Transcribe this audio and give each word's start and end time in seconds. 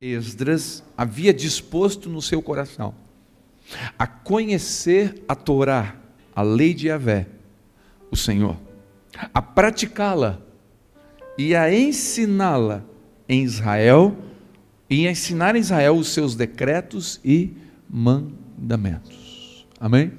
Esdras 0.00 0.82
havia 0.96 1.32
disposto 1.32 2.08
no 2.08 2.20
seu 2.20 2.42
coração 2.42 2.94
a 3.98 4.06
conhecer 4.06 5.22
a 5.26 5.34
Torá, 5.34 5.96
a 6.34 6.42
lei 6.42 6.74
de 6.74 6.88
Yahvé, 6.88 7.26
o 8.10 8.16
Senhor, 8.16 8.56
a 9.32 9.40
praticá-la 9.40 10.42
e 11.38 11.54
a 11.54 11.72
ensiná-la 11.72 12.84
em 13.28 13.42
Israel 13.42 14.16
e 14.90 15.06
a 15.08 15.10
ensinar 15.10 15.56
em 15.56 15.60
Israel 15.60 15.96
os 15.96 16.08
seus 16.08 16.34
decretos 16.34 17.18
e 17.24 17.54
mandamentos. 17.88 19.66
Amém? 19.80 20.12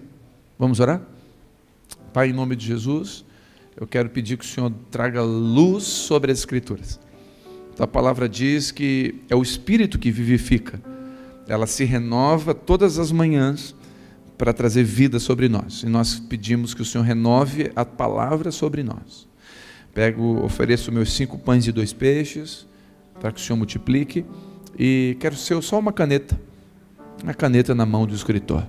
Vamos 0.58 0.80
orar? 0.80 1.02
Pai, 2.12 2.30
em 2.30 2.34
nome 2.34 2.56
de 2.56 2.66
Jesus, 2.66 3.24
eu 3.78 3.86
quero 3.86 4.10
pedir 4.10 4.38
que 4.38 4.46
o 4.46 4.48
Senhor 4.48 4.74
traga 4.90 5.22
luz 5.22 5.84
sobre 5.84 6.32
as 6.32 6.40
Escrituras. 6.40 7.00
A 7.78 7.86
palavra 7.86 8.30
diz 8.30 8.72
que 8.72 9.16
é 9.30 9.36
o 9.36 9.42
Espírito 9.42 10.00
que 10.00 10.12
vivifica, 10.12 10.82
ela 11.48 11.68
se 11.68 11.84
renova 11.84 12.54
todas 12.54 12.98
as 12.98 13.12
manhãs 13.12 13.76
para 14.38 14.54
trazer 14.54 14.84
vida 14.84 15.20
sobre 15.20 15.48
nós. 15.48 15.84
E 15.84 15.86
nós 15.88 16.20
pedimos 16.20 16.74
que 16.74 16.82
o 16.82 16.86
Senhor 16.86 17.04
renove 17.04 17.72
a 17.76 17.86
palavra 17.86 18.52
sobre 18.52 18.84
nós. 18.84 19.28
Pego, 19.94 20.44
ofereço 20.44 20.92
meus 20.92 21.12
cinco 21.14 21.38
pães 21.38 21.68
e 21.68 21.72
dois 21.72 21.94
peixes, 21.94 22.68
para 23.20 23.32
que 23.32 23.40
o 23.40 23.44
Senhor 23.44 23.58
multiplique. 23.58 24.26
E 24.78 25.16
quero 25.20 25.36
ser 25.36 25.62
só 25.64 25.80
uma 25.80 25.94
caneta, 25.94 26.40
uma 27.24 27.34
caneta 27.34 27.74
na 27.74 27.86
mão 27.86 28.06
do 28.06 28.14
escritor. 28.14 28.68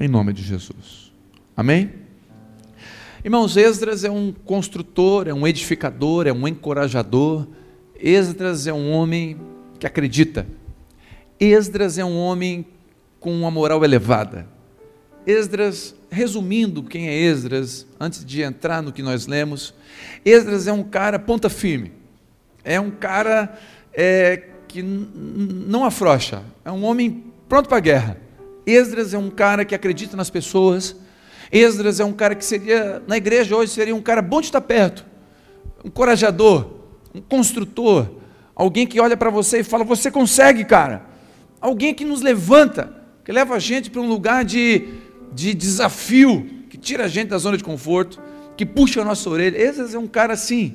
Em 0.00 0.08
nome 0.08 0.32
de 0.32 0.42
Jesus. 0.42 1.12
Amém? 1.56 1.90
Irmãos, 3.24 3.56
Esdras 3.56 4.04
é 4.04 4.10
um 4.10 4.32
construtor, 4.32 5.28
é 5.28 5.34
um 5.34 5.46
edificador, 5.46 6.26
é 6.26 6.32
um 6.32 6.46
encorajador. 6.46 7.46
Esdras 7.98 8.66
é 8.66 8.72
um 8.72 8.92
homem 8.92 9.38
que 9.78 9.86
acredita. 9.86 10.46
Esdras 11.38 11.98
é 11.98 12.04
um 12.04 12.16
homem 12.16 12.64
com 13.18 13.32
uma 13.32 13.50
moral 13.50 13.84
elevada. 13.84 14.46
Esdras, 15.26 15.94
resumindo 16.10 16.82
quem 16.82 17.08
é 17.08 17.14
Esdras, 17.14 17.86
antes 17.98 18.24
de 18.24 18.42
entrar 18.42 18.82
no 18.82 18.92
que 18.92 19.02
nós 19.02 19.26
lemos, 19.26 19.74
Esdras 20.24 20.66
é 20.66 20.72
um 20.72 20.82
cara 20.82 21.18
ponta 21.18 21.50
firme, 21.50 21.92
é 22.64 22.80
um 22.80 22.90
cara 22.90 23.58
é, 23.92 24.42
que 24.66 24.82
não 24.82 25.84
afrouxa, 25.84 26.42
é 26.64 26.70
um 26.70 26.84
homem 26.84 27.24
pronto 27.48 27.68
para 27.68 27.78
a 27.78 27.80
guerra. 27.80 28.16
Esdras 28.64 29.12
é 29.12 29.18
um 29.18 29.30
cara 29.30 29.64
que 29.64 29.74
acredita 29.74 30.16
nas 30.16 30.30
pessoas. 30.30 30.94
Esdras 31.50 32.00
é 32.00 32.04
um 32.04 32.12
cara 32.12 32.34
que 32.34 32.44
seria, 32.44 33.02
na 33.06 33.16
igreja 33.16 33.56
hoje, 33.56 33.72
seria 33.72 33.94
um 33.94 34.02
cara 34.02 34.22
bom 34.22 34.40
de 34.40 34.46
estar 34.46 34.60
perto, 34.60 35.04
um 35.84 35.90
corajador, 35.90 36.77
um 37.14 37.20
construtor, 37.20 38.08
alguém 38.54 38.86
que 38.86 39.00
olha 39.00 39.16
para 39.16 39.30
você 39.30 39.60
e 39.60 39.64
fala: 39.64 39.84
Você 39.84 40.10
consegue, 40.10 40.64
cara. 40.64 41.06
Alguém 41.60 41.92
que 41.92 42.04
nos 42.04 42.22
levanta, 42.22 42.92
que 43.24 43.32
leva 43.32 43.56
a 43.56 43.58
gente 43.58 43.90
para 43.90 44.00
um 44.00 44.08
lugar 44.08 44.44
de 44.44 44.88
de 45.32 45.54
desafio, 45.54 46.46
que 46.68 46.76
tira 46.76 47.04
a 47.04 47.08
gente 47.08 47.28
da 47.28 47.38
zona 47.38 47.56
de 47.56 47.64
conforto, 47.64 48.20
que 48.56 48.66
puxa 48.66 49.02
a 49.02 49.04
nossa 49.04 49.28
orelha. 49.28 49.56
Esdras 49.56 49.94
é 49.94 49.98
um 49.98 50.06
cara 50.06 50.32
assim. 50.32 50.74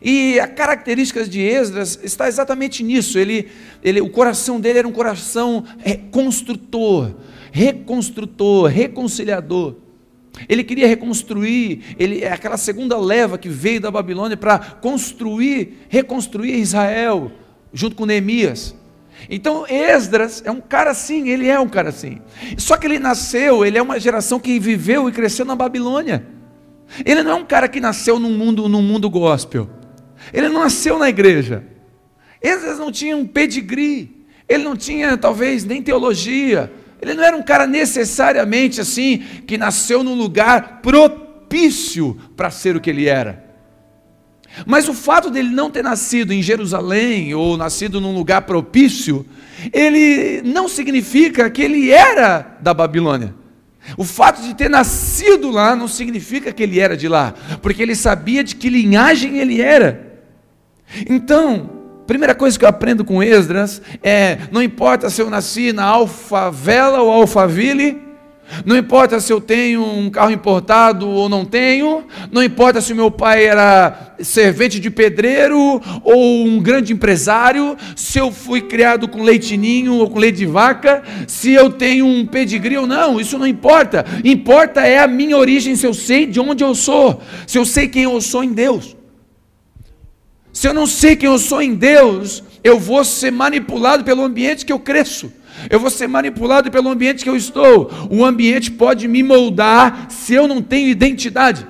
E 0.00 0.38
a 0.38 0.46
característica 0.46 1.24
de 1.24 1.40
Esdras 1.40 1.98
está 2.02 2.28
exatamente 2.28 2.84
nisso. 2.84 3.18
Ele, 3.18 3.48
ele, 3.82 4.00
o 4.00 4.10
coração 4.10 4.60
dele 4.60 4.78
era 4.78 4.88
um 4.88 4.92
coração 4.92 5.64
construtor, 6.12 7.14
reconstrutor, 7.50 8.66
reconciliador. 8.68 9.74
Ele 10.48 10.62
queria 10.62 10.86
reconstruir, 10.86 11.96
ele 11.98 12.22
é 12.22 12.32
aquela 12.32 12.56
segunda 12.56 12.96
leva 12.98 13.38
que 13.38 13.48
veio 13.48 13.80
da 13.80 13.90
Babilônia 13.90 14.36
para 14.36 14.58
construir, 14.58 15.86
reconstruir 15.88 16.60
Israel, 16.60 17.32
junto 17.72 17.96
com 17.96 18.06
Neemias. 18.06 18.74
Então 19.28 19.66
Esdras 19.66 20.42
é 20.44 20.50
um 20.50 20.60
cara 20.60 20.90
assim, 20.90 21.28
ele 21.28 21.48
é 21.48 21.58
um 21.58 21.68
cara 21.68 21.88
assim. 21.88 22.20
Só 22.56 22.76
que 22.76 22.86
ele 22.86 22.98
nasceu, 22.98 23.64
ele 23.64 23.78
é 23.78 23.82
uma 23.82 23.98
geração 23.98 24.38
que 24.38 24.60
viveu 24.60 25.08
e 25.08 25.12
cresceu 25.12 25.44
na 25.44 25.56
Babilônia. 25.56 26.24
Ele 27.04 27.22
não 27.22 27.32
é 27.32 27.34
um 27.34 27.44
cara 27.44 27.68
que 27.68 27.80
nasceu 27.80 28.18
num 28.18 28.36
mundo, 28.36 28.68
num 28.68 28.82
mundo 28.82 29.10
gospel. 29.10 29.68
Ele 30.32 30.48
não 30.48 30.60
nasceu 30.60 30.98
na 30.98 31.08
igreja. 31.08 31.64
Esdras 32.40 32.78
não 32.78 32.92
tinha 32.92 33.16
um 33.16 33.26
pedigree. 33.26 34.24
Ele 34.48 34.64
não 34.64 34.76
tinha 34.76 35.16
talvez 35.16 35.64
nem 35.64 35.82
teologia. 35.82 36.72
Ele 37.00 37.14
não 37.14 37.24
era 37.24 37.36
um 37.36 37.42
cara 37.42 37.66
necessariamente 37.66 38.80
assim 38.80 39.18
que 39.46 39.56
nasceu 39.56 40.02
num 40.02 40.14
lugar 40.14 40.80
propício 40.82 42.18
para 42.36 42.50
ser 42.50 42.76
o 42.76 42.80
que 42.80 42.90
ele 42.90 43.06
era. 43.06 43.46
Mas 44.66 44.88
o 44.88 44.94
fato 44.94 45.30
dele 45.30 45.50
não 45.50 45.70
ter 45.70 45.82
nascido 45.82 46.32
em 46.32 46.42
Jerusalém 46.42 47.34
ou 47.34 47.56
nascido 47.56 48.00
num 48.00 48.14
lugar 48.14 48.42
propício, 48.42 49.24
ele 49.72 50.42
não 50.42 50.68
significa 50.68 51.48
que 51.50 51.62
ele 51.62 51.90
era 51.90 52.56
da 52.60 52.74
Babilônia. 52.74 53.34
O 53.96 54.04
fato 54.04 54.42
de 54.42 54.54
ter 54.54 54.68
nascido 54.68 55.50
lá 55.50 55.74
não 55.74 55.88
significa 55.88 56.52
que 56.52 56.62
ele 56.62 56.80
era 56.80 56.96
de 56.96 57.08
lá, 57.08 57.34
porque 57.62 57.82
ele 57.82 57.94
sabia 57.94 58.42
de 58.44 58.56
que 58.56 58.68
linhagem 58.68 59.38
ele 59.38 59.60
era. 59.60 60.20
Então, 61.08 61.77
primeira 62.08 62.34
coisa 62.34 62.58
que 62.58 62.64
eu 62.64 62.68
aprendo 62.68 63.04
com 63.04 63.22
Esdras 63.22 63.82
é: 64.02 64.38
não 64.50 64.62
importa 64.62 65.10
se 65.10 65.20
eu 65.20 65.28
nasci 65.28 65.74
na 65.74 65.84
Alfavela 65.84 67.02
ou 67.02 67.12
Alfaville, 67.12 68.00
não 68.64 68.78
importa 68.78 69.20
se 69.20 69.30
eu 69.30 69.42
tenho 69.42 69.84
um 69.84 70.08
carro 70.08 70.30
importado 70.30 71.06
ou 71.06 71.28
não 71.28 71.44
tenho, 71.44 72.04
não 72.32 72.42
importa 72.42 72.80
se 72.80 72.94
meu 72.94 73.10
pai 73.10 73.44
era 73.44 74.14
servente 74.20 74.80
de 74.80 74.90
pedreiro 74.90 75.82
ou 76.02 76.46
um 76.46 76.58
grande 76.62 76.94
empresário, 76.94 77.76
se 77.94 78.18
eu 78.18 78.32
fui 78.32 78.62
criado 78.62 79.06
com 79.06 79.22
leitinho 79.22 79.96
ou 79.96 80.08
com 80.08 80.18
leite 80.18 80.38
de 80.38 80.46
vaca, 80.46 81.02
se 81.26 81.52
eu 81.52 81.68
tenho 81.68 82.06
um 82.06 82.24
pedigree 82.24 82.78
ou 82.78 82.86
não, 82.86 83.20
isso 83.20 83.38
não 83.38 83.46
importa. 83.46 84.06
Importa 84.24 84.80
é 84.80 84.98
a 84.98 85.06
minha 85.06 85.36
origem, 85.36 85.76
se 85.76 85.86
eu 85.86 85.92
sei 85.92 86.24
de 86.24 86.40
onde 86.40 86.64
eu 86.64 86.74
sou, 86.74 87.20
se 87.46 87.58
eu 87.58 87.66
sei 87.66 87.86
quem 87.86 88.04
eu 88.04 88.18
sou 88.22 88.42
em 88.42 88.54
Deus. 88.54 88.97
Se 90.58 90.66
eu 90.66 90.74
não 90.74 90.88
sei 90.88 91.14
quem 91.14 91.28
eu 91.28 91.38
sou 91.38 91.62
em 91.62 91.72
Deus, 91.72 92.42
eu 92.64 92.80
vou 92.80 93.04
ser 93.04 93.30
manipulado 93.30 94.02
pelo 94.02 94.24
ambiente 94.24 94.66
que 94.66 94.72
eu 94.72 94.80
cresço. 94.80 95.32
Eu 95.70 95.78
vou 95.78 95.88
ser 95.88 96.08
manipulado 96.08 96.68
pelo 96.68 96.88
ambiente 96.88 97.22
que 97.22 97.30
eu 97.30 97.36
estou. 97.36 97.88
O 98.10 98.24
ambiente 98.24 98.68
pode 98.68 99.06
me 99.06 99.22
moldar 99.22 100.10
se 100.10 100.34
eu 100.34 100.48
não 100.48 100.60
tenho 100.60 100.88
identidade. 100.88 101.64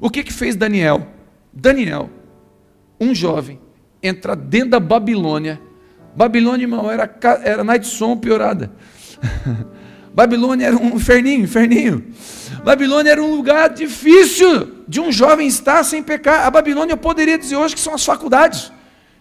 O 0.00 0.08
que 0.08 0.22
que 0.22 0.32
fez 0.32 0.54
Daniel? 0.54 1.08
Daniel, 1.52 2.10
um 3.00 3.12
jovem, 3.12 3.58
entra 4.00 4.36
dentro 4.36 4.70
da 4.70 4.78
Babilônia. 4.78 5.60
Babilônia, 6.14 6.66
irmão, 6.66 6.88
era, 6.88 7.12
era 7.42 7.64
night 7.64 7.88
som 7.88 8.16
piorada. 8.16 8.70
Babilônia 10.14 10.66
era 10.68 10.76
um 10.76 10.94
inferninho, 10.94 11.42
inferninho. 11.42 12.04
Babilônia 12.64 13.10
era 13.10 13.22
um 13.22 13.34
lugar 13.34 13.68
difícil 13.70 14.84
de 14.86 15.00
um 15.00 15.10
jovem 15.10 15.48
estar 15.48 15.82
sem 15.82 16.04
pecar. 16.04 16.46
A 16.46 16.50
Babilônia 16.50 16.92
eu 16.92 16.96
poderia 16.96 17.36
dizer 17.36 17.56
hoje 17.56 17.74
que 17.74 17.80
são 17.80 17.94
as 17.94 18.04
faculdades. 18.04 18.70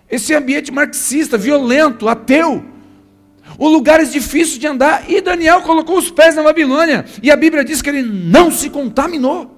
Esse 0.10 0.36
ambiente 0.36 0.72
marxista, 0.72 1.36
violento, 1.36 2.08
ateu 2.08 2.64
o 3.58 3.68
lugares 3.68 4.12
difíceis 4.12 4.60
de 4.60 4.68
andar. 4.68 5.10
E 5.10 5.20
Daniel 5.20 5.64
colocou 5.64 5.98
os 5.98 6.12
pés 6.12 6.36
na 6.36 6.44
Babilônia. 6.44 7.06
E 7.24 7.32
a 7.32 7.36
Bíblia 7.36 7.66
diz 7.66 7.82
que 7.82 7.90
ele 7.90 8.04
não 8.04 8.52
se 8.52 8.70
contaminou. 8.70 9.52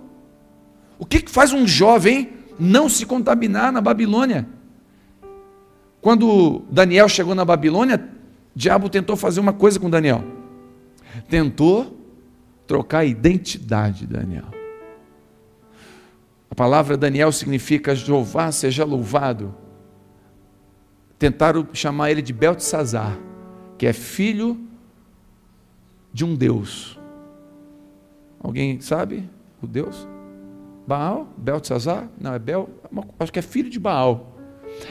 O 0.98 1.06
que, 1.06 1.20
que 1.20 1.30
faz 1.30 1.52
um 1.52 1.68
jovem 1.68 2.30
não 2.58 2.88
se 2.88 3.06
contaminar 3.06 3.74
na 3.74 3.82
Babilônia? 3.82 4.48
Quando 6.00 6.64
Daniel 6.72 7.10
chegou 7.10 7.36
na 7.36 7.44
Babilônia, 7.44 8.08
o 8.56 8.58
diabo 8.58 8.88
tentou 8.88 9.18
fazer 9.18 9.42
uma 9.42 9.52
coisa 9.52 9.78
com 9.78 9.90
Daniel. 9.90 10.24
Tentou 11.28 12.00
trocar 12.68 13.00
a 13.00 13.06
identidade 13.06 14.00
de 14.00 14.08
Daniel. 14.08 14.46
A 16.50 16.56
palavra 16.56 16.96
Daniel 16.98 17.32
significa 17.32 17.96
Jeová 17.96 18.52
seja 18.52 18.84
louvado. 18.84 19.54
Tentaram 21.20 21.68
chamar 21.74 22.12
ele 22.12 22.22
de 22.22 22.34
Beltesazar 22.34 23.18
que 23.78 23.86
é 23.86 23.94
filho 23.94 24.60
de 26.14 26.24
um 26.24 26.36
Deus. 26.36 27.00
Alguém 28.40 28.80
sabe 28.80 29.30
o 29.62 29.68
Deus? 29.68 30.08
Baal? 30.88 31.28
Beltzazar? 31.36 32.08
Não, 32.20 32.34
é 32.34 32.40
Bel, 32.40 32.70
acho 33.20 33.34
que 33.34 33.40
é 33.40 33.42
filho 33.42 33.70
de 33.70 33.80
Baal. 33.80 34.38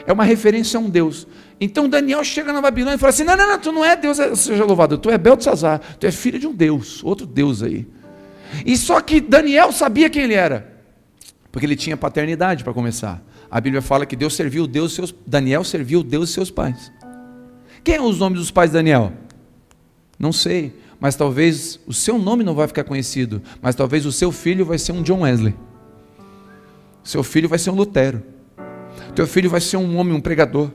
É 0.05 0.11
uma 0.11 0.23
referência 0.23 0.77
a 0.77 0.81
um 0.81 0.89
Deus. 0.89 1.27
Então 1.59 1.87
Daniel 1.87 2.23
chega 2.23 2.51
na 2.51 2.61
Babilônia 2.61 2.95
e 2.95 2.99
fala 2.99 3.11
assim: 3.11 3.23
não, 3.23 3.35
não, 3.35 3.47
não, 3.47 3.59
tu 3.59 3.71
não 3.71 3.85
é 3.85 3.95
Deus, 3.95 4.17
seja 4.37 4.65
louvado, 4.65 4.97
tu 4.97 5.09
é 5.09 5.17
Beltzazar, 5.17 5.79
tu 5.99 6.05
é 6.05 6.11
filho 6.11 6.37
de 6.37 6.47
um 6.47 6.53
Deus, 6.53 7.03
outro 7.03 7.25
Deus 7.25 7.63
aí. 7.63 7.87
E 8.65 8.77
só 8.77 9.01
que 9.01 9.19
Daniel 9.21 9.71
sabia 9.71 10.09
quem 10.09 10.23
ele 10.23 10.33
era, 10.33 10.73
porque 11.51 11.65
ele 11.65 11.75
tinha 11.75 11.95
paternidade 11.95 12.63
para 12.63 12.73
começar. 12.73 13.23
A 13.49 13.61
Bíblia 13.61 13.81
fala 13.81 14.05
que 14.05 14.15
Deus 14.15 14.35
serviu 14.35 14.67
Deus 14.67 14.93
seus, 14.93 15.15
Daniel 15.25 15.63
serviu 15.63 16.03
Deus 16.03 16.29
e 16.29 16.33
seus 16.33 16.51
pais. 16.51 16.91
Quem 17.83 17.95
são 17.95 18.09
os 18.09 18.19
nomes 18.19 18.39
dos 18.39 18.51
pais 18.51 18.71
de 18.71 18.73
Daniel? 18.73 19.13
Não 20.19 20.33
sei, 20.33 20.73
mas 20.99 21.15
talvez 21.15 21.79
o 21.85 21.93
seu 21.93 22.17
nome 22.17 22.43
não 22.43 22.55
vai 22.55 22.67
ficar 22.67 22.83
conhecido, 22.83 23.41
mas 23.61 23.75
talvez 23.75 24.05
o 24.05 24.11
seu 24.11 24.31
filho 24.31 24.65
vai 24.65 24.77
ser 24.77 24.91
um 24.91 25.03
John 25.03 25.21
Wesley. 25.21 25.55
Seu 27.03 27.23
filho 27.23 27.47
vai 27.47 27.59
ser 27.59 27.69
um 27.69 27.75
Lutero. 27.75 28.23
Teu 29.13 29.27
filho 29.27 29.49
vai 29.49 29.61
ser 29.61 29.77
um 29.77 29.97
homem, 29.97 30.13
um 30.13 30.19
pregador. 30.19 30.71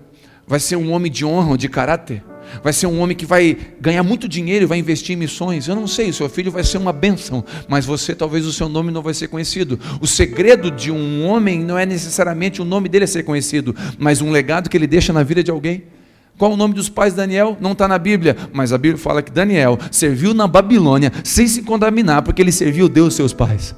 Vai 0.51 0.59
ser 0.59 0.75
um 0.75 0.91
homem 0.91 1.13
de 1.13 1.25
honra, 1.25 1.57
de 1.57 1.69
caráter, 1.69 2.25
vai 2.61 2.73
ser 2.73 2.89
um 2.89 3.01
homem 3.01 3.17
que 3.17 3.25
vai 3.25 3.57
ganhar 3.81 4.03
muito 4.03 4.29
dinheiro 4.29 4.65
e 4.65 4.67
vai 4.67 4.79
investir 4.79 5.15
em 5.15 5.19
missões. 5.19 5.69
Eu 5.69 5.77
não 5.77 5.87
sei, 5.87 6.13
seu 6.13 6.29
filho 6.29 6.51
vai 6.51 6.65
ser 6.65 6.77
uma 6.77 6.93
bênção, 6.93 7.45
mas 7.69 7.87
você 7.87 8.17
talvez 8.17 8.45
o 8.45 8.53
seu 8.53 8.69
nome 8.69 8.91
não 8.91 9.01
vai 9.01 9.15
ser 9.15 9.29
conhecido. 9.29 9.79
O 10.01 10.09
segredo 10.09 10.69
de 10.69 10.91
um 10.91 11.25
homem 11.25 11.61
não 11.61 11.79
é 11.79 11.87
necessariamente 11.87 12.61
o 12.61 12.65
nome 12.65 12.89
dele 12.89 13.07
ser 13.07 13.23
conhecido, 13.23 13.77
mas 13.97 14.21
um 14.21 14.33
legado 14.33 14.69
que 14.69 14.77
ele 14.77 14.89
deixa 14.89 15.13
na 15.13 15.23
vida 15.23 15.41
de 15.41 15.53
alguém. 15.53 15.85
Qual 16.37 16.53
o 16.53 16.57
nome 16.57 16.75
dos 16.75 16.89
pais 16.89 17.13
de 17.13 17.19
Daniel? 17.19 17.57
Não 17.61 17.71
está 17.71 17.87
na 17.87 17.99
Bíblia, 17.99 18.37
mas 18.53 18.73
a 18.73 18.79
Bíblia 18.79 19.01
fala 19.01 19.23
que 19.23 19.31
Daniel 19.31 19.79
serviu 19.93 20.35
na 20.35 20.49
Babilônia 20.49 21.13
sem 21.23 21.47
se 21.47 21.63
contaminar, 21.63 22.23
porque 22.23 22.43
ele 22.43 22.51
serviu 22.51 22.89
Deus 22.89 23.15
seus 23.15 23.33
pais. 23.33 23.73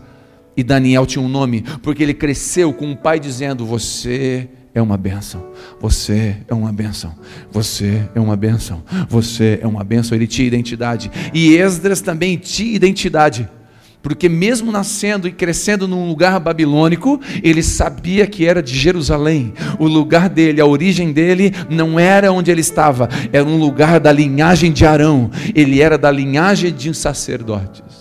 E 0.57 0.63
Daniel 0.63 1.07
tinha 1.07 1.23
um 1.23 1.29
nome, 1.29 1.63
porque 1.83 2.03
ele 2.03 2.15
cresceu 2.15 2.73
com 2.73 2.87
um 2.87 2.97
pai 2.97 3.19
dizendo: 3.19 3.65
Você 3.65 4.49
é 4.75 4.81
uma 4.81 4.97
bênção. 4.97 5.45
Você 5.81 6.37
é 6.49 6.55
uma 6.55 6.73
bênção. 6.73 7.15
Você 7.51 8.09
é 8.15 8.21
uma 8.21 8.37
bênção. 8.37 8.83
Você 9.09 9.59
é 9.63 9.67
uma 9.67 9.85
bênção. 9.85 10.17
Ele 10.17 10.27
tinha 10.27 10.47
identidade. 10.47 11.11
E 11.33 11.57
Esdras 11.57 12.01
também 12.01 12.37
tinha 12.37 12.75
identidade. 12.75 13.49
Porque 14.03 14.29
mesmo 14.29 14.73
nascendo 14.73 15.29
e 15.29 15.33
crescendo 15.33 15.87
num 15.87 16.09
lugar 16.09 16.41
babilônico, 16.41 17.21
ele 17.43 17.63
sabia 17.63 18.27
que 18.27 18.45
era 18.45 18.63
de 18.63 18.77
Jerusalém. 18.77 19.55
O 19.79 19.87
lugar 19.87 20.29
dele, 20.29 20.61
a 20.61 20.67
origem 20.67 21.13
dele, 21.13 21.53
não 21.71 22.01
era 22.01 22.33
onde 22.33 22.51
ele 22.51 22.63
estava, 22.63 23.09
era 23.33 23.45
um 23.45 23.57
lugar 23.59 24.01
da 24.01 24.11
linhagem 24.11 24.73
de 24.73 24.85
Arão. 24.85 25.31
Ele 25.55 25.81
era 25.81 25.97
da 25.97 26.11
linhagem 26.11 26.73
de 26.73 26.93
sacerdotes. 26.93 27.92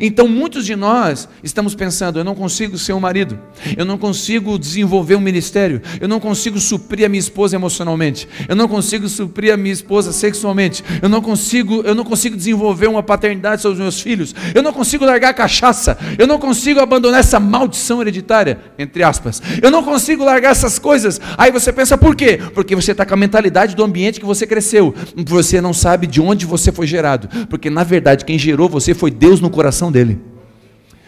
Então 0.00 0.28
muitos 0.28 0.64
de 0.64 0.76
nós 0.76 1.28
estamos 1.42 1.74
pensando: 1.74 2.18
eu 2.18 2.24
não 2.24 2.34
consigo 2.34 2.78
ser 2.78 2.92
um 2.92 3.00
marido, 3.00 3.38
eu 3.76 3.84
não 3.84 3.98
consigo 3.98 4.58
desenvolver 4.58 5.14
um 5.14 5.20
ministério, 5.20 5.80
eu 6.00 6.08
não 6.08 6.20
consigo 6.20 6.58
suprir 6.58 7.06
a 7.06 7.08
minha 7.08 7.20
esposa 7.20 7.56
emocionalmente, 7.56 8.28
eu 8.48 8.56
não 8.56 8.68
consigo 8.68 9.08
suprir 9.08 9.52
a 9.52 9.56
minha 9.56 9.72
esposa 9.72 10.12
sexualmente, 10.12 10.84
eu 11.00 11.08
não 11.08 11.20
consigo, 11.20 11.82
eu 11.84 11.94
não 11.94 12.04
consigo 12.04 12.36
desenvolver 12.36 12.86
uma 12.86 13.02
paternidade 13.02 13.62
sobre 13.62 13.74
os 13.74 13.80
meus 13.80 14.00
filhos, 14.00 14.34
eu 14.54 14.62
não 14.62 14.72
consigo 14.72 15.04
largar 15.04 15.30
a 15.30 15.34
cachaça, 15.34 15.96
eu 16.18 16.26
não 16.26 16.38
consigo 16.38 16.80
abandonar 16.80 17.20
essa 17.20 17.38
maldição 17.38 18.00
hereditária, 18.00 18.58
entre 18.78 19.02
aspas, 19.02 19.40
eu 19.62 19.70
não 19.70 19.82
consigo 19.82 20.24
largar 20.24 20.50
essas 20.50 20.78
coisas. 20.78 21.20
Aí 21.36 21.50
você 21.50 21.72
pensa 21.72 21.96
por 21.96 22.16
quê? 22.16 22.40
Porque 22.54 22.74
você 22.74 22.92
está 22.92 23.04
com 23.06 23.14
a 23.14 23.16
mentalidade 23.16 23.76
do 23.76 23.84
ambiente 23.84 24.20
que 24.20 24.26
você 24.26 24.46
cresceu, 24.46 24.94
você 25.16 25.60
não 25.60 25.72
sabe 25.72 26.06
de 26.06 26.20
onde 26.20 26.46
você 26.46 26.72
foi 26.72 26.86
gerado, 26.86 27.28
porque 27.46 27.70
na 27.70 27.84
verdade 27.84 28.24
quem 28.24 28.38
gerou 28.38 28.68
você 28.68 28.94
foi 28.94 29.10
Deus 29.10 29.40
no 29.40 29.50
coração 29.50 29.77
coração 29.78 29.92
dele. 29.92 30.20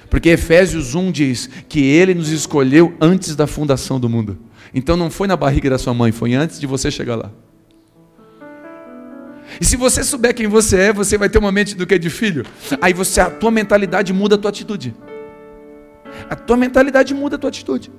Porque 0.09 0.29
Efésios 0.29 0.95
1 0.95 1.11
diz 1.11 1.51
que 1.69 1.81
ele 1.81 2.15
nos 2.15 2.31
escolheu 2.31 2.95
antes 3.01 3.35
da 3.37 3.47
fundação 3.47 3.99
do 3.99 4.09
mundo. 4.09 4.39
Então 4.73 4.97
não 4.97 5.11
foi 5.11 5.27
na 5.27 5.37
barriga 5.37 5.71
da 5.71 5.79
sua 5.79 5.93
mãe, 5.93 6.13
foi 6.13 6.35
antes 6.35 6.61
de 6.61 6.67
você 6.67 6.91
chegar 6.91 7.17
lá. 7.17 7.31
E 9.61 9.65
se 9.65 9.77
você 9.77 10.05
souber 10.05 10.35
quem 10.35 10.47
você 10.47 10.77
é, 10.77 10.93
você 10.93 11.19
vai 11.19 11.29
ter 11.29 11.39
uma 11.39 11.51
mente 11.51 11.75
do 11.75 11.87
que 11.87 11.99
de 11.99 12.09
filho. 12.09 12.45
Aí 12.81 12.93
você, 12.93 13.21
a 13.21 13.29
tua 13.29 13.51
mentalidade 13.51 14.13
muda 14.13 14.37
a 14.37 14.39
tua 14.39 14.51
atitude. 14.51 14.95
A 16.29 16.37
tua 16.37 16.57
mentalidade 16.57 17.13
muda 17.13 17.37
a 17.37 17.39
tua 17.39 17.49
atitude. 17.49 17.93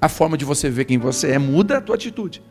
A 0.00 0.08
forma 0.08 0.36
de 0.36 0.44
você 0.44 0.68
ver 0.68 0.84
quem 0.84 0.98
você 0.98 1.30
é 1.30 1.38
muda 1.38 1.78
a 1.78 1.80
tua 1.80 1.94
atitude. 1.94 2.42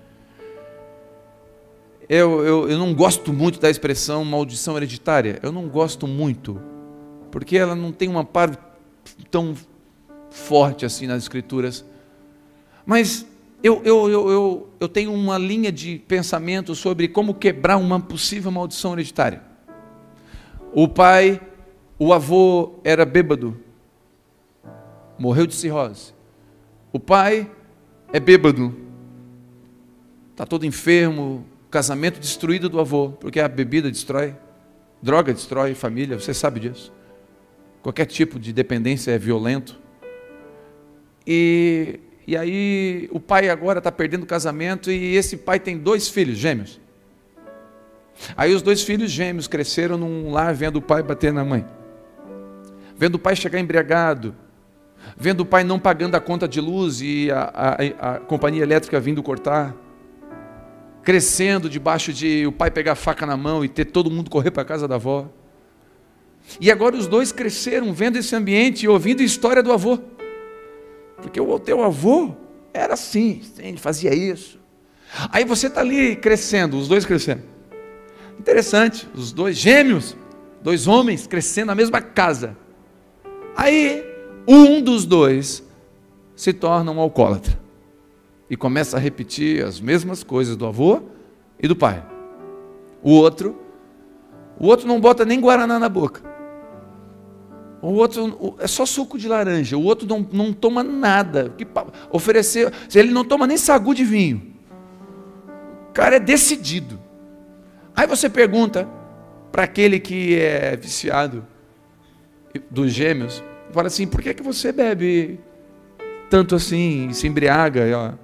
Eu, 2.08 2.44
eu, 2.46 2.70
eu 2.70 2.78
não 2.78 2.94
gosto 2.94 3.34
muito 3.34 3.60
da 3.60 3.70
expressão 3.70 4.24
maldição 4.24 4.78
hereditária. 4.78 5.40
Eu 5.42 5.52
não 5.52 5.68
gosto 5.68 6.08
muito, 6.08 6.62
porque 7.32 7.58
ela 7.58 7.76
não 7.76 7.92
tem 7.92 8.08
uma 8.08 8.24
parte 8.24 8.58
tão 9.32 9.56
forte 10.30 10.86
assim 10.86 11.08
nas 11.08 11.24
Escrituras. 11.24 11.84
Mas 12.86 13.26
eu, 13.64 13.82
eu, 13.84 14.10
eu, 14.10 14.30
eu, 14.30 14.70
eu 14.80 14.88
tenho 14.88 15.12
uma 15.12 15.38
linha 15.38 15.72
de 15.72 15.98
pensamento 16.08 16.76
sobre 16.76 17.08
como 17.08 17.34
quebrar 17.34 17.78
uma 17.78 18.00
possível 18.00 18.52
maldição 18.52 18.94
hereditária. 18.94 19.42
O 20.72 20.88
pai, 20.88 21.42
o 21.98 22.14
avô 22.14 22.76
era 22.84 23.06
bêbado, 23.06 23.58
morreu 25.18 25.48
de 25.48 25.56
cirrose. 25.56 26.14
O 26.94 27.00
pai 27.00 27.50
é 28.14 28.20
bêbado, 28.20 28.76
está 30.32 30.46
todo 30.46 30.66
enfermo, 30.66 31.46
casamento 31.76 32.22
destruído 32.22 32.70
do 32.70 32.80
avô, 32.80 33.10
porque 33.20 33.38
a 33.38 33.50
bebida 33.50 33.92
destrói, 33.92 34.34
droga 35.02 35.34
destrói 35.34 35.76
família, 35.76 36.18
você 36.18 36.34
sabe 36.34 36.62
disso. 36.62 36.90
Qualquer 37.84 38.06
tipo 38.06 38.40
de 38.40 38.54
dependência 38.54 39.12
é 39.12 39.18
violento. 39.18 39.78
E, 41.28 42.00
e 42.26 42.38
aí 42.38 43.10
o 43.12 43.20
pai 43.20 43.50
agora 43.50 43.80
está 43.80 43.92
perdendo 43.92 44.24
o 44.24 44.26
casamento 44.26 44.90
e 44.90 45.18
esse 45.18 45.36
pai 45.36 45.60
tem 45.60 45.78
dois 45.78 46.08
filhos 46.08 46.38
gêmeos. 46.38 46.80
Aí 48.38 48.56
os 48.56 48.62
dois 48.62 48.82
filhos 48.82 49.12
gêmeos 49.12 49.46
cresceram 49.46 49.98
num 49.98 50.32
lar 50.32 50.54
vendo 50.54 50.78
o 50.78 50.82
pai 50.82 51.04
bater 51.04 51.34
na 51.34 51.44
mãe, 51.44 51.66
vendo 52.96 53.16
o 53.16 53.20
pai 53.20 53.36
chegar 53.36 53.60
embriagado, 53.60 54.34
vendo 55.18 55.42
o 55.42 55.46
pai 55.46 55.66
não 55.66 55.78
pagando 55.78 56.16
a 56.16 56.22
conta 56.22 56.48
de 56.48 56.62
luz 56.62 57.02
e 57.02 57.30
a, 57.30 57.76
a, 58.00 58.16
a 58.16 58.20
companhia 58.22 58.64
elétrica 58.64 58.98
vindo 58.98 59.22
cortar 59.22 59.76
crescendo 61.06 61.70
debaixo 61.70 62.12
de 62.12 62.48
o 62.48 62.52
pai 62.52 62.72
pegar 62.72 62.94
a 62.94 62.96
faca 62.96 63.28
na 63.28 63.38
mão 63.38 63.64
e 63.64 63.70
ter 63.70 63.86
todo 63.86 64.10
mundo 64.10 64.28
correr 64.28 64.50
para 64.50 64.64
a 64.64 64.66
casa 64.66 64.88
da 64.88 64.96
avó. 64.96 65.30
E 66.60 66.72
agora 66.72 66.96
os 66.96 67.06
dois 67.06 67.32
cresceram 67.32 67.94
vendo 67.94 68.18
esse 68.18 68.36
ambiente 68.36 68.84
e 68.84 68.88
ouvindo 68.88 69.22
a 69.22 69.24
história 69.24 69.62
do 69.62 69.72
avô. 69.72 70.00
Porque 71.22 71.40
o 71.40 71.60
teu 71.60 71.84
avô 71.84 72.34
era 72.74 72.96
assim, 72.96 73.42
ele 73.60 73.78
fazia 73.78 74.14
isso. 74.16 74.60
Aí 75.32 75.46
você 75.46 75.68
está 75.68 75.82
ali 75.82 76.16
crescendo, 76.16 76.76
os 76.76 76.88
dois 76.88 77.06
crescendo. 77.06 77.44
Interessante, 78.40 79.08
os 79.14 79.32
dois 79.32 79.56
gêmeos, 79.56 80.18
dois 80.62 80.88
homens 80.88 81.28
crescendo 81.28 81.68
na 81.68 81.76
mesma 81.76 82.02
casa. 82.02 82.58
Aí 83.56 84.04
um 84.48 84.82
dos 84.82 85.06
dois 85.06 85.64
se 86.36 86.52
torna 86.52 86.92
um 86.92 87.00
alcoólatra 87.00 87.65
e 88.50 88.56
começa 88.56 88.98
a 88.98 89.00
repetir 89.00 89.64
as 89.64 89.80
mesmas 89.80 90.24
coisas 90.24 90.56
do 90.56 90.66
avô 90.66 91.02
e 91.60 91.68
do 91.68 91.76
pai. 91.76 92.06
O 93.02 93.12
outro, 93.12 93.60
o 94.60 94.68
outro 94.68 94.88
não 94.88 95.00
bota 95.00 95.26
nem 95.26 95.40
guaraná 95.40 95.80
na 95.80 95.90
boca. 95.90 96.22
O 97.82 97.94
outro 97.94 98.56
é 98.60 98.68
só 98.68 98.86
suco 98.86 99.18
de 99.18 99.28
laranja. 99.28 99.78
O 99.78 99.84
outro 99.84 100.08
não, 100.08 100.28
não 100.32 100.52
toma 100.52 100.84
nada. 100.84 101.54
Que 101.56 101.68
oferecer, 102.12 102.74
ele 102.94 103.12
não 103.12 103.24
toma 103.24 103.46
nem 103.46 103.58
sagu 103.58 103.94
de 103.94 104.04
vinho. 104.04 104.56
O 105.90 105.94
cara 105.94 106.16
é 106.16 106.20
decidido. 106.20 107.00
Aí 107.96 108.08
você 108.08 108.28
pergunta 108.28 108.90
para 109.52 109.64
aquele 109.64 110.00
que 110.00 110.36
é 110.36 110.76
viciado 110.76 111.46
dos 112.70 112.92
gêmeos, 112.92 113.44
fala 113.72 113.88
assim: 113.88 114.08
por 114.08 114.22
que, 114.22 114.34
que 114.34 114.44
você 114.44 114.72
bebe 114.72 115.40
tanto 116.30 116.56
assim, 116.56 117.14
se 117.14 117.28
embriaga? 117.28 118.18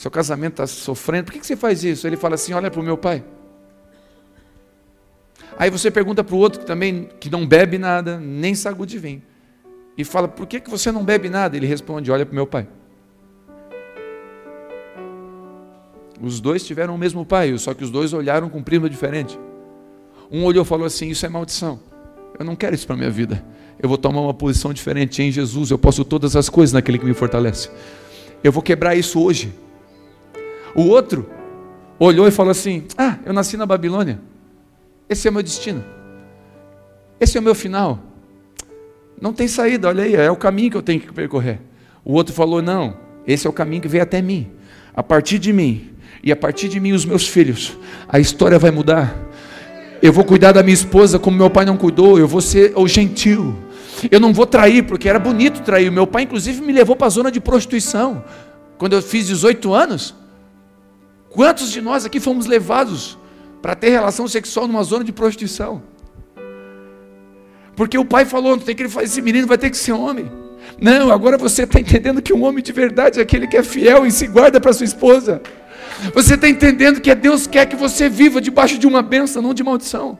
Seu 0.00 0.10
casamento 0.10 0.52
está 0.52 0.66
sofrendo, 0.66 1.26
por 1.26 1.34
que 1.34 1.46
você 1.46 1.54
faz 1.54 1.84
isso? 1.84 2.06
Ele 2.06 2.16
fala 2.16 2.34
assim: 2.34 2.54
olha 2.54 2.70
para 2.70 2.80
o 2.80 2.82
meu 2.82 2.96
pai. 2.96 3.22
Aí 5.58 5.68
você 5.68 5.90
pergunta 5.90 6.24
para 6.24 6.34
o 6.34 6.38
outro 6.38 6.60
que 6.60 6.64
também 6.64 7.10
que 7.20 7.28
não 7.28 7.46
bebe 7.46 7.76
nada, 7.76 8.18
nem 8.18 8.54
sagu 8.54 8.86
de 8.86 8.98
vinho. 8.98 9.20
E 9.98 10.02
fala, 10.02 10.26
por 10.26 10.46
que, 10.46 10.58
que 10.58 10.70
você 10.70 10.90
não 10.90 11.04
bebe 11.04 11.28
nada? 11.28 11.54
Ele 11.54 11.66
responde, 11.66 12.10
olha 12.10 12.24
para 12.24 12.32
o 12.32 12.34
meu 12.34 12.46
pai. 12.46 12.66
Os 16.18 16.40
dois 16.40 16.64
tiveram 16.64 16.94
o 16.94 16.98
mesmo 16.98 17.26
pai, 17.26 17.58
só 17.58 17.74
que 17.74 17.84
os 17.84 17.90
dois 17.90 18.14
olharam 18.14 18.48
com 18.48 18.62
prisma 18.62 18.88
diferente. 18.88 19.38
Um 20.32 20.44
olhou 20.44 20.64
e 20.64 20.66
falou 20.66 20.86
assim: 20.86 21.10
Isso 21.10 21.26
é 21.26 21.28
maldição. 21.28 21.78
Eu 22.38 22.46
não 22.46 22.56
quero 22.56 22.74
isso 22.74 22.86
para 22.86 22.94
a 22.94 22.98
minha 22.98 23.10
vida. 23.10 23.44
Eu 23.78 23.86
vou 23.86 23.98
tomar 23.98 24.22
uma 24.22 24.32
posição 24.32 24.72
diferente 24.72 25.22
em 25.22 25.30
Jesus. 25.30 25.70
Eu 25.70 25.78
posso 25.78 26.06
todas 26.06 26.36
as 26.36 26.48
coisas 26.48 26.72
naquele 26.72 26.98
que 26.98 27.04
me 27.04 27.12
fortalece. 27.12 27.68
Eu 28.42 28.50
vou 28.50 28.62
quebrar 28.62 28.94
isso 28.96 29.22
hoje. 29.22 29.52
O 30.74 30.82
outro 30.82 31.28
olhou 31.98 32.26
e 32.26 32.30
falou 32.30 32.50
assim: 32.50 32.84
Ah, 32.96 33.18
eu 33.24 33.32
nasci 33.32 33.56
na 33.56 33.66
Babilônia. 33.66 34.20
Esse 35.08 35.26
é 35.26 35.30
o 35.30 35.34
meu 35.34 35.42
destino. 35.42 35.84
Esse 37.18 37.36
é 37.36 37.40
o 37.40 37.42
meu 37.42 37.54
final. 37.54 37.98
Não 39.20 39.32
tem 39.32 39.46
saída, 39.46 39.88
olha 39.88 40.04
aí, 40.04 40.14
é 40.14 40.30
o 40.30 40.36
caminho 40.36 40.70
que 40.70 40.76
eu 40.76 40.82
tenho 40.82 41.00
que 41.00 41.12
percorrer. 41.12 41.60
O 42.04 42.14
outro 42.14 42.32
falou: 42.32 42.62
Não, 42.62 42.96
esse 43.26 43.46
é 43.46 43.50
o 43.50 43.52
caminho 43.52 43.82
que 43.82 43.88
veio 43.88 44.02
até 44.02 44.22
mim. 44.22 44.50
A 44.94 45.02
partir 45.02 45.38
de 45.38 45.52
mim, 45.52 45.90
e 46.22 46.32
a 46.32 46.36
partir 46.36 46.68
de 46.68 46.80
mim, 46.80 46.92
os 46.92 47.04
meus 47.04 47.28
filhos, 47.28 47.76
a 48.08 48.18
história 48.18 48.58
vai 48.58 48.70
mudar. 48.70 49.16
Eu 50.02 50.12
vou 50.12 50.24
cuidar 50.24 50.52
da 50.52 50.62
minha 50.62 50.74
esposa 50.74 51.18
como 51.18 51.36
meu 51.36 51.50
pai 51.50 51.64
não 51.64 51.76
cuidou, 51.76 52.18
eu 52.18 52.26
vou 52.26 52.40
ser 52.40 52.72
o 52.74 52.88
gentil. 52.88 53.54
Eu 54.10 54.18
não 54.18 54.32
vou 54.32 54.46
trair, 54.46 54.82
porque 54.82 55.08
era 55.08 55.18
bonito 55.18 55.60
trair. 55.60 55.90
Meu 55.90 56.06
pai, 56.06 56.22
inclusive, 56.22 56.62
me 56.62 56.72
levou 56.72 56.96
para 56.96 57.06
a 57.06 57.10
zona 57.10 57.30
de 57.30 57.38
prostituição. 57.40 58.24
Quando 58.78 58.94
eu 58.94 59.02
fiz 59.02 59.26
18 59.26 59.74
anos, 59.74 60.14
Quantos 61.30 61.70
de 61.70 61.80
nós 61.80 62.04
aqui 62.04 62.18
fomos 62.18 62.46
levados 62.46 63.16
para 63.62 63.74
ter 63.74 63.90
relação 63.90 64.26
sexual 64.26 64.66
numa 64.66 64.82
zona 64.82 65.04
de 65.04 65.12
prostituição? 65.12 65.82
Porque 67.76 67.96
o 67.96 68.04
pai 68.04 68.24
falou, 68.24 68.58
tem 68.58 68.74
que 68.74 68.82
esse 68.82 69.22
menino 69.22 69.46
vai 69.46 69.56
ter 69.56 69.70
que 69.70 69.76
ser 69.76 69.92
homem. 69.92 70.30
Não, 70.80 71.10
agora 71.10 71.38
você 71.38 71.62
está 71.62 71.80
entendendo 71.80 72.20
que 72.20 72.32
um 72.32 72.42
homem 72.44 72.62
de 72.62 72.72
verdade 72.72 73.20
é 73.20 73.22
aquele 73.22 73.46
que 73.46 73.56
é 73.56 73.62
fiel 73.62 74.04
e 74.04 74.10
se 74.10 74.26
guarda 74.26 74.60
para 74.60 74.72
sua 74.72 74.84
esposa. 74.84 75.40
Você 76.14 76.34
está 76.34 76.48
entendendo 76.48 77.00
que 77.00 77.14
Deus 77.14 77.46
quer 77.46 77.66
que 77.66 77.76
você 77.76 78.08
viva 78.08 78.40
debaixo 78.40 78.78
de 78.78 78.86
uma 78.86 79.00
bênção, 79.00 79.40
não 79.40 79.54
de 79.54 79.62
maldição. 79.62 80.18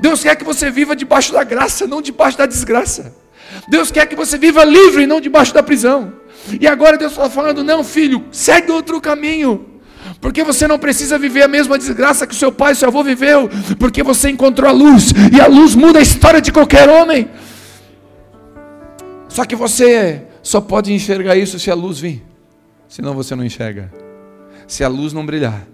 Deus 0.00 0.22
quer 0.22 0.36
que 0.36 0.44
você 0.44 0.70
viva 0.70 0.96
debaixo 0.96 1.32
da 1.32 1.44
graça, 1.44 1.86
não 1.86 2.02
debaixo 2.02 2.36
da 2.36 2.46
desgraça. 2.46 3.14
Deus 3.68 3.90
quer 3.90 4.06
que 4.06 4.16
você 4.16 4.36
viva 4.36 4.64
livre 4.64 5.06
não 5.06 5.20
debaixo 5.20 5.54
da 5.54 5.62
prisão. 5.62 6.12
E 6.60 6.66
agora 6.66 6.98
Deus 6.98 7.12
está 7.12 7.30
falando: 7.30 7.62
não, 7.62 7.84
filho, 7.84 8.24
segue 8.30 8.70
outro 8.70 9.00
caminho. 9.00 9.75
Porque 10.20 10.42
você 10.42 10.66
não 10.66 10.78
precisa 10.78 11.18
viver 11.18 11.42
a 11.42 11.48
mesma 11.48 11.78
desgraça 11.78 12.26
que 12.26 12.34
seu 12.34 12.50
pai 12.50 12.72
e 12.72 12.76
seu 12.76 12.88
avô 12.88 13.02
viveu, 13.04 13.48
porque 13.78 14.02
você 14.02 14.30
encontrou 14.30 14.68
a 14.68 14.72
luz, 14.72 15.12
e 15.32 15.40
a 15.40 15.46
luz 15.46 15.74
muda 15.74 15.98
a 15.98 16.02
história 16.02 16.40
de 16.40 16.50
qualquer 16.50 16.88
homem. 16.88 17.28
Só 19.28 19.44
que 19.44 19.54
você 19.54 20.22
só 20.42 20.60
pode 20.60 20.92
enxergar 20.92 21.36
isso 21.36 21.58
se 21.58 21.70
a 21.70 21.74
luz 21.74 21.98
vir, 21.98 22.24
senão 22.88 23.14
você 23.14 23.34
não 23.34 23.44
enxerga. 23.44 23.92
Se 24.66 24.82
a 24.82 24.88
luz 24.88 25.12
não 25.12 25.24
brilhar, 25.24 25.66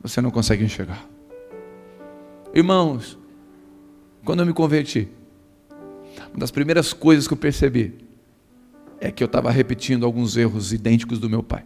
você 0.00 0.20
não 0.20 0.30
consegue 0.30 0.64
enxergar. 0.64 1.04
Irmãos, 2.54 3.18
quando 4.24 4.40
eu 4.40 4.46
me 4.46 4.52
converti, 4.52 5.08
uma 6.30 6.38
das 6.38 6.50
primeiras 6.50 6.92
coisas 6.92 7.28
que 7.28 7.34
eu 7.34 7.38
percebi 7.38 7.94
é 8.98 9.10
que 9.10 9.22
eu 9.22 9.26
estava 9.26 9.50
repetindo 9.50 10.06
alguns 10.06 10.36
erros 10.36 10.72
idênticos 10.72 11.18
do 11.18 11.28
meu 11.28 11.42
pai. 11.42 11.64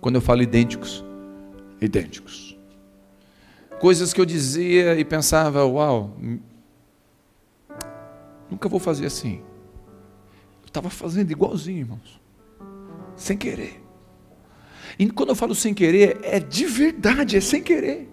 Quando 0.00 0.16
eu 0.16 0.20
falo 0.20 0.42
idênticos, 0.42 1.04
idênticos. 1.80 2.56
Coisas 3.80 4.12
que 4.12 4.20
eu 4.20 4.24
dizia 4.24 4.98
e 4.98 5.04
pensava, 5.04 5.64
uau, 5.64 6.16
nunca 8.50 8.68
vou 8.68 8.80
fazer 8.80 9.06
assim. 9.06 9.40
Eu 10.62 10.66
estava 10.66 10.90
fazendo 10.90 11.30
igualzinho, 11.30 11.80
irmãos. 11.80 12.20
Sem 13.16 13.36
querer. 13.36 13.82
E 14.98 15.08
quando 15.10 15.30
eu 15.30 15.36
falo 15.36 15.54
sem 15.54 15.72
querer, 15.72 16.18
é 16.22 16.40
de 16.40 16.66
verdade, 16.66 17.36
é 17.36 17.40
sem 17.40 17.62
querer. 17.62 18.08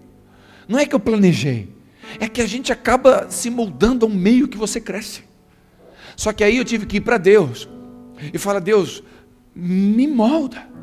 Não 0.68 0.78
é 0.78 0.86
que 0.86 0.94
eu 0.94 1.00
planejei. 1.00 1.74
É 2.20 2.28
que 2.28 2.40
a 2.40 2.46
gente 2.46 2.72
acaba 2.72 3.28
se 3.30 3.50
moldando 3.50 4.06
ao 4.06 4.10
meio 4.10 4.46
que 4.46 4.56
você 4.56 4.80
cresce. 4.80 5.24
Só 6.16 6.32
que 6.32 6.44
aí 6.44 6.56
eu 6.56 6.64
tive 6.64 6.86
que 6.86 6.98
ir 6.98 7.00
para 7.00 7.18
Deus 7.18 7.68
e 8.32 8.38
falar: 8.38 8.60
Deus, 8.60 9.02
me 9.54 10.06
molda 10.06 10.75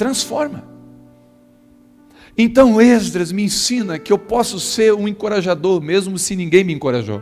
transforma. 0.00 0.64
Então 2.38 2.80
Esdras 2.80 3.30
me 3.30 3.42
ensina 3.42 3.98
que 3.98 4.10
eu 4.10 4.16
posso 4.16 4.58
ser 4.58 4.94
um 4.94 5.06
encorajador, 5.06 5.78
mesmo 5.82 6.16
se 6.16 6.34
ninguém 6.34 6.64
me 6.64 6.72
encorajou. 6.72 7.20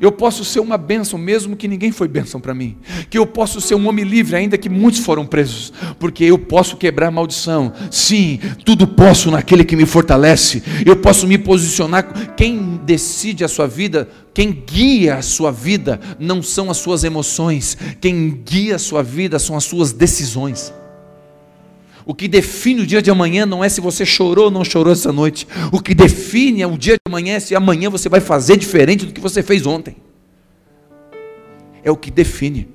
Eu 0.00 0.10
posso 0.10 0.44
ser 0.44 0.58
uma 0.58 0.76
bênção, 0.76 1.16
mesmo 1.16 1.54
que 1.54 1.68
ninguém 1.68 1.92
foi 1.92 2.08
bênção 2.08 2.40
para 2.40 2.54
mim. 2.54 2.76
Que 3.08 3.16
eu 3.16 3.24
posso 3.24 3.60
ser 3.60 3.76
um 3.76 3.86
homem 3.86 4.04
livre, 4.04 4.34
ainda 4.34 4.58
que 4.58 4.68
muitos 4.68 5.00
foram 5.00 5.24
presos. 5.24 5.72
Porque 6.00 6.24
eu 6.24 6.38
posso 6.38 6.76
quebrar 6.76 7.10
maldição. 7.12 7.72
Sim, 7.88 8.40
tudo 8.64 8.88
posso 8.88 9.30
naquele 9.30 9.64
que 9.64 9.76
me 9.76 9.86
fortalece. 9.86 10.60
Eu 10.84 10.96
posso 10.96 11.24
me 11.24 11.38
posicionar. 11.38 12.34
Quem 12.34 12.80
decide 12.84 13.44
a 13.44 13.48
sua 13.48 13.68
vida, 13.68 14.08
quem 14.34 14.50
guia 14.50 15.18
a 15.18 15.22
sua 15.22 15.52
vida, 15.52 16.00
não 16.18 16.42
são 16.42 16.68
as 16.68 16.78
suas 16.78 17.04
emoções. 17.04 17.76
Quem 18.00 18.42
guia 18.44 18.74
a 18.74 18.80
sua 18.80 19.04
vida 19.04 19.38
são 19.38 19.56
as 19.56 19.62
suas 19.62 19.92
decisões. 19.92 20.72
O 22.04 22.14
que 22.14 22.26
define 22.26 22.82
o 22.82 22.86
dia 22.86 23.00
de 23.00 23.10
amanhã 23.10 23.46
não 23.46 23.62
é 23.62 23.68
se 23.68 23.80
você 23.80 24.04
chorou 24.04 24.46
ou 24.46 24.50
não 24.50 24.64
chorou 24.64 24.92
essa 24.92 25.12
noite. 25.12 25.46
O 25.70 25.80
que 25.80 25.94
define 25.94 26.64
o 26.64 26.76
dia 26.76 26.94
de 26.94 27.00
amanhã 27.06 27.34
é 27.34 27.40
se 27.40 27.54
amanhã 27.54 27.88
você 27.88 28.08
vai 28.08 28.20
fazer 28.20 28.56
diferente 28.56 29.06
do 29.06 29.12
que 29.12 29.20
você 29.20 29.42
fez 29.42 29.66
ontem. 29.66 29.96
É 31.82 31.90
o 31.90 31.96
que 31.96 32.10
define. 32.10 32.68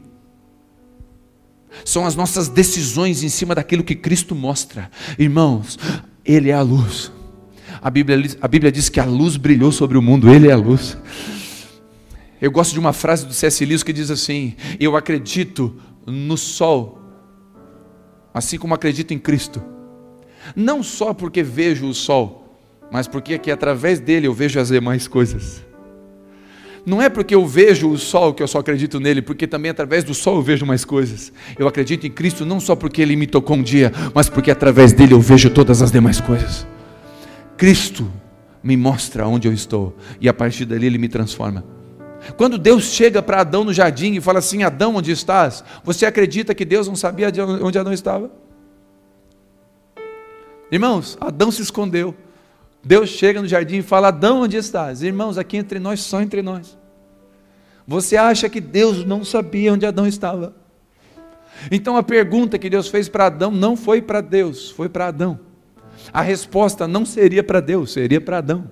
São 1.86 2.05
as 2.05 2.15
nossas 2.15 2.48
decisões 2.48 3.24
em 3.24 3.29
cima 3.29 3.53
daquilo 3.53 3.84
que 3.84 3.96
Cristo 3.96 4.34
mostra. 4.34 4.89
Irmãos, 5.17 5.77
Ele 6.25 6.50
é 6.50 6.53
a 6.53 6.62
luz. 6.62 7.12
A 7.81 7.89
Bíblia, 7.89 8.38
a 8.41 8.48
Bíblia 8.48 8.72
diz 8.72 8.89
que 8.89 9.00
a 9.00 9.05
luz 9.05 9.38
brilhou 9.38 9.72
sobre 9.72 9.98
o 9.98 10.01
mundo, 10.01 10.29
Ele 10.29 10.48
é 10.48 10.51
a 10.51 10.57
luz. 10.57 10.98
Eu 12.41 12.51
gosto 12.51 12.74
de 12.74 12.79
uma 12.79 12.93
frase 12.93 13.25
do 13.25 13.34
C.S. 13.34 13.65
Lewis 13.65 13.84
que 13.84 13.93
diz 13.93 14.12
assim: 14.12 14.55
Eu 14.79 14.96
acredito 14.96 15.75
no 16.05 16.38
sol 16.38 16.96
assim 18.38 18.58
como 18.58 18.74
acredito 18.74 19.13
em 19.13 19.20
Cristo. 19.20 19.62
Não 20.56 20.82
só 20.84 21.13
porque 21.13 21.44
vejo 21.44 21.88
o 21.88 21.94
sol, 21.94 22.58
mas 22.91 23.08
porque 23.08 23.34
é 23.34 23.38
que 23.38 23.51
através 23.51 24.00
dele 24.00 24.27
eu 24.27 24.34
vejo 24.34 24.60
as 24.60 24.70
demais 24.70 25.08
coisas. 25.08 25.65
Não 26.86 27.01
é 27.01 27.10
porque 27.10 27.36
eu 27.36 27.46
vejo 27.46 27.89
o 27.89 27.98
sol 27.98 28.34
que 28.34 28.41
eu 28.41 28.48
só 28.48 28.60
acredito 28.60 28.98
nele, 28.98 29.22
porque 29.22 29.46
também 29.46 29.70
através 29.70 30.06
do 30.06 30.13
sol 30.13 30.38
eu 30.38 30.41
vejo 30.41 30.65
mais 30.65 30.86
coisas. 30.86 31.34
Eu 31.60 31.67
acredito 31.67 32.08
em 32.08 32.10
Cristo 32.10 32.46
não 32.46 32.62
só 32.62 32.77
porque 32.77 33.01
ele 33.01 33.17
me 33.17 33.27
tocou 33.27 33.58
um 33.58 33.62
dia, 33.62 33.91
mas 34.13 34.29
porque 34.29 34.50
através 34.50 34.94
dele 34.94 35.13
eu 35.13 35.20
vejo 35.20 35.50
todas 35.50 35.82
as 35.82 35.91
demais 35.91 36.22
coisas. 36.22 36.65
Cristo 37.58 38.10
me 38.63 38.77
mostra 38.77 39.27
onde 39.27 39.50
eu 39.50 39.53
estou 39.53 39.98
e 40.22 40.29
a 40.29 40.34
partir 40.34 40.63
dali 40.63 40.86
ele 40.86 40.98
me 40.98 41.10
transforma. 41.10 41.76
Quando 42.36 42.57
Deus 42.57 42.86
chega 42.86 43.22
para 43.22 43.41
Adão 43.41 43.63
no 43.63 43.74
jardim 43.74 44.13
e 44.13 44.22
fala 44.22 44.39
assim: 44.39 44.63
Adão, 44.63 44.96
onde 44.96 45.12
estás? 45.12 45.63
Você 45.84 46.05
acredita 46.05 46.53
que 46.53 46.65
Deus 46.65 46.88
não 46.88 46.96
sabia 46.96 47.31
onde 47.62 47.79
Adão 47.79 47.93
estava? 47.93 48.31
Irmãos, 50.72 51.17
Adão 51.22 51.51
se 51.51 51.62
escondeu. 51.62 52.13
Deus 52.84 53.10
chega 53.10 53.41
no 53.41 53.48
jardim 53.48 53.77
e 53.77 53.81
fala: 53.81 54.10
Adão, 54.10 54.41
onde 54.41 54.57
estás? 54.57 55.01
Irmãos, 55.01 55.38
aqui 55.38 55.57
entre 55.57 55.79
nós, 55.79 56.01
só 56.01 56.22
entre 56.22 56.41
nós. 56.41 56.77
Você 57.88 58.17
acha 58.17 58.50
que 58.50 58.60
Deus 58.60 59.05
não 59.05 59.24
sabia 59.24 59.74
onde 59.74 59.86
Adão 59.86 60.05
estava? 60.05 60.53
Então 61.72 61.96
a 61.96 62.03
pergunta 62.03 62.60
que 62.60 62.69
Deus 62.69 62.88
fez 62.88 63.07
para 63.07 63.27
Adão 63.27 63.50
não 63.50 63.77
foi 63.77 64.01
para 64.01 64.22
Deus, 64.22 64.69
foi 64.69 64.89
para 64.89 65.07
Adão. 65.07 65.39
A 66.13 66.22
resposta 66.22 66.88
não 66.88 67.05
seria 67.05 67.43
para 67.43 67.60
Deus, 67.60 67.93
seria 67.93 68.22
para 68.22 68.38
Adão. 68.39 68.69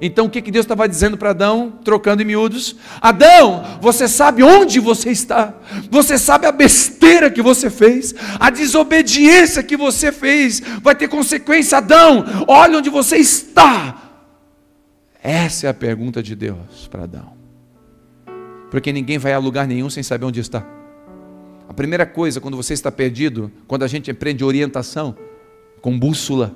Então 0.00 0.26
o 0.26 0.30
que, 0.30 0.42
que 0.42 0.50
Deus 0.50 0.64
estava 0.64 0.88
dizendo 0.88 1.16
para 1.16 1.30
Adão, 1.30 1.78
trocando 1.84 2.22
em 2.22 2.24
miúdos? 2.24 2.76
Adão, 3.00 3.64
você 3.80 4.08
sabe 4.08 4.42
onde 4.42 4.80
você 4.80 5.10
está, 5.10 5.54
você 5.90 6.18
sabe 6.18 6.46
a 6.46 6.52
besteira 6.52 7.30
que 7.30 7.42
você 7.42 7.70
fez, 7.70 8.14
a 8.38 8.50
desobediência 8.50 9.62
que 9.62 9.76
você 9.76 10.10
fez, 10.10 10.60
vai 10.82 10.94
ter 10.94 11.08
consequência. 11.08 11.78
Adão, 11.78 12.24
olha 12.46 12.78
onde 12.78 12.90
você 12.90 13.16
está. 13.16 14.02
Essa 15.22 15.68
é 15.68 15.70
a 15.70 15.74
pergunta 15.74 16.22
de 16.22 16.34
Deus 16.34 16.86
para 16.90 17.04
Adão, 17.04 17.32
porque 18.70 18.92
ninguém 18.92 19.16
vai 19.18 19.32
a 19.32 19.38
lugar 19.38 19.66
nenhum 19.66 19.88
sem 19.88 20.02
saber 20.02 20.26
onde 20.26 20.40
está. 20.40 20.66
A 21.68 21.72
primeira 21.72 22.04
coisa, 22.04 22.40
quando 22.40 22.56
você 22.56 22.74
está 22.74 22.92
perdido, 22.92 23.50
quando 23.66 23.84
a 23.84 23.88
gente 23.88 24.10
aprende 24.10 24.44
orientação, 24.44 25.16
com 25.80 25.98
bússola, 25.98 26.54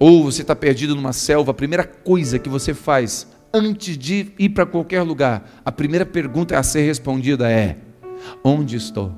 ou 0.00 0.24
você 0.24 0.40
está 0.40 0.56
perdido 0.56 0.96
numa 0.96 1.12
selva, 1.12 1.50
a 1.50 1.54
primeira 1.54 1.84
coisa 1.84 2.38
que 2.38 2.48
você 2.48 2.72
faz 2.72 3.28
antes 3.52 3.98
de 3.98 4.32
ir 4.38 4.48
para 4.48 4.64
qualquer 4.64 5.02
lugar, 5.02 5.60
a 5.62 5.70
primeira 5.70 6.06
pergunta 6.06 6.58
a 6.58 6.62
ser 6.62 6.86
respondida 6.86 7.50
é: 7.50 7.76
onde 8.42 8.76
estou? 8.76 9.12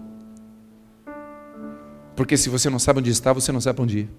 Porque 2.16 2.36
se 2.36 2.48
você 2.48 2.68
não 2.68 2.80
sabe 2.80 2.98
onde 2.98 3.10
está, 3.10 3.32
você 3.32 3.52
não 3.52 3.60
sabe 3.60 3.80
onde 3.80 3.98
ir. 4.00 4.10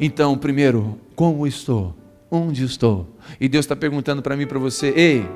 Então, 0.00 0.36
primeiro, 0.36 0.98
como 1.14 1.46
estou? 1.46 1.94
Onde 2.28 2.64
estou? 2.64 3.08
E 3.40 3.48
Deus 3.48 3.64
está 3.64 3.76
perguntando 3.76 4.20
para 4.20 4.36
mim 4.36 4.42
e 4.42 4.46
para 4.46 4.58
você: 4.58 4.92
Ei, 4.96 5.28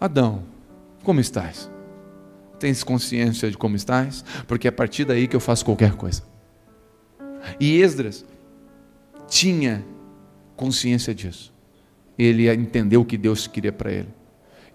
Adão, 0.00 0.44
como 1.04 1.20
estás? 1.20 1.70
Tens 2.58 2.82
consciência 2.82 3.50
de 3.50 3.58
como 3.58 3.76
estás? 3.76 4.24
Porque 4.48 4.66
é 4.66 4.70
a 4.70 4.72
partir 4.72 5.04
daí 5.04 5.28
que 5.28 5.36
eu 5.36 5.40
faço 5.40 5.62
qualquer 5.62 5.92
coisa. 5.92 6.30
E 7.58 7.80
Esdras 7.80 8.24
tinha 9.28 9.84
consciência 10.56 11.14
disso. 11.14 11.52
Ele 12.18 12.52
entendeu 12.52 13.00
o 13.00 13.04
que 13.04 13.16
Deus 13.16 13.46
queria 13.46 13.72
para 13.72 13.92
ele. 13.92 14.08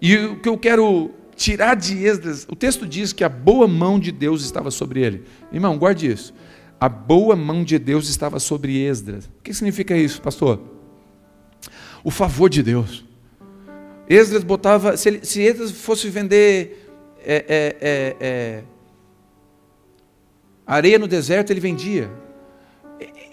E 0.00 0.16
o 0.16 0.40
que 0.40 0.48
eu 0.48 0.58
quero 0.58 1.10
tirar 1.36 1.74
de 1.76 2.04
Esdras, 2.04 2.46
o 2.50 2.56
texto 2.56 2.86
diz 2.86 3.12
que 3.12 3.22
a 3.22 3.28
boa 3.28 3.68
mão 3.68 4.00
de 4.00 4.10
Deus 4.10 4.42
estava 4.42 4.70
sobre 4.70 5.00
ele. 5.00 5.24
Irmão, 5.52 5.78
guarde 5.78 6.10
isso. 6.10 6.34
A 6.80 6.88
boa 6.88 7.36
mão 7.36 7.62
de 7.62 7.78
Deus 7.78 8.08
estava 8.08 8.40
sobre 8.40 8.82
Esdras. 8.82 9.26
O 9.26 9.42
que 9.42 9.54
significa 9.54 9.96
isso, 9.96 10.20
pastor? 10.20 10.60
O 12.02 12.10
favor 12.10 12.48
de 12.48 12.62
Deus. 12.62 13.04
Esdras 14.08 14.44
botava, 14.44 14.96
se, 14.96 15.08
ele, 15.08 15.24
se 15.24 15.40
Esdras 15.42 15.70
fosse 15.70 16.08
vender 16.08 16.90
é, 17.24 17.44
é, 17.48 17.76
é, 17.80 18.16
é 18.20 18.62
areia 20.66 20.98
no 20.98 21.06
deserto, 21.06 21.50
ele 21.50 21.60
vendia. 21.60 22.10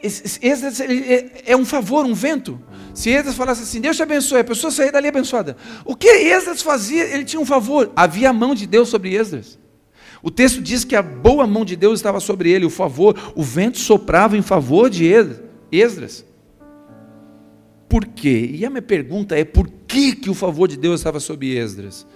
Esdras 0.03 0.81
é, 0.81 1.43
é 1.45 1.57
um 1.57 1.65
favor, 1.65 2.05
um 2.05 2.13
vento. 2.13 2.59
Se 2.93 3.09
Esdras 3.09 3.35
falasse 3.35 3.63
assim, 3.63 3.79
Deus 3.79 3.95
te 3.95 4.03
abençoe, 4.03 4.41
a 4.41 4.43
pessoa 4.43 4.69
sair 4.69 4.91
dali 4.91 5.07
abençoada. 5.07 5.55
O 5.85 5.95
que 5.95 6.07
Esdras 6.07 6.61
fazia? 6.61 7.03
Ele 7.05 7.23
tinha 7.23 7.39
um 7.39 7.45
favor. 7.45 7.91
Havia 7.95 8.29
a 8.29 8.33
mão 8.33 8.53
de 8.53 8.67
Deus 8.67 8.89
sobre 8.89 9.15
Esdras. 9.15 9.57
O 10.21 10.29
texto 10.29 10.61
diz 10.61 10.83
que 10.83 10.95
a 10.95 11.01
boa 11.01 11.47
mão 11.47 11.65
de 11.65 11.75
Deus 11.75 11.99
estava 11.99 12.19
sobre 12.19 12.49
ele, 12.49 12.65
o 12.65 12.69
favor, 12.69 13.33
o 13.35 13.43
vento 13.43 13.77
soprava 13.77 14.37
em 14.37 14.41
favor 14.41 14.89
de 14.89 15.05
Esdras. 15.71 16.25
Por 17.89 18.05
quê? 18.05 18.49
E 18.53 18.65
a 18.65 18.69
minha 18.69 18.81
pergunta 18.81 19.37
é: 19.37 19.43
por 19.43 19.69
que, 19.87 20.15
que 20.15 20.29
o 20.29 20.33
favor 20.33 20.67
de 20.67 20.77
Deus 20.77 20.99
estava 20.99 21.19
sobre 21.19 21.57
Esdras? 21.57 22.07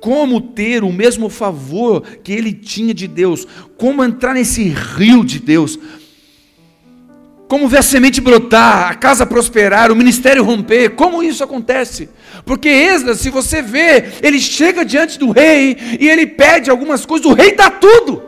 Como 0.00 0.40
ter 0.40 0.82
o 0.82 0.92
mesmo 0.92 1.28
favor 1.28 2.02
que 2.02 2.32
ele 2.32 2.52
tinha 2.52 2.92
de 2.92 3.06
Deus? 3.06 3.46
Como 3.76 4.02
entrar 4.02 4.34
nesse 4.34 4.64
rio 4.64 5.24
de 5.24 5.38
Deus? 5.38 5.78
Como 7.52 7.68
ver 7.68 7.80
a 7.80 7.82
semente 7.82 8.18
brotar, 8.18 8.90
a 8.90 8.94
casa 8.94 9.26
prosperar, 9.26 9.92
o 9.92 9.94
ministério 9.94 10.42
romper? 10.42 10.94
Como 10.94 11.22
isso 11.22 11.44
acontece? 11.44 12.08
Porque 12.46 12.66
Esdras, 12.66 13.20
se 13.20 13.28
você 13.28 13.60
vê, 13.60 14.06
ele 14.22 14.40
chega 14.40 14.86
diante 14.86 15.18
do 15.18 15.30
rei 15.30 15.76
e 16.00 16.08
ele 16.08 16.26
pede 16.26 16.70
algumas 16.70 17.04
coisas, 17.04 17.26
o 17.26 17.34
rei 17.34 17.54
dá 17.54 17.68
tudo. 17.68 18.22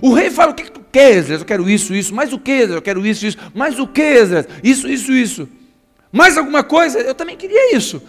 O 0.00 0.14
rei 0.14 0.30
fala: 0.30 0.52
O 0.52 0.54
que, 0.54 0.62
que 0.62 0.72
tu 0.72 0.80
quer, 0.90 1.18
Esdras? 1.18 1.40
Eu 1.40 1.44
quero 1.46 1.68
isso, 1.68 1.94
isso. 1.94 2.14
Mais 2.14 2.32
o 2.32 2.38
que, 2.38 2.50
Esdras? 2.50 2.76
Eu 2.76 2.82
quero 2.82 3.06
isso, 3.06 3.26
isso. 3.26 3.36
Mais 3.54 3.78
o 3.78 3.86
que, 3.86 4.00
Esdras? 4.00 4.48
Isso, 4.64 4.88
isso, 4.88 5.12
isso. 5.12 5.46
Mais 6.10 6.38
alguma 6.38 6.64
coisa? 6.64 6.98
Eu 6.98 7.14
também 7.14 7.36
queria 7.36 7.76
isso. 7.76 8.02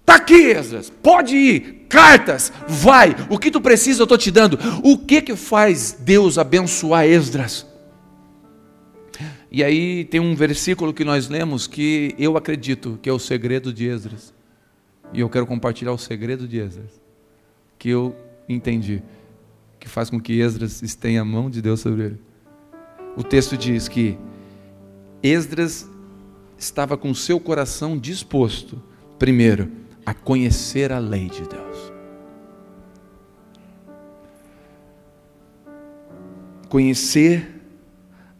Está 0.00 0.16
aqui, 0.16 0.50
Esdras. 0.50 0.92
Pode 1.00 1.36
ir. 1.36 1.86
Cartas. 1.88 2.52
Vai. 2.66 3.14
O 3.30 3.38
que 3.38 3.52
tu 3.52 3.60
precisa 3.60 4.02
eu 4.02 4.04
estou 4.04 4.18
te 4.18 4.32
dando. 4.32 4.58
O 4.82 4.98
que 4.98 5.22
que 5.22 5.36
faz 5.36 5.96
Deus 6.00 6.38
abençoar 6.38 7.06
Esdras? 7.06 7.75
E 9.56 9.64
aí 9.64 10.04
tem 10.04 10.20
um 10.20 10.34
versículo 10.34 10.92
que 10.92 11.02
nós 11.02 11.30
lemos 11.30 11.66
que 11.66 12.14
eu 12.18 12.36
acredito 12.36 12.98
que 13.00 13.08
é 13.08 13.12
o 13.14 13.18
segredo 13.18 13.72
de 13.72 13.88
Esdras. 13.88 14.34
E 15.14 15.20
eu 15.20 15.30
quero 15.30 15.46
compartilhar 15.46 15.92
o 15.92 15.98
segredo 15.98 16.46
de 16.46 16.58
Esdras. 16.58 17.00
Que 17.78 17.88
eu 17.88 18.14
entendi. 18.46 19.02
Que 19.80 19.88
faz 19.88 20.10
com 20.10 20.20
que 20.20 20.38
Esdras 20.40 20.94
tenha 20.96 21.22
a 21.22 21.24
mão 21.24 21.48
de 21.48 21.62
Deus 21.62 21.80
sobre 21.80 22.02
ele. 22.04 22.20
O 23.16 23.22
texto 23.22 23.56
diz 23.56 23.88
que 23.88 24.18
Esdras 25.22 25.88
estava 26.58 26.94
com 26.94 27.14
seu 27.14 27.40
coração 27.40 27.96
disposto, 27.96 28.82
primeiro, 29.18 29.72
a 30.04 30.12
conhecer 30.12 30.92
a 30.92 30.98
lei 30.98 31.30
de 31.30 31.48
Deus. 31.48 31.92
Conhecer 36.68 37.55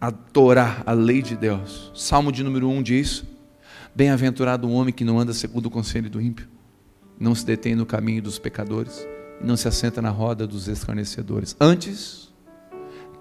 a 0.07 0.13
Torá, 0.13 0.85
a 0.87 0.93
lei 0.93 1.21
de 1.21 1.35
Deus. 1.35 1.91
Salmo 1.93 2.31
de 2.31 2.45
número 2.45 2.69
1 2.69 2.81
diz: 2.81 3.25
Bem-aventurado 3.93 4.69
o 4.69 4.73
homem 4.73 4.95
que 4.95 5.05
não 5.05 5.19
anda 5.19 5.35
segundo 5.35 5.67
o 5.67 5.71
conselho 5.71 6.09
do 6.09 6.21
ímpio, 6.21 6.47
não 7.19 7.35
se 7.35 7.45
detém 7.45 7.75
no 7.75 7.85
caminho 7.85 8.23
dos 8.23 8.39
pecadores, 8.39 9.05
e 9.41 9.45
não 9.45 9.57
se 9.57 9.67
assenta 9.67 10.01
na 10.01 10.11
roda 10.11 10.47
dos 10.47 10.69
escarnecedores. 10.69 11.57
Antes, 11.59 12.33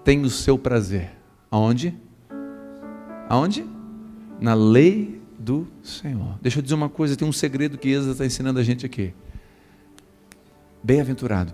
tem 0.04 0.22
o 0.22 0.30
seu 0.30 0.56
prazer. 0.56 1.10
Aonde? 1.50 1.92
Aonde? 3.28 3.66
Na 4.40 4.54
lei 4.54 5.20
do 5.36 5.66
Senhor. 5.82 6.38
Deixa 6.40 6.60
eu 6.60 6.62
dizer 6.62 6.76
uma 6.76 6.88
coisa, 6.88 7.16
tem 7.16 7.26
um 7.26 7.32
segredo 7.32 7.76
que 7.76 7.88
Êxodo 7.88 8.12
está 8.12 8.24
ensinando 8.24 8.60
a 8.60 8.62
gente 8.62 8.86
aqui. 8.86 9.12
Bem-aventurado. 10.84 11.52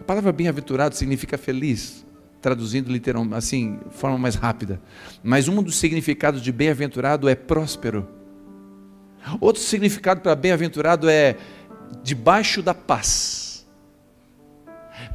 A 0.00 0.04
palavra 0.04 0.32
bem-aventurado 0.32 0.94
significa 0.94 1.36
feliz, 1.36 2.03
traduzindo 2.44 2.92
literalmente, 2.92 3.36
assim, 3.36 3.78
de 3.88 3.94
forma 3.94 4.18
mais 4.18 4.34
rápida. 4.34 4.78
Mas 5.22 5.48
um 5.48 5.62
dos 5.62 5.76
significados 5.76 6.42
de 6.42 6.52
bem-aventurado 6.52 7.26
é 7.26 7.34
próspero. 7.34 8.06
Outro 9.40 9.62
significado 9.62 10.20
para 10.20 10.36
bem-aventurado 10.36 11.08
é 11.08 11.38
debaixo 12.02 12.60
da 12.60 12.74
paz. 12.74 13.66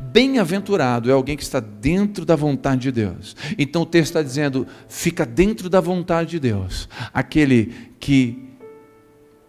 Bem-aventurado 0.02 1.12
é 1.12 1.14
alguém 1.14 1.38
que 1.38 1.44
está 1.44 1.60
dentro 1.60 2.26
da 2.26 2.36
vontade 2.36 2.82
de 2.82 2.92
Deus. 2.92 3.36
Então 3.60 3.84
o 3.84 3.86
texto 3.86 4.10
está 4.10 4.24
dizendo: 4.24 4.66
fica 4.88 5.24
dentro 5.24 5.70
da 5.70 5.80
vontade 5.80 6.32
de 6.32 6.40
Deus. 6.40 6.90
Aquele 7.14 7.92
que 8.00 8.44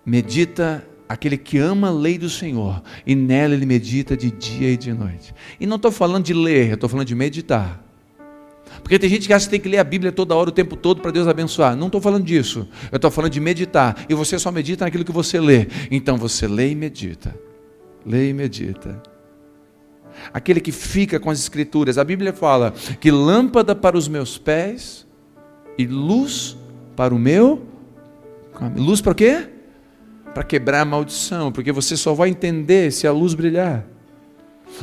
medita, 0.05 0.87
aquele 1.11 1.37
que 1.37 1.59
ama 1.59 1.89
a 1.89 1.91
lei 1.91 2.17
do 2.17 2.31
Senhor, 2.31 2.81
e 3.05 3.17
nela 3.17 3.53
ele 3.53 3.67
medita 3.67 4.17
de 4.17 4.31
dia 4.31 4.71
e 4.71 4.77
de 4.77 4.93
noite. 4.93 5.35
E 5.59 5.67
não 5.67 5.75
estou 5.75 5.91
falando 5.91 6.25
de 6.25 6.33
ler, 6.33 6.75
estou 6.75 6.89
falando 6.89 7.09
de 7.09 7.17
meditar. 7.17 7.85
Porque 8.81 8.97
tem 8.97 9.11
gente 9.11 9.27
que 9.27 9.33
acha 9.33 9.47
que 9.47 9.51
tem 9.51 9.59
que 9.59 9.69
ler 9.69 9.79
a 9.79 9.85
Bíblia 9.85 10.13
toda 10.13 10.37
hora, 10.37 10.51
o 10.51 10.53
tempo 10.53 10.77
todo, 10.77 11.01
para 11.01 11.11
Deus 11.11 11.27
abençoar. 11.27 11.75
Não 11.75 11.87
estou 11.87 12.01
falando 12.01 12.23
disso. 12.23 12.69
Eu 12.93 12.97
estou 12.97 13.11
falando 13.11 13.33
de 13.33 13.41
meditar. 13.41 14.07
E 14.09 14.15
você 14.15 14.39
só 14.39 14.53
medita 14.53 14.85
naquilo 14.85 15.05
que 15.05 15.11
você 15.11 15.41
lê. 15.41 15.67
Então 15.91 16.17
você 16.17 16.47
lê 16.47 16.71
e 16.71 16.75
medita. 16.77 17.35
Lê 18.07 18.31
e 18.31 18.33
medita. 18.33 19.03
Aquele 20.33 20.61
que 20.61 20.71
fica 20.71 21.19
com 21.19 21.29
as 21.29 21.41
Escrituras. 21.41 21.99
A 21.99 22.05
Bíblia 22.05 22.33
fala 22.33 22.73
que 23.01 23.11
lâmpada 23.11 23.75
para 23.75 23.99
os 23.99 24.07
meus 24.07 24.39
pés 24.39 25.05
e 25.77 25.89
luz 25.89 26.57
para 26.95 27.13
o 27.13 27.19
meu. 27.19 27.67
Luz 28.77 29.01
para 29.01 29.15
quê? 29.15 29.49
Para 30.35 30.45
quebrar 30.45 30.81
a 30.81 30.85
maldição. 30.85 31.51
Porque 31.53 31.73
você 31.73 31.97
só 31.97 32.15
vai 32.15 32.29
entender 32.29 32.93
se 32.93 33.07
a 33.07 33.13
luz 33.13 33.35
brilhar. 33.35 33.87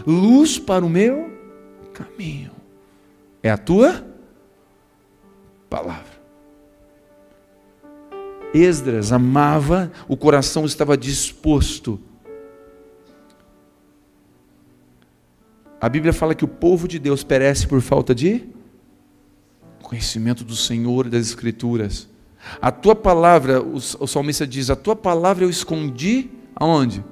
Luz 0.06 0.60
para 0.60 0.86
o 0.86 0.90
meu 0.90 1.32
caminho. 1.94 2.52
É 3.42 3.50
a 3.50 3.58
tua 3.58 4.06
palavra. 5.70 6.18
Esdras 8.54 9.12
amava, 9.12 9.92
o 10.08 10.16
coração 10.16 10.66
estava 10.66 10.98
disposto. 10.98 12.00
A 15.80 15.88
Bíblia 15.88 16.12
fala 16.12 16.34
que 16.34 16.46
o 16.46 16.48
povo 16.48 16.88
de 16.88 16.98
Deus 16.98 17.24
perece 17.24 17.68
por 17.68 17.82
falta 17.82 18.16
de 18.16 18.48
conhecimento 19.82 20.44
do 20.44 20.56
Senhor 20.56 21.06
e 21.06 21.10
das 21.10 21.28
Escrituras. 21.28 22.10
A 22.62 22.72
tua 22.72 22.96
palavra, 22.96 23.62
o 23.62 24.08
salmista 24.08 24.46
diz: 24.48 24.70
A 24.70 24.76
tua 24.76 24.96
palavra 24.96 25.44
eu 25.44 25.50
escondi 25.50 26.30
aonde? 26.56 27.04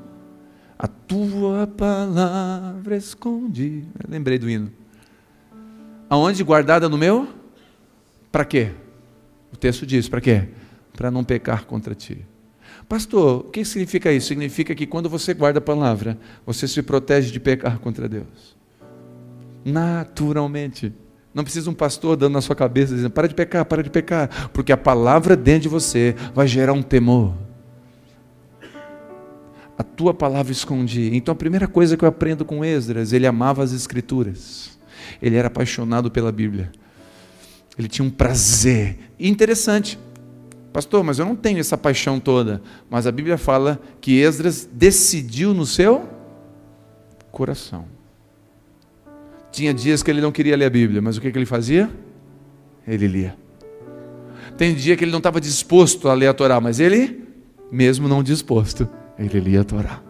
A 0.77 0.88
tua 0.88 1.67
palavra 1.67 2.95
escondi. 2.95 3.85
Eu 4.03 4.09
lembrei 4.09 4.38
do 4.38 4.49
hino. 4.49 4.71
Aonde 6.09 6.43
guardada 6.43 6.88
no 6.88 6.97
meu? 6.97 7.27
Para 8.31 8.45
quê? 8.45 8.71
O 9.51 9.57
texto 9.57 9.85
diz: 9.85 10.09
para 10.09 10.19
quê? 10.19 10.49
Para 10.93 11.09
não 11.09 11.23
pecar 11.23 11.65
contra 11.65 11.95
ti. 11.95 12.25
Pastor, 12.88 13.39
o 13.39 13.43
que 13.49 13.63
significa 13.63 14.11
isso? 14.11 14.27
Significa 14.27 14.75
que 14.75 14.85
quando 14.85 15.09
você 15.09 15.33
guarda 15.33 15.59
a 15.59 15.61
palavra, 15.61 16.17
você 16.45 16.67
se 16.67 16.83
protege 16.83 17.31
de 17.31 17.39
pecar 17.39 17.79
contra 17.79 18.07
Deus. 18.07 18.55
Naturalmente. 19.63 20.93
Não 21.36 21.43
precisa 21.43 21.69
um 21.69 21.74
pastor 21.74 22.15
dando 22.15 22.32
na 22.32 22.41
sua 22.41 22.56
cabeça 22.56 22.95
dizendo: 22.95 23.12
para 23.12 23.28
de 23.28 23.36
pecar, 23.36 23.65
para 23.65 23.84
de 23.84 23.89
pecar, 23.89 24.50
porque 24.54 24.71
a 24.71 24.78
palavra 24.78 25.36
dentro 25.36 25.63
de 25.63 25.67
você 25.67 26.15
vai 26.34 26.48
gerar 26.48 26.71
um 26.71 26.82
temor. 26.82 27.36
A 29.78 29.84
tua 29.84 30.13
palavra 30.13 30.54
escondi. 30.54 31.13
Então 31.13 31.34
a 31.34 31.36
primeira 31.36 31.67
coisa 31.67 31.98
que 31.98 32.06
eu 32.06 32.08
aprendo 32.08 32.45
com 32.45 32.63
Esdras, 32.63 33.12
ele 33.12 33.28
amava 33.28 33.62
as 33.62 33.74
escrituras. 33.74 34.80
Ele 35.21 35.36
era 35.36 35.50
apaixonado 35.50 36.10
pela 36.10 36.32
Bíblia. 36.32 36.71
Ele 37.78 37.89
tinha 37.89 38.08
um 38.08 38.10
prazer. 38.10 38.98
E 39.19 39.28
interessante, 39.28 40.00
pastor, 40.71 41.04
mas 41.04 41.19
eu 41.19 41.26
não 41.26 41.36
tenho 41.36 41.60
essa 41.60 41.78
paixão 41.78 42.17
toda. 42.17 42.62
Mas 42.89 43.06
a 43.06 43.12
Bíblia 43.12 43.38
fala 43.38 43.82
que 44.00 44.21
Esdras 44.21 44.65
decidiu 44.71 45.54
no 45.54 45.65
seu 45.65 46.08
coração. 47.30 47.94
Tinha 49.56 49.74
dias 49.74 50.04
que 50.04 50.12
ele 50.12 50.20
não 50.20 50.34
queria 50.34 50.58
ler 50.58 50.65
a 50.65 50.70
Bíblia, 50.70 51.02
mas 51.02 51.15
o 51.15 51.22
que, 51.22 51.32
que 51.32 51.38
ele 51.38 51.46
fazia? 51.46 51.89
Ele 52.86 53.08
lia. 53.08 53.38
Tem 54.58 54.76
dia 54.76 54.98
que 54.98 55.06
ele 55.06 55.12
não 55.12 55.20
estava 55.20 55.39
disposto 55.39 56.10
a 56.10 56.13
ler 56.13 56.28
a 56.28 56.34
Torá, 56.34 56.60
mas 56.60 56.82
ele, 56.82 57.24
mesmo 57.72 58.06
não 58.06 58.22
disposto, 58.22 58.86
ele 59.18 59.39
lia 59.39 59.62
a 59.62 59.63
Torá. 59.63 60.05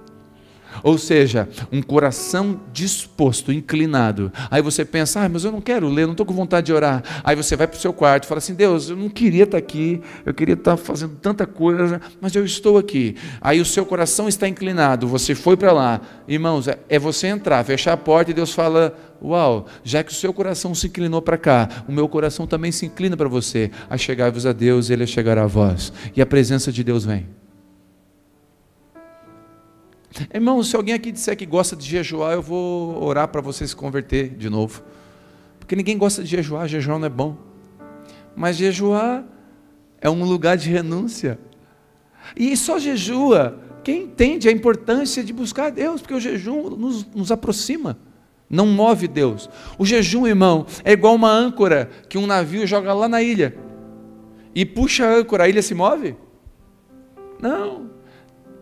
Ou 0.83 0.97
seja, 0.97 1.47
um 1.71 1.81
coração 1.81 2.61
disposto, 2.71 3.51
inclinado. 3.51 4.31
Aí 4.49 4.61
você 4.61 4.83
pensa, 4.83 5.21
ah, 5.21 5.29
mas 5.29 5.43
eu 5.43 5.51
não 5.51 5.61
quero 5.61 5.87
ler, 5.89 6.05
não 6.05 6.11
estou 6.11 6.25
com 6.25 6.33
vontade 6.33 6.67
de 6.67 6.73
orar. 6.73 7.03
Aí 7.23 7.35
você 7.35 7.55
vai 7.55 7.67
para 7.67 7.77
o 7.77 7.81
seu 7.81 7.93
quarto 7.93 8.25
e 8.25 8.27
fala 8.27 8.39
assim: 8.39 8.53
Deus, 8.53 8.89
eu 8.89 8.95
não 8.95 9.09
queria 9.09 9.43
estar 9.43 9.57
aqui, 9.57 10.01
eu 10.25 10.33
queria 10.33 10.55
estar 10.55 10.77
fazendo 10.77 11.15
tanta 11.15 11.45
coisa, 11.45 12.01
mas 12.19 12.35
eu 12.35 12.45
estou 12.45 12.77
aqui. 12.77 13.15
Aí 13.41 13.59
o 13.59 13.65
seu 13.65 13.85
coração 13.85 14.27
está 14.27 14.47
inclinado, 14.47 15.07
você 15.07 15.35
foi 15.35 15.57
para 15.57 15.71
lá. 15.71 16.01
Irmãos, 16.27 16.67
é, 16.67 16.77
é 16.89 16.99
você 16.99 17.27
entrar, 17.27 17.63
fechar 17.63 17.93
a 17.93 17.97
porta 17.97 18.31
e 18.31 18.33
Deus 18.33 18.53
fala: 18.53 18.95
Uau, 19.21 19.65
já 19.83 20.03
que 20.03 20.11
o 20.11 20.15
seu 20.15 20.33
coração 20.33 20.75
se 20.75 20.87
inclinou 20.87 21.21
para 21.21 21.37
cá, 21.37 21.69
o 21.87 21.91
meu 21.91 22.07
coração 22.07 22.45
também 22.45 22.71
se 22.71 22.85
inclina 22.85 23.15
para 23.15 23.27
você. 23.27 23.71
A 23.89 23.97
chegar-vos 23.97 24.45
a 24.45 24.53
Deus, 24.53 24.89
Ele 24.89 25.07
chegará 25.07 25.43
a 25.43 25.47
vós. 25.47 25.91
E 26.15 26.21
a 26.21 26.25
presença 26.25 26.71
de 26.71 26.83
Deus 26.83 27.05
vem. 27.05 27.44
Irmão, 30.33 30.63
se 30.63 30.75
alguém 30.75 30.93
aqui 30.93 31.11
disser 31.11 31.35
que 31.35 31.45
gosta 31.45 31.75
de 31.75 31.85
jejuar, 31.85 32.33
eu 32.33 32.41
vou 32.41 33.03
orar 33.03 33.27
para 33.27 33.41
você 33.41 33.67
se 33.67 33.75
converter 33.75 34.29
de 34.29 34.49
novo. 34.49 34.83
Porque 35.59 35.75
ninguém 35.75 35.97
gosta 35.97 36.23
de 36.23 36.29
jejuar, 36.29 36.67
jejuar 36.67 36.99
não 36.99 37.07
é 37.07 37.09
bom. 37.09 37.35
Mas 38.35 38.55
jejuar 38.55 39.25
é 39.99 40.09
um 40.09 40.23
lugar 40.23 40.57
de 40.57 40.69
renúncia. 40.69 41.39
E 42.35 42.55
só 42.55 42.79
jejua 42.79 43.59
quem 43.83 44.03
entende 44.03 44.47
a 44.47 44.51
importância 44.51 45.23
de 45.23 45.33
buscar 45.33 45.69
Deus, 45.69 46.01
porque 46.01 46.13
o 46.13 46.19
jejum 46.19 46.69
nos, 46.71 47.05
nos 47.13 47.31
aproxima, 47.31 47.97
não 48.49 48.67
move 48.67 49.07
Deus. 49.07 49.49
O 49.77 49.85
jejum, 49.85 50.25
irmão, 50.25 50.65
é 50.83 50.93
igual 50.93 51.13
uma 51.13 51.31
âncora 51.31 51.89
que 52.09 52.17
um 52.17 52.25
navio 52.25 52.65
joga 52.65 52.93
lá 52.93 53.09
na 53.09 53.21
ilha 53.21 53.55
e 54.55 54.65
puxa 54.65 55.05
a 55.05 55.15
âncora, 55.15 55.43
a 55.43 55.49
ilha 55.49 55.61
se 55.61 55.75
move? 55.75 56.15
Não 57.39 57.94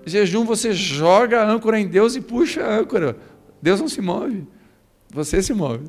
Jejum 0.05 0.45
você 0.45 0.73
joga 0.73 1.41
a 1.41 1.49
âncora 1.49 1.79
em 1.79 1.87
Deus 1.87 2.15
e 2.15 2.21
puxa 2.21 2.63
a 2.63 2.79
âncora. 2.79 3.15
Deus 3.61 3.79
não 3.79 3.87
se 3.87 4.01
move, 4.01 4.45
você 5.09 5.41
se 5.41 5.53
move. 5.53 5.85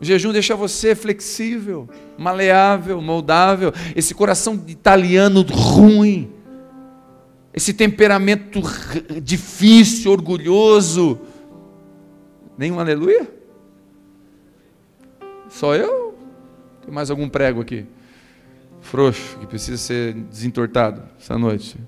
O 0.00 0.04
jejum 0.04 0.32
deixa 0.32 0.56
você 0.56 0.94
flexível, 0.94 1.88
maleável, 2.18 3.00
moldável. 3.00 3.72
Esse 3.94 4.12
coração 4.12 4.62
italiano 4.66 5.42
ruim, 5.42 6.32
esse 7.52 7.72
temperamento 7.72 8.60
difícil, 9.22 10.10
orgulhoso. 10.10 11.20
Nenhum 12.58 12.80
aleluia? 12.80 13.28
Só 15.48 15.76
eu? 15.76 16.18
Tem 16.84 16.92
mais 16.92 17.10
algum 17.10 17.28
prego 17.28 17.60
aqui? 17.60 17.86
Frouxo, 18.80 19.38
que 19.38 19.46
precisa 19.46 19.78
ser 19.78 20.12
desentortado 20.12 21.02
essa 21.18 21.38
noite. 21.38 21.78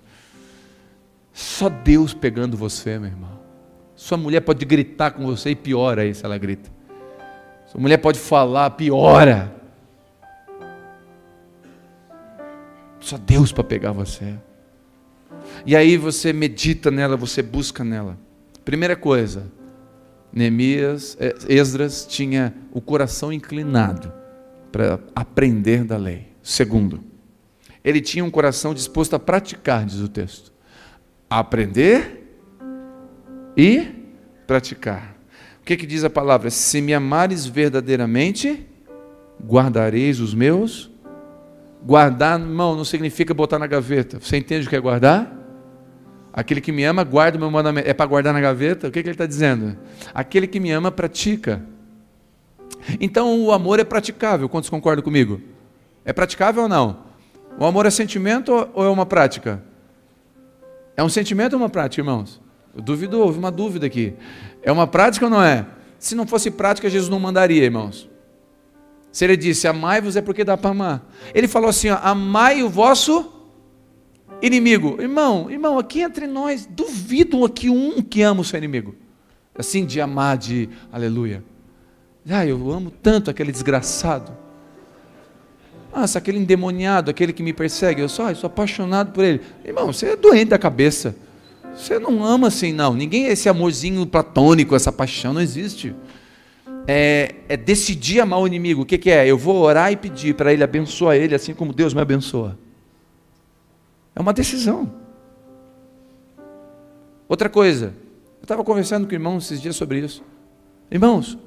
Só 1.36 1.68
Deus 1.68 2.14
pegando 2.14 2.56
você, 2.56 2.98
meu 2.98 3.10
irmão. 3.10 3.38
Sua 3.94 4.16
mulher 4.16 4.40
pode 4.40 4.64
gritar 4.64 5.10
com 5.10 5.26
você 5.26 5.50
e 5.50 5.54
piora 5.54 6.00
aí 6.00 6.14
se 6.14 6.24
ela 6.24 6.38
grita. 6.38 6.70
Sua 7.66 7.78
mulher 7.78 7.98
pode 7.98 8.18
falar, 8.18 8.70
piora. 8.70 9.54
Só 12.98 13.18
Deus 13.18 13.52
para 13.52 13.62
pegar 13.64 13.92
você. 13.92 14.32
E 15.66 15.76
aí 15.76 15.98
você 15.98 16.32
medita 16.32 16.90
nela, 16.90 17.18
você 17.18 17.42
busca 17.42 17.84
nela. 17.84 18.16
Primeira 18.64 18.96
coisa, 18.96 19.52
Neemias, 20.32 21.18
eh, 21.20 21.34
Esdras 21.50 22.06
tinha 22.06 22.54
o 22.72 22.80
coração 22.80 23.30
inclinado 23.30 24.10
para 24.72 25.00
aprender 25.14 25.84
da 25.84 25.98
lei. 25.98 26.28
Segundo, 26.42 27.04
ele 27.84 28.00
tinha 28.00 28.24
um 28.24 28.30
coração 28.30 28.72
disposto 28.72 29.14
a 29.14 29.18
praticar, 29.18 29.84
diz 29.84 30.00
o 30.00 30.08
texto. 30.08 30.55
Aprender 31.28 32.38
e 33.56 33.88
praticar 34.46 35.16
que, 35.66 35.76
que 35.76 35.84
diz 35.84 36.04
a 36.04 36.08
palavra? 36.08 36.48
Se 36.48 36.80
me 36.80 36.94
amares 36.94 37.44
verdadeiramente, 37.44 38.64
guardareis 39.44 40.20
os 40.20 40.32
meus. 40.32 40.88
Guardar, 41.84 42.40
irmão, 42.40 42.76
não 42.76 42.84
significa 42.84 43.34
botar 43.34 43.58
na 43.58 43.66
gaveta. 43.66 44.20
Você 44.20 44.36
entende 44.36 44.66
o 44.66 44.70
que 44.70 44.76
é 44.76 44.80
guardar? 44.80 45.32
Aquele 46.32 46.60
que 46.60 46.70
me 46.70 46.84
ama, 46.84 47.02
guarda 47.02 47.36
o 47.36 47.40
meu 47.40 47.50
mandamento. 47.50 47.88
É 47.88 47.92
para 47.92 48.06
guardar 48.06 48.32
na 48.32 48.40
gaveta? 48.40 48.86
O 48.86 48.92
que, 48.92 49.02
que 49.02 49.08
ele 49.08 49.14
está 49.14 49.26
dizendo? 49.26 49.76
Aquele 50.14 50.46
que 50.46 50.60
me 50.60 50.70
ama, 50.70 50.92
pratica. 50.92 51.60
Então 53.00 53.42
o 53.42 53.50
amor 53.50 53.80
é 53.80 53.84
praticável. 53.84 54.48
Quantos 54.48 54.70
concordam 54.70 55.02
comigo? 55.02 55.40
É 56.04 56.12
praticável 56.12 56.62
ou 56.62 56.68
não? 56.68 56.98
O 57.58 57.64
amor 57.64 57.86
é 57.86 57.90
sentimento 57.90 58.52
ou 58.72 58.84
é 58.84 58.88
uma 58.88 59.04
prática? 59.04 59.60
É 60.96 61.04
um 61.04 61.08
sentimento 61.08 61.52
ou 61.52 61.58
uma 61.58 61.68
prática, 61.68 62.00
irmãos? 62.00 62.40
Eu 62.74 62.82
duvido, 62.82 63.20
houve 63.20 63.38
uma 63.38 63.50
dúvida 63.50 63.86
aqui. 63.86 64.14
É 64.62 64.72
uma 64.72 64.86
prática 64.86 65.26
ou 65.26 65.30
não 65.30 65.42
é? 65.42 65.66
Se 65.98 66.14
não 66.14 66.26
fosse 66.26 66.50
prática, 66.50 66.88
Jesus 66.88 67.10
não 67.10 67.20
mandaria, 67.20 67.64
irmãos. 67.64 68.08
Se 69.12 69.24
ele 69.24 69.36
disse, 69.36 69.66
amai-vos 69.66 70.16
é 70.16 70.22
porque 70.22 70.44
dá 70.44 70.56
para 70.56 70.70
amar. 70.70 71.10
Ele 71.34 71.48
falou 71.48 71.70
assim, 71.70 71.88
ó, 71.88 71.98
amai 72.02 72.62
o 72.62 72.68
vosso 72.68 73.32
inimigo. 74.42 75.00
Irmão, 75.00 75.50
irmão, 75.50 75.78
aqui 75.78 76.00
entre 76.00 76.26
nós, 76.26 76.66
duvido 76.66 77.44
aqui 77.44 77.70
um 77.70 78.02
que 78.02 78.22
ama 78.22 78.42
o 78.42 78.44
seu 78.44 78.58
inimigo. 78.58 78.94
Assim, 79.58 79.86
de 79.86 80.00
amar, 80.00 80.36
de 80.36 80.68
aleluia. 80.92 81.42
Ah, 82.28 82.44
eu 82.44 82.70
amo 82.70 82.90
tanto 82.90 83.30
aquele 83.30 83.52
desgraçado. 83.52 84.36
Ah, 85.98 86.06
se 86.06 86.18
aquele 86.18 86.36
endemoniado, 86.36 87.10
aquele 87.10 87.32
que 87.32 87.42
me 87.42 87.54
persegue, 87.54 88.02
eu 88.02 88.08
sou, 88.10 88.28
eu 88.28 88.36
sou 88.36 88.48
apaixonado 88.48 89.12
por 89.12 89.24
ele. 89.24 89.40
Irmão, 89.64 89.86
você 89.90 90.08
é 90.08 90.16
doente 90.16 90.50
da 90.50 90.58
cabeça. 90.58 91.16
Você 91.74 91.98
não 91.98 92.22
ama 92.22 92.48
assim, 92.48 92.70
não. 92.70 92.92
Ninguém 92.92 93.28
é 93.28 93.32
esse 93.32 93.48
amorzinho 93.48 94.04
platônico, 94.04 94.76
essa 94.76 94.92
paixão, 94.92 95.32
não 95.32 95.40
existe. 95.40 95.94
É, 96.86 97.36
é 97.48 97.56
decidir 97.56 98.20
amar 98.20 98.40
o 98.40 98.46
inimigo. 98.46 98.82
O 98.82 98.84
que, 98.84 98.98
que 98.98 99.10
é? 99.10 99.26
Eu 99.26 99.38
vou 99.38 99.56
orar 99.62 99.90
e 99.90 99.96
pedir 99.96 100.34
para 100.34 100.52
ele 100.52 100.62
abençoar 100.62 101.16
ele, 101.16 101.34
assim 101.34 101.54
como 101.54 101.72
Deus 101.72 101.94
me 101.94 102.02
abençoa. 102.02 102.58
É 104.14 104.20
uma 104.20 104.34
decisão. 104.34 104.92
Outra 107.26 107.48
coisa, 107.48 107.94
eu 108.38 108.42
estava 108.42 108.62
conversando 108.62 109.08
com 109.08 109.14
irmãos 109.14 109.46
esses 109.46 109.62
dias 109.62 109.76
sobre 109.76 110.00
isso. 110.00 110.22
Irmãos, 110.90 111.38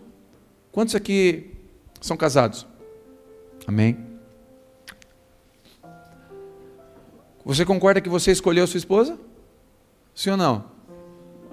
quantos 0.71 0.95
aqui 0.95 1.51
são 2.01 2.17
casados? 2.17 2.65
Amém? 3.67 4.08
Você 7.45 7.65
concorda 7.65 8.01
que 8.01 8.09
você 8.09 8.31
escolheu 8.31 8.63
a 8.63 8.67
sua 8.67 8.77
esposa? 8.77 9.17
Sim 10.13 10.31
ou 10.31 10.37
não? 10.37 10.65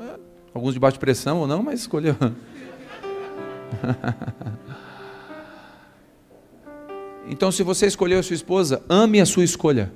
É, 0.00 0.18
alguns 0.52 0.74
de 0.74 0.80
baixo 0.80 0.98
pressão 0.98 1.38
ou 1.38 1.46
não, 1.46 1.62
mas 1.62 1.80
escolheu. 1.80 2.16
então, 7.28 7.52
se 7.52 7.62
você 7.62 7.86
escolheu 7.86 8.18
a 8.18 8.22
sua 8.22 8.34
esposa, 8.34 8.82
ame 8.88 9.20
a 9.20 9.26
sua 9.26 9.44
escolha. 9.44 9.92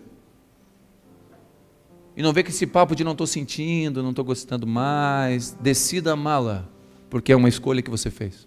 E 2.17 2.23
não 2.23 2.33
vê 2.33 2.43
que 2.43 2.51
esse 2.51 2.67
papo 2.67 2.95
de 2.95 3.03
não 3.03 3.13
estou 3.13 3.27
sentindo, 3.27 4.03
não 4.03 4.11
estou 4.11 4.25
gostando 4.25 4.67
mais. 4.67 5.53
Decida 5.61 6.13
amá-la, 6.13 6.69
porque 7.09 7.33
é 7.33 7.37
uma 7.37 7.49
escolha 7.49 7.83
que 7.83 7.91
você 7.91 8.11
fez. 8.11 8.47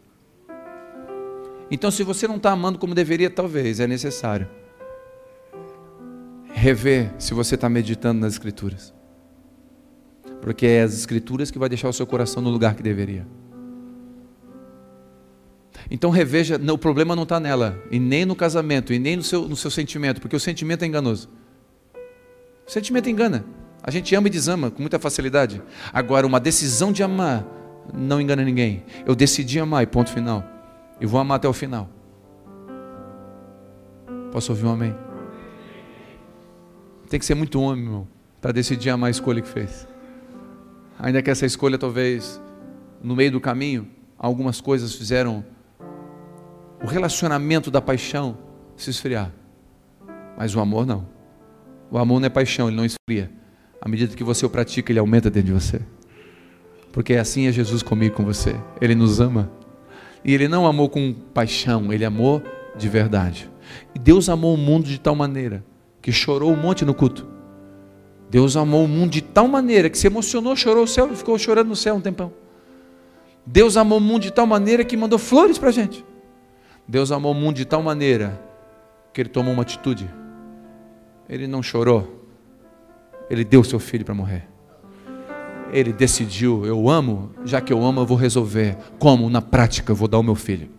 Então, 1.69 1.89
se 1.91 2.03
você 2.03 2.27
não 2.27 2.37
está 2.37 2.51
amando 2.51 2.77
como 2.77 2.93
deveria, 2.95 3.29
talvez 3.29 3.79
é 3.79 3.87
necessário 3.87 4.47
rever 6.53 7.13
se 7.17 7.33
você 7.33 7.55
está 7.55 7.67
meditando 7.67 8.21
nas 8.21 8.33
Escrituras 8.33 8.93
porque 10.43 10.65
é 10.65 10.81
as 10.81 10.93
escrituras 10.93 11.49
que 11.49 11.57
vai 11.57 11.69
deixar 11.69 11.87
o 11.87 11.93
seu 11.93 12.05
coração 12.05 12.43
no 12.43 12.49
lugar 12.49 12.75
que 12.75 12.83
deveria. 12.83 13.25
Então 15.89 16.09
reveja, 16.09 16.59
o 16.69 16.77
problema 16.77 17.15
não 17.15 17.23
está 17.23 17.39
nela, 17.39 17.81
e 17.89 17.97
nem 17.97 18.25
no 18.25 18.35
casamento, 18.35 18.91
e 18.91 18.99
nem 18.99 19.15
no 19.15 19.23
seu, 19.23 19.47
no 19.47 19.55
seu 19.55 19.71
sentimento, 19.71 20.19
porque 20.19 20.35
o 20.35 20.39
sentimento 20.41 20.83
é 20.83 20.85
enganoso. 20.85 21.29
O 22.67 22.69
sentimento 22.69 23.09
engana. 23.09 23.45
A 23.81 23.89
gente 23.89 24.13
ama 24.15 24.27
e 24.27 24.29
desama 24.29 24.69
com 24.69 24.81
muita 24.81 24.99
facilidade. 24.99 25.61
Agora, 25.93 26.27
uma 26.27 26.41
decisão 26.41 26.91
de 26.91 27.01
amar 27.01 27.45
não 27.93 28.19
engana 28.19 28.43
ninguém. 28.43 28.83
Eu 29.05 29.15
decidi 29.15 29.61
amar 29.61 29.83
e 29.83 29.87
ponto 29.87 30.09
final. 30.09 30.43
E 30.99 31.05
vou 31.05 31.21
amar 31.21 31.37
até 31.37 31.47
o 31.47 31.53
final. 31.53 31.89
Posso 34.29 34.51
ouvir 34.51 34.65
um 34.65 34.71
amém? 34.71 35.02
Tem 37.13 37.19
que 37.19 37.27
ser 37.27 37.35
muito 37.35 37.61
homem, 37.61 37.85
irmão, 37.85 38.07
para 38.41 38.51
decidir 38.51 38.89
a 38.89 39.07
escolha 39.07 39.39
que 39.39 39.47
fez. 39.47 39.87
Ainda 40.97 41.21
que 41.21 41.29
essa 41.29 41.45
escolha 41.45 41.77
talvez 41.77 42.41
no 43.03 43.15
meio 43.15 43.33
do 43.33 43.39
caminho, 43.39 43.87
algumas 44.17 44.59
coisas 44.59 44.95
fizeram 44.95 45.45
o 46.83 46.87
relacionamento 46.87 47.69
da 47.69 47.79
paixão 47.79 48.35
se 48.75 48.89
esfriar. 48.89 49.31
Mas 50.35 50.55
o 50.55 50.59
amor 50.59 50.87
não. 50.87 51.07
O 51.91 51.99
amor 51.99 52.19
não 52.19 52.25
é 52.25 52.29
paixão, 52.31 52.67
ele 52.67 52.77
não 52.77 52.83
esfria. 52.83 53.29
À 53.79 53.87
medida 53.87 54.15
que 54.15 54.23
você 54.23 54.43
o 54.43 54.49
pratica, 54.49 54.91
ele 54.91 54.97
aumenta 54.97 55.29
dentro 55.29 55.53
de 55.53 55.53
você. 55.53 55.81
Porque 56.91 57.13
assim 57.13 57.45
é 57.45 57.51
Jesus 57.51 57.83
comigo, 57.83 58.15
com 58.15 58.25
você. 58.25 58.59
Ele 58.81 58.95
nos 58.95 59.19
ama. 59.19 59.51
E 60.25 60.33
ele 60.33 60.47
não 60.47 60.65
amou 60.65 60.89
com 60.89 61.13
paixão, 61.13 61.93
ele 61.93 62.05
amou 62.05 62.41
de 62.75 62.89
verdade. 62.89 63.47
E 63.93 63.99
Deus 63.99 64.29
amou 64.29 64.55
o 64.55 64.57
mundo 64.57 64.87
de 64.87 64.99
tal 64.99 65.13
maneira 65.13 65.63
que 66.03 66.11
chorou 66.11 66.51
um 66.51 66.55
monte 66.57 66.83
no 66.83 66.93
culto. 66.93 67.25
Deus 68.29 68.57
amou 68.57 68.83
o 68.83 68.87
mundo 68.87 69.11
de 69.11 69.21
tal 69.21 69.47
maneira 69.47 69.89
que 69.89 69.97
se 69.97 70.05
emocionou, 70.05 70.53
chorou 70.53 70.83
o 70.83 70.87
céu 70.87 71.09
e 71.11 71.15
ficou 71.15 71.39
chorando 71.39 71.69
no 71.69 71.77
céu 71.77 71.95
um 71.95 72.01
tempão. 72.01 72.33
Deus 73.45 73.77
amou 73.77 73.99
o 73.99 74.01
mundo 74.01 74.23
de 74.23 74.31
tal 74.31 74.45
maneira 74.45 74.83
que 74.83 74.97
mandou 74.97 75.17
flores 75.17 75.57
para 75.57 75.69
a 75.69 75.71
gente. 75.71 76.05
Deus 76.85 77.09
amou 77.09 77.31
o 77.31 77.35
mundo 77.35 77.55
de 77.55 77.63
tal 77.63 77.81
maneira 77.81 78.37
que 79.13 79.21
ele 79.21 79.29
tomou 79.29 79.53
uma 79.53 79.61
atitude. 79.61 80.09
Ele 81.29 81.47
não 81.47 81.63
chorou. 81.63 82.27
Ele 83.29 83.45
deu 83.45 83.63
seu 83.63 83.79
filho 83.79 84.03
para 84.03 84.13
morrer. 84.13 84.45
Ele 85.71 85.93
decidiu, 85.93 86.65
eu 86.65 86.89
amo, 86.89 87.31
já 87.45 87.61
que 87.61 87.71
eu 87.71 87.83
amo, 87.83 88.01
eu 88.01 88.05
vou 88.05 88.17
resolver. 88.17 88.77
Como? 88.99 89.29
Na 89.29 89.41
prática, 89.41 89.93
eu 89.93 89.95
vou 89.95 90.09
dar 90.09 90.19
o 90.19 90.23
meu 90.23 90.35
filho. 90.35 90.69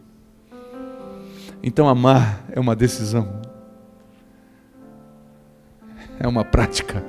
Então 1.63 1.89
amar 1.89 2.45
é 2.53 2.61
uma 2.61 2.77
decisão. 2.77 3.44
É 6.19 6.27
uma 6.29 6.45
prática. 6.45 7.05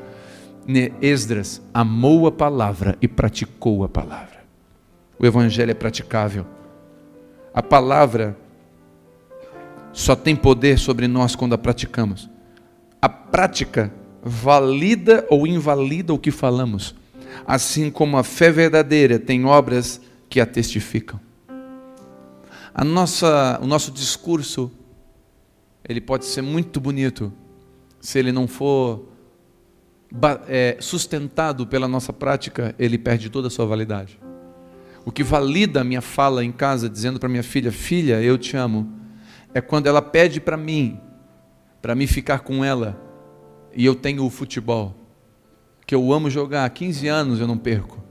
Esdras 1.01 1.61
amou 1.73 2.27
a 2.27 2.31
palavra 2.31 2.97
e 3.01 3.07
praticou 3.07 3.83
a 3.83 3.89
palavra. 3.89 4.43
O 5.19 5.25
evangelho 5.25 5.71
é 5.71 5.75
praticável. 5.75 6.45
A 7.53 7.61
palavra 7.61 8.37
só 9.93 10.15
tem 10.15 10.35
poder 10.35 10.77
sobre 10.77 11.07
nós 11.07 11.35
quando 11.35 11.53
a 11.53 11.57
praticamos. 11.57 12.29
A 13.01 13.07
prática 13.07 13.93
valida 14.21 15.25
ou 15.29 15.45
invalida 15.45 16.13
o 16.13 16.19
que 16.19 16.31
falamos, 16.31 16.95
assim 17.45 17.91
como 17.91 18.17
a 18.17 18.23
fé 18.23 18.51
verdadeira 18.51 19.19
tem 19.19 19.45
obras 19.45 20.01
que 20.27 20.41
a 20.41 20.45
testificam. 20.45 21.19
A 22.73 22.83
nossa, 22.83 23.59
o 23.61 23.67
nosso 23.67 23.91
discurso 23.91 24.69
ele 25.87 26.01
pode 26.01 26.25
ser 26.25 26.41
muito 26.41 26.81
bonito 26.81 27.31
se 28.05 28.19
ele 28.19 28.31
não 28.31 28.47
for 28.47 29.03
é, 30.47 30.77
sustentado 30.79 31.65
pela 31.65 31.87
nossa 31.87 32.13
prática, 32.13 32.75
ele 32.77 32.99
perde 32.99 33.31
toda 33.31 33.47
a 33.47 33.49
sua 33.49 33.65
validade. 33.65 34.19
O 35.03 35.11
que 35.11 35.23
valida 35.23 35.81
a 35.81 35.83
minha 35.83 36.01
fala 36.01 36.45
em 36.45 36.51
casa, 36.51 36.87
dizendo 36.87 37.19
para 37.19 37.27
minha 37.27 37.41
filha: 37.41 37.71
Filha, 37.71 38.21
eu 38.21 38.37
te 38.37 38.55
amo, 38.55 38.93
é 39.55 39.59
quando 39.59 39.87
ela 39.87 40.03
pede 40.03 40.39
para 40.39 40.55
mim, 40.55 40.99
para 41.81 41.95
me 41.95 42.05
ficar 42.05 42.41
com 42.41 42.63
ela, 42.63 42.95
e 43.75 43.83
eu 43.83 43.95
tenho 43.95 44.23
o 44.23 44.29
futebol, 44.29 44.95
que 45.83 45.95
eu 45.95 46.13
amo 46.13 46.29
jogar, 46.29 46.63
há 46.63 46.69
15 46.69 47.07
anos 47.07 47.39
eu 47.39 47.47
não 47.47 47.57
perco. 47.57 48.03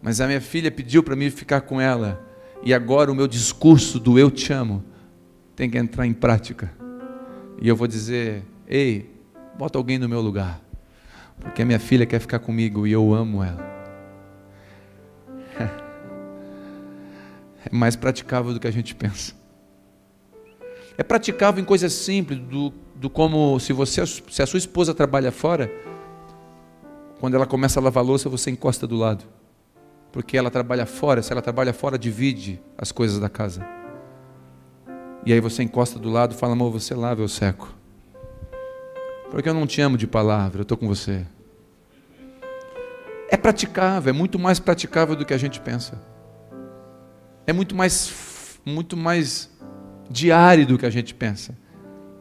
Mas 0.00 0.18
a 0.22 0.26
minha 0.26 0.40
filha 0.40 0.70
pediu 0.70 1.02
para 1.02 1.14
mim 1.14 1.28
ficar 1.28 1.60
com 1.60 1.78
ela, 1.78 2.26
e 2.62 2.72
agora 2.72 3.12
o 3.12 3.14
meu 3.14 3.28
discurso 3.28 4.00
do 4.00 4.18
eu 4.18 4.30
te 4.30 4.50
amo 4.50 4.82
tem 5.54 5.68
que 5.68 5.76
entrar 5.76 6.06
em 6.06 6.14
prática. 6.14 6.72
E 7.60 7.68
eu 7.68 7.76
vou 7.76 7.86
dizer: 7.86 8.44
Ei, 8.66 9.09
bota 9.60 9.76
alguém 9.76 9.98
no 9.98 10.08
meu 10.08 10.22
lugar, 10.22 10.58
porque 11.38 11.60
a 11.60 11.66
minha 11.66 11.78
filha 11.78 12.06
quer 12.06 12.18
ficar 12.18 12.38
comigo 12.38 12.86
e 12.86 12.92
eu 12.92 13.12
amo 13.12 13.44
ela. 13.44 13.70
É 17.62 17.76
mais 17.76 17.94
praticável 17.94 18.54
do 18.54 18.58
que 18.58 18.66
a 18.66 18.70
gente 18.70 18.94
pensa. 18.94 19.34
É 20.96 21.02
praticável 21.02 21.62
em 21.62 21.64
coisas 21.66 21.92
simples, 21.92 22.38
do, 22.38 22.72
do 22.96 23.10
como 23.10 23.60
se 23.60 23.70
você 23.74 24.06
se 24.06 24.42
a 24.42 24.46
sua 24.46 24.56
esposa 24.56 24.94
trabalha 24.94 25.30
fora, 25.30 25.70
quando 27.20 27.34
ela 27.34 27.44
começa 27.44 27.78
a 27.78 27.82
lavar 27.82 28.02
louça, 28.02 28.30
você 28.30 28.50
encosta 28.50 28.86
do 28.86 28.96
lado 28.96 29.26
porque 30.10 30.38
ela 30.38 30.50
trabalha 30.50 30.86
fora. 30.86 31.22
Se 31.22 31.32
ela 31.32 31.42
trabalha 31.42 31.74
fora, 31.74 31.98
divide 31.98 32.58
as 32.78 32.90
coisas 32.90 33.18
da 33.18 33.28
casa. 33.28 33.62
E 35.26 35.34
aí 35.34 35.38
você 35.38 35.62
encosta 35.62 35.98
do 35.98 36.08
lado 36.08 36.34
fala: 36.34 36.54
amor, 36.54 36.72
você 36.72 36.94
lava, 36.94 37.20
eu 37.20 37.28
seco. 37.28 37.79
Porque 39.30 39.48
eu 39.48 39.54
não 39.54 39.66
te 39.66 39.80
amo 39.80 39.96
de 39.96 40.06
palavra, 40.06 40.60
eu 40.60 40.62
estou 40.62 40.76
com 40.76 40.88
você. 40.88 41.24
É 43.28 43.36
praticável, 43.36 44.10
é 44.10 44.12
muito 44.12 44.38
mais 44.38 44.58
praticável 44.58 45.14
do 45.14 45.24
que 45.24 45.32
a 45.32 45.38
gente 45.38 45.60
pensa. 45.60 46.00
É 47.46 47.52
muito 47.52 47.74
mais, 47.74 48.60
muito 48.64 48.96
mais 48.96 49.48
diário 50.10 50.66
do 50.66 50.76
que 50.76 50.84
a 50.84 50.90
gente 50.90 51.14
pensa. 51.14 51.56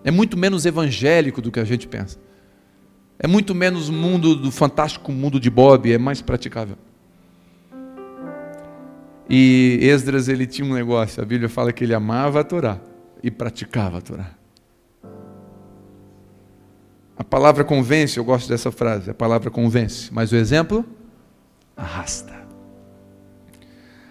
É 0.04 0.12
muito 0.12 0.38
menos 0.38 0.66
evangélico 0.66 1.42
do 1.42 1.52
que 1.52 1.60
a 1.60 1.66
gente 1.66 1.88
pensa. 1.88 2.20
É 3.18 3.28
muito 3.28 3.54
menos 3.54 3.90
mundo 3.90 4.36
do 4.36 4.52
fantástico 4.52 5.12
mundo 5.12 5.40
de 5.40 5.50
Bob, 5.50 5.92
é 5.92 5.98
mais 5.98 6.22
praticável. 6.22 6.78
E 9.28 9.78
Esdras 9.82 10.30
ele 10.30 10.48
tinha 10.48 10.68
um 10.68 10.74
negócio, 10.74 11.22
a 11.22 11.26
Bíblia 11.26 11.50
fala 11.50 11.74
que 11.74 11.84
ele 11.84 11.94
amava 11.94 12.40
a 12.40 12.44
Torá 12.44 12.80
e 13.22 13.30
praticava 13.30 13.98
a 13.98 14.02
Torá. 14.02 14.39
A 17.20 17.24
palavra 17.24 17.66
convence, 17.66 18.18
eu 18.18 18.24
gosto 18.24 18.48
dessa 18.48 18.72
frase, 18.72 19.10
a 19.10 19.14
palavra 19.14 19.52
convence, 19.52 20.08
mas 20.10 20.32
o 20.32 20.38
exemplo 20.38 20.86
arrasta. 21.76 22.34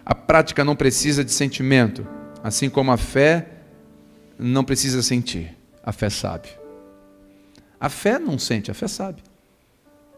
A 0.05 0.15
prática 0.15 0.63
não 0.63 0.77
precisa 0.77 1.25
de 1.25 1.33
sentimento, 1.33 2.07
assim 2.45 2.69
como 2.69 2.93
a 2.93 2.99
fé 2.99 3.49
não 4.39 4.63
precisa 4.63 5.03
sentir, 5.03 5.57
a 5.83 5.91
fé 5.91 6.11
sabe. 6.11 6.51
A 7.81 7.89
fé 7.89 8.19
não 8.19 8.39
sente, 8.39 8.71
a 8.71 8.75
fé 8.75 8.87
sabe. 8.87 9.23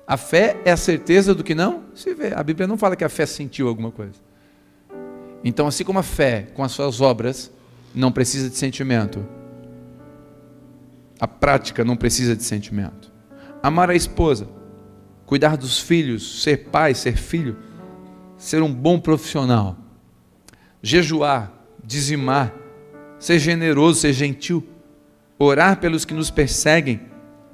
A 0.04 0.16
fé 0.16 0.56
é 0.64 0.72
a 0.72 0.76
certeza 0.76 1.32
do 1.32 1.44
que 1.44 1.54
não 1.54 1.84
se 1.94 2.12
vê. 2.12 2.34
A 2.34 2.42
Bíblia 2.42 2.66
não 2.66 2.76
fala 2.76 2.96
que 2.96 3.04
a 3.04 3.08
fé 3.08 3.24
sentiu 3.24 3.68
alguma 3.68 3.92
coisa. 3.92 4.18
Então, 5.44 5.68
assim 5.68 5.84
como 5.84 6.00
a 6.00 6.02
fé 6.02 6.48
com 6.54 6.64
as 6.64 6.72
suas 6.72 7.00
obras 7.00 7.52
não 7.94 8.10
precisa 8.10 8.50
de 8.50 8.56
sentimento, 8.56 9.24
a 11.20 11.28
prática 11.28 11.84
não 11.84 11.96
precisa 11.96 12.34
de 12.34 12.42
sentimento. 12.42 13.12
Amar 13.62 13.90
a 13.90 13.94
esposa, 13.94 14.48
cuidar 15.26 15.56
dos 15.56 15.78
filhos, 15.78 16.42
ser 16.42 16.68
pai, 16.70 16.94
ser 16.94 17.16
filho, 17.16 17.56
ser 18.38 18.62
um 18.62 18.72
bom 18.72 18.98
profissional, 18.98 19.76
jejuar, 20.82 21.52
dizimar, 21.84 22.54
ser 23.18 23.38
generoso, 23.38 24.00
ser 24.00 24.14
gentil, 24.14 24.66
orar 25.38 25.78
pelos 25.78 26.06
que 26.06 26.14
nos 26.14 26.30
perseguem, 26.30 27.02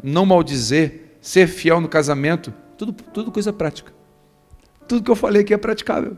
não 0.00 0.24
maldizer, 0.24 1.16
ser 1.20 1.48
fiel 1.48 1.80
no 1.80 1.88
casamento, 1.88 2.54
tudo, 2.78 2.92
tudo 2.92 3.32
coisa 3.32 3.52
prática. 3.52 3.92
Tudo 4.86 5.02
que 5.02 5.10
eu 5.10 5.16
falei 5.16 5.42
aqui 5.42 5.52
é 5.52 5.56
praticável. 5.56 6.16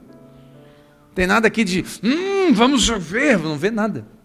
Tem 1.14 1.26
nada 1.26 1.46
aqui 1.46 1.64
de, 1.64 1.82
hum, 2.04 2.52
vamos 2.52 2.86
ver, 2.88 3.38
não 3.38 3.56
vê 3.56 3.70
nada. 3.70 4.17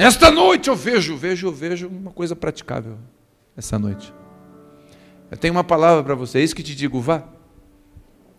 Nesta 0.00 0.30
noite 0.30 0.70
eu 0.70 0.74
vejo, 0.74 1.14
vejo, 1.14 1.52
vejo 1.52 1.86
uma 1.86 2.10
coisa 2.10 2.34
praticável 2.34 2.96
essa 3.54 3.78
noite. 3.78 4.14
Eu 5.30 5.36
tenho 5.36 5.52
uma 5.52 5.62
palavra 5.62 6.02
para 6.02 6.14
você, 6.14 6.38
é 6.38 6.42
isso 6.42 6.56
que 6.56 6.62
te 6.62 6.74
digo, 6.74 6.98
vá 7.02 7.22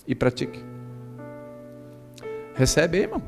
e 0.08 0.16
pratique. 0.16 0.60
Recebe 2.56 2.98
aí, 2.98 3.04
irmão. 3.04 3.22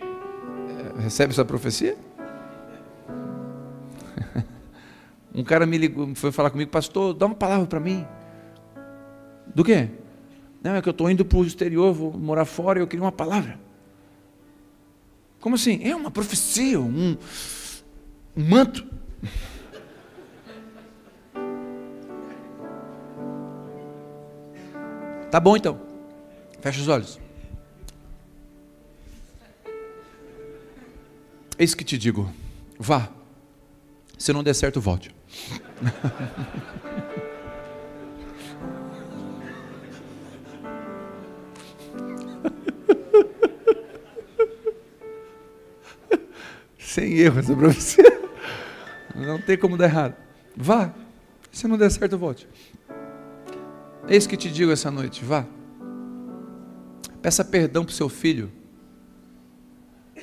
É, 0.00 1.02
recebe 1.02 1.32
essa 1.32 1.44
profecia? 1.44 1.96
Um 5.34 5.42
cara 5.42 5.66
me 5.66 5.76
ligou, 5.76 6.14
foi 6.14 6.30
falar 6.30 6.50
comigo, 6.50 6.70
pastor, 6.70 7.14
dá 7.14 7.26
uma 7.26 7.34
palavra 7.34 7.66
para 7.66 7.80
mim. 7.80 8.06
Do 9.52 9.64
quê? 9.64 9.88
Não, 10.62 10.76
é 10.76 10.80
que 10.80 10.88
eu 10.88 10.92
estou 10.92 11.10
indo 11.10 11.24
para 11.24 11.38
o 11.38 11.44
exterior, 11.44 11.92
vou 11.92 12.16
morar 12.16 12.44
fora 12.44 12.78
e 12.78 12.82
eu 12.82 12.86
queria 12.86 13.04
uma 13.04 13.10
palavra. 13.10 13.58
Como 15.40 15.54
assim? 15.54 15.80
É 15.82 15.94
uma 15.94 16.10
profecia, 16.10 16.80
um, 16.80 17.16
um 18.36 18.44
manto. 18.44 18.86
Tá 25.30 25.38
bom 25.38 25.56
então. 25.56 25.80
Fecha 26.60 26.80
os 26.80 26.88
olhos. 26.88 27.20
Eis 31.58 31.74
que 31.74 31.84
te 31.84 31.98
digo: 31.98 32.32
vá. 32.78 33.08
Se 34.16 34.32
não 34.32 34.42
der 34.42 34.54
certo, 34.54 34.80
volte. 34.80 35.14
sem 46.98 47.18
erro 47.18 47.38
essa 47.38 47.54
profecia. 47.54 48.18
Não 49.14 49.40
tem 49.40 49.56
como 49.56 49.76
dar 49.76 49.84
errado. 49.84 50.16
Vá. 50.56 50.92
Se 51.50 51.66
não 51.66 51.78
der 51.78 51.90
certo, 51.90 52.18
volte. 52.18 52.46
Eis 54.06 54.26
que 54.26 54.36
te 54.36 54.50
digo 54.50 54.70
essa 54.70 54.90
noite, 54.90 55.24
vá. 55.24 55.46
Peça 57.22 57.44
perdão 57.44 57.84
para 57.84 57.90
o 57.90 57.94
seu 57.94 58.08
filho. 58.08 58.52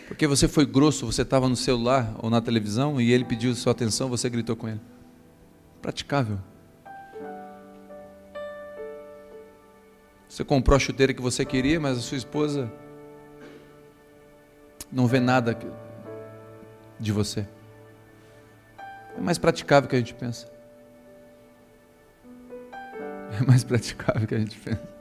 Porque 0.07 0.27
você 0.27 0.47
foi 0.47 0.65
grosso, 0.65 1.05
você 1.05 1.23
estava 1.23 1.49
no 1.49 1.55
celular 1.55 2.13
ou 2.19 2.29
na 2.29 2.39
televisão 2.39 3.01
e 3.01 3.11
ele 3.11 3.25
pediu 3.25 3.53
sua 3.55 3.71
atenção, 3.71 4.07
você 4.07 4.29
gritou 4.29 4.55
com 4.55 4.67
ele. 4.67 4.79
Praticável. 5.81 6.37
Você 10.29 10.43
comprou 10.43 10.75
a 10.75 10.79
chuteira 10.79 11.13
que 11.13 11.21
você 11.21 11.43
queria, 11.43 11.79
mas 11.79 11.97
a 11.97 12.01
sua 12.01 12.17
esposa 12.17 12.71
não 14.91 15.07
vê 15.07 15.19
nada 15.19 15.57
de 16.99 17.11
você. 17.11 17.47
É 19.17 19.21
mais 19.21 19.37
praticável 19.37 19.89
que 19.89 19.95
a 19.95 19.99
gente 19.99 20.13
pensa. 20.13 20.53
É 23.39 23.43
mais 23.45 23.63
praticável 23.63 24.27
que 24.27 24.35
a 24.35 24.39
gente 24.39 24.57
pensa. 24.59 24.95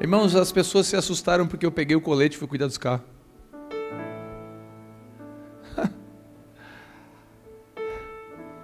Irmãos, 0.00 0.34
as 0.34 0.50
pessoas 0.50 0.86
se 0.86 0.96
assustaram 0.96 1.46
porque 1.46 1.66
eu 1.66 1.70
peguei 1.70 1.94
o 1.94 2.00
colete 2.00 2.34
e 2.36 2.38
fui 2.38 2.48
cuidar 2.48 2.66
dos 2.66 2.78
carros. 2.78 3.06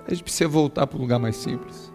A 0.06 0.10
gente 0.10 0.22
precisa 0.22 0.48
voltar 0.48 0.86
para 0.86 0.96
um 0.96 1.02
lugar 1.02 1.18
mais 1.18 1.36
simples. 1.36 1.92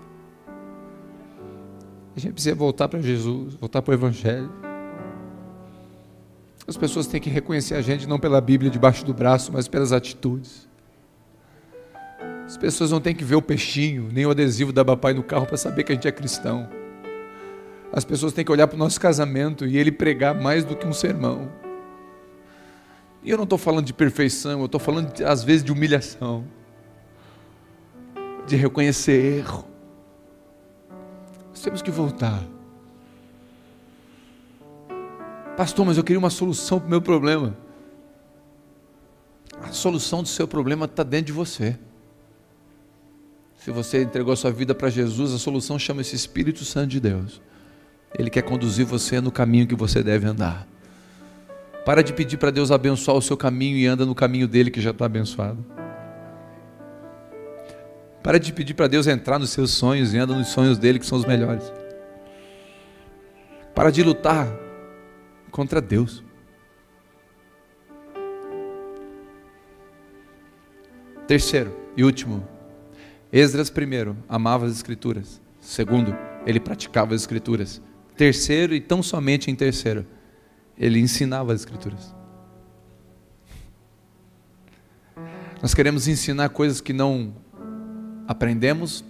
A 2.15 2.19
gente 2.19 2.33
precisa 2.33 2.53
voltar 2.53 2.87
para 2.87 3.01
Jesus, 3.01 3.55
voltar 3.55 3.81
para 3.81 3.91
o 3.91 3.93
Evangelho. 3.95 4.70
As 6.71 6.77
pessoas 6.77 7.05
têm 7.05 7.19
que 7.19 7.29
reconhecer 7.29 7.75
a 7.75 7.81
gente 7.81 8.07
não 8.07 8.17
pela 8.17 8.39
Bíblia 8.39 8.71
debaixo 8.71 9.03
do 9.03 9.13
braço, 9.13 9.51
mas 9.51 9.67
pelas 9.67 9.91
atitudes. 9.91 10.69
As 12.45 12.55
pessoas 12.55 12.91
não 12.91 13.01
têm 13.01 13.13
que 13.13 13.25
ver 13.25 13.35
o 13.35 13.41
peixinho, 13.41 14.07
nem 14.09 14.25
o 14.25 14.31
adesivo 14.31 14.71
da 14.71 14.85
papai 14.85 15.13
no 15.13 15.21
carro 15.21 15.45
para 15.45 15.57
saber 15.57 15.83
que 15.83 15.91
a 15.91 15.95
gente 15.95 16.07
é 16.07 16.11
cristão. 16.13 16.69
As 17.91 18.05
pessoas 18.05 18.31
têm 18.31 18.45
que 18.45 18.51
olhar 18.53 18.67
para 18.67 18.77
o 18.77 18.79
nosso 18.79 19.01
casamento 19.01 19.65
e 19.65 19.77
ele 19.77 19.91
pregar 19.91 20.33
mais 20.33 20.63
do 20.63 20.73
que 20.73 20.87
um 20.87 20.93
sermão. 20.93 21.51
E 23.21 23.29
eu 23.29 23.35
não 23.35 23.43
estou 23.43 23.57
falando 23.57 23.85
de 23.85 23.93
perfeição, 23.93 24.61
eu 24.61 24.65
estou 24.65 24.79
falando 24.79 25.11
às 25.25 25.43
vezes 25.43 25.65
de 25.65 25.73
humilhação, 25.73 26.45
de 28.47 28.55
reconhecer 28.55 29.39
erro. 29.39 29.67
Nós 31.49 31.61
temos 31.61 31.81
que 31.81 31.91
voltar. 31.91 32.41
Pastor, 35.55 35.85
mas 35.85 35.97
eu 35.97 36.03
queria 36.03 36.19
uma 36.19 36.29
solução 36.29 36.79
para 36.79 36.87
o 36.87 36.89
meu 36.89 37.01
problema. 37.01 37.55
A 39.61 39.71
solução 39.71 40.23
do 40.23 40.27
seu 40.27 40.47
problema 40.47 40.85
está 40.85 41.03
dentro 41.03 41.27
de 41.27 41.31
você. 41.31 41.77
Se 43.57 43.69
você 43.69 44.01
entregou 44.01 44.35
sua 44.35 44.51
vida 44.51 44.73
para 44.73 44.89
Jesus, 44.89 45.33
a 45.33 45.37
solução 45.37 45.77
chama 45.77 46.01
esse 46.01 46.15
Espírito 46.15 46.65
Santo 46.65 46.87
de 46.87 46.99
Deus. 46.99 47.41
Ele 48.17 48.29
quer 48.29 48.41
conduzir 48.41 48.85
você 48.85 49.21
no 49.21 49.31
caminho 49.31 49.67
que 49.67 49.75
você 49.75 50.01
deve 50.01 50.25
andar. 50.25 50.67
Para 51.85 52.01
de 52.01 52.13
pedir 52.13 52.37
para 52.37 52.51
Deus 52.51 52.71
abençoar 52.71 53.17
o 53.17 53.21
seu 53.21 53.37
caminho 53.37 53.77
e 53.77 53.85
anda 53.85 54.05
no 54.05 54.15
caminho 54.15 54.47
dele 54.47 54.71
que 54.71 54.81
já 54.81 54.91
está 54.91 55.05
abençoado. 55.05 55.63
Para 58.23 58.39
de 58.39 58.53
pedir 58.53 58.73
para 58.73 58.87
Deus 58.87 59.07
entrar 59.07 59.39
nos 59.39 59.49
seus 59.49 59.71
sonhos 59.71 60.13
e 60.13 60.17
anda 60.17 60.35
nos 60.35 60.49
sonhos 60.49 60.77
dele 60.77 60.99
que 60.99 61.05
são 61.05 61.17
os 61.17 61.25
melhores. 61.25 61.71
Para 63.73 63.91
de 63.91 64.03
lutar 64.03 64.47
contra 65.51 65.81
Deus. 65.81 66.23
Terceiro 71.27 71.75
e 71.95 72.03
último, 72.03 72.47
Esdras, 73.31 73.69
primeiro, 73.69 74.17
amava 74.27 74.65
as 74.65 74.73
Escrituras. 74.73 75.39
Segundo, 75.59 76.15
ele 76.45 76.59
praticava 76.59 77.13
as 77.13 77.21
Escrituras. 77.21 77.81
Terceiro, 78.17 78.73
e 78.73 78.81
tão 78.81 79.01
somente 79.01 79.49
em 79.49 79.55
terceiro, 79.55 80.05
ele 80.77 80.99
ensinava 80.99 81.53
as 81.53 81.61
Escrituras. 81.61 82.13
Nós 85.61 85.73
queremos 85.73 86.07
ensinar 86.07 86.49
coisas 86.49 86.81
que 86.81 86.91
não 86.91 87.35
aprendemos 88.27 89.05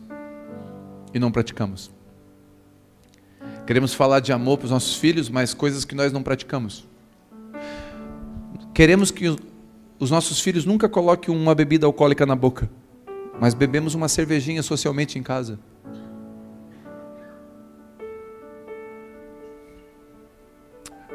e 1.14 1.20
não 1.20 1.32
praticamos. 1.32 1.92
Queremos 3.66 3.94
falar 3.94 4.20
de 4.20 4.34
amor 4.34 4.58
para 4.58 4.66
os 4.66 4.72
nossos 4.72 4.96
filhos, 4.96 5.30
mas 5.30 5.54
coisas 5.54 5.86
que 5.86 5.96
nós 5.96 6.12
não 6.12 6.24
praticamos. 6.24 6.88
Queremos 8.74 9.12
que 9.12 9.36
os 10.00 10.12
nossos 10.12 10.40
filhos 10.40 10.66
nunca 10.66 10.90
coloquem 10.90 11.34
uma 11.34 11.54
bebida 11.54 11.86
alcoólica 11.86 12.26
na 12.26 12.36
boca 12.36 12.70
mas 13.42 13.56
bebemos 13.56 13.96
uma 13.96 14.08
cervejinha 14.08 14.62
socialmente 14.62 15.18
em 15.18 15.24
casa. 15.24 15.60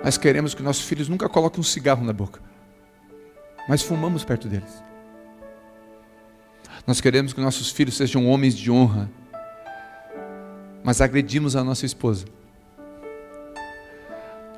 Nós 0.03 0.19
queremos 0.19 0.53
que 0.53 0.61
nossos 0.61 0.85
filhos 0.85 1.09
nunca 1.09 1.29
coloquem 1.29 1.61
um 1.61 1.63
cigarro 1.63 2.05
na 2.05 2.13
boca, 2.13 2.41
mas 3.69 3.81
fumamos 3.81 4.25
perto 4.25 4.49
deles. 4.49 4.83
Nós 6.85 7.01
queremos 7.01 7.33
que 7.33 7.41
nossos 7.41 7.71
filhos 7.71 7.97
sejam 7.97 8.27
homens 8.27 8.57
de 8.57 8.73
honra, 8.73 9.09
mas 10.87 11.03
agredimos 11.03 11.55
a 11.55 11.63
nossa 11.63 11.85
esposa. 11.85 12.25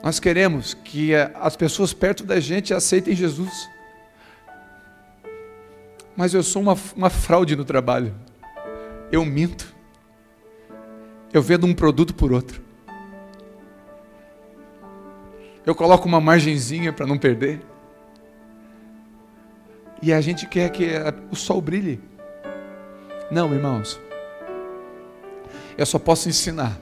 Nós 0.05 0.21
queremos 0.21 0.75
que 0.75 1.13
as 1.35 1.57
pessoas 1.57 1.93
perto 1.93 2.23
da 2.23 2.39
gente 2.39 2.73
aceitem 2.73 3.17
Jesus 3.17 3.69
mas 6.19 6.35
eu 6.35 6.43
sou 6.43 6.61
uma, 6.61 6.77
uma 6.97 7.09
fraude 7.09 7.55
no 7.55 7.65
trabalho. 7.65 8.13
Eu 9.13 9.25
minto. 9.25 9.73
Eu 11.33 11.41
vendo 11.41 11.65
um 11.65 11.73
produto 11.73 12.13
por 12.13 12.33
outro. 12.33 12.61
Eu 15.65 15.77
coloco 15.77 16.09
uma 16.09 16.21
margenzinha 16.21 16.93
para 16.93 17.07
não 17.07 17.17
perder. 17.17 17.61
E 20.03 20.13
a 20.13 20.21
gente 20.21 20.45
quer 20.49 20.71
que 20.71 20.89
o 21.31 21.37
sol 21.37 21.61
brilhe. 21.61 22.01
Não, 23.31 23.55
irmãos. 23.55 24.01
Eu 25.79 25.87
só 25.87 25.99
posso 25.99 26.29
ensinar 26.29 26.79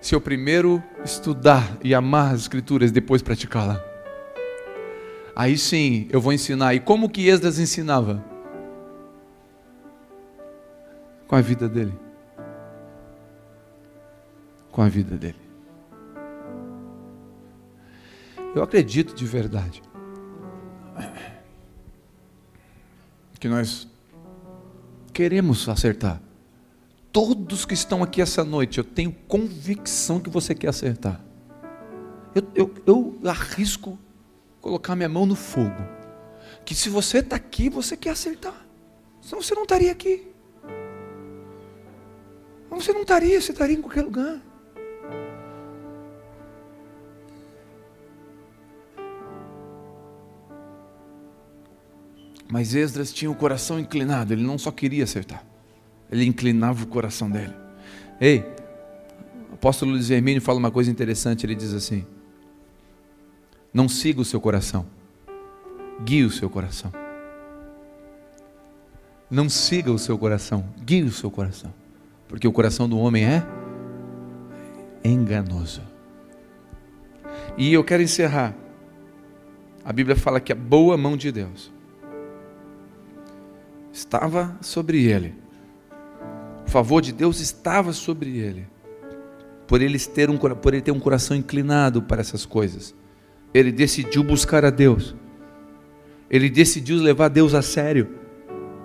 se 0.00 0.14
eu 0.14 0.20
primeiro 0.20 0.82
estudar 1.04 1.78
e 1.82 1.94
amar 1.94 2.34
as 2.34 2.42
escrituras, 2.42 2.90
depois 2.90 3.22
praticá-la. 3.22 3.82
Aí 5.34 5.56
sim, 5.56 6.06
eu 6.10 6.20
vou 6.20 6.32
ensinar. 6.32 6.74
E 6.74 6.80
como 6.80 7.08
que 7.08 7.28
Esdras 7.28 7.58
ensinava? 7.58 8.22
com 11.28 11.36
a 11.36 11.40
vida 11.42 11.68
dele. 11.68 11.92
Com 14.72 14.80
a 14.80 14.88
vida 14.88 15.16
dele. 15.16 15.38
Eu 18.54 18.62
acredito 18.62 19.14
de 19.14 19.26
verdade 19.26 19.82
que 23.38 23.46
nós 23.46 23.86
queremos 25.12 25.68
acertar. 25.68 26.20
Todos 27.12 27.64
que 27.64 27.74
estão 27.74 28.02
aqui 28.02 28.20
essa 28.20 28.44
noite, 28.44 28.78
eu 28.78 28.84
tenho 28.84 29.12
convicção 29.26 30.20
que 30.20 30.28
você 30.28 30.54
quer 30.54 30.68
acertar. 30.68 31.20
Eu, 32.34 32.42
eu, 32.54 32.74
eu 32.86 33.18
arrisco 33.24 33.98
colocar 34.60 34.94
minha 34.94 35.08
mão 35.08 35.26
no 35.26 35.34
fogo. 35.34 35.82
Que 36.64 36.74
se 36.74 36.88
você 36.88 37.18
está 37.18 37.36
aqui, 37.36 37.68
você 37.70 37.96
quer 37.96 38.10
acertar. 38.10 38.66
Senão 39.20 39.42
você 39.42 39.54
não 39.54 39.62
estaria 39.62 39.90
aqui. 39.90 40.28
Mas 42.70 42.84
você 42.84 42.92
não 42.92 43.02
estaria, 43.02 43.40
você 43.40 43.52
estaria 43.52 43.76
em 43.76 43.80
qualquer 43.80 44.02
lugar. 44.02 44.42
Mas 52.50 52.74
Esdras 52.74 53.12
tinha 53.12 53.30
o 53.30 53.34
coração 53.34 53.78
inclinado, 53.78 54.32
ele 54.32 54.42
não 54.42 54.56
só 54.56 54.70
queria 54.70 55.04
acertar, 55.04 55.44
ele 56.10 56.24
inclinava 56.24 56.84
o 56.84 56.86
coração 56.86 57.30
dele. 57.30 57.54
Ei, 58.20 58.44
o 59.50 59.54
apóstolo 59.54 59.92
Luiz 59.92 60.10
Hermínio 60.10 60.42
fala 60.42 60.58
uma 60.58 60.70
coisa 60.70 60.90
interessante, 60.90 61.44
ele 61.44 61.54
diz 61.54 61.72
assim: 61.72 62.04
Não 63.72 63.88
siga 63.88 64.20
o 64.20 64.24
seu 64.24 64.40
coração, 64.40 64.86
guie 66.04 66.24
o 66.24 66.30
seu 66.30 66.48
coração. 66.48 66.92
Não 69.30 69.48
siga 69.48 69.92
o 69.92 69.98
seu 69.98 70.16
coração, 70.16 70.64
guie 70.84 71.02
o 71.02 71.12
seu 71.12 71.30
coração. 71.30 71.72
Porque 72.26 72.48
o 72.48 72.52
coração 72.52 72.88
do 72.88 72.98
homem 72.98 73.24
é 73.26 73.46
enganoso. 75.04 75.82
E 77.56 77.72
eu 77.72 77.84
quero 77.84 78.02
encerrar. 78.02 78.54
A 79.84 79.92
Bíblia 79.92 80.16
fala 80.16 80.40
que 80.40 80.52
a 80.52 80.54
boa 80.54 80.96
mão 80.96 81.16
de 81.16 81.30
Deus 81.32 81.70
estava 83.92 84.56
sobre 84.60 85.04
ele. 85.04 85.34
O 86.68 86.70
favor 86.70 87.02
de 87.02 87.12
Deus 87.12 87.40
estava 87.40 87.92
sobre 87.92 88.38
ele. 88.38 88.68
Por 89.66 89.82
ele 89.82 89.98
ter 89.98 90.30
um, 90.30 90.38
por 90.38 90.72
ele 90.72 90.82
ter 90.82 90.92
um 90.92 91.00
coração 91.00 91.36
inclinado 91.36 92.02
para 92.02 92.20
essas 92.20 92.46
coisas. 92.46 92.94
Ele 93.52 93.72
decidiu 93.72 94.22
buscar 94.22 94.64
a 94.64 94.70
Deus. 94.70 95.16
Ele 96.30 96.48
decidiu 96.48 96.98
levar 97.02 97.28
Deus 97.28 97.54
a 97.54 97.62
sério 97.62 98.08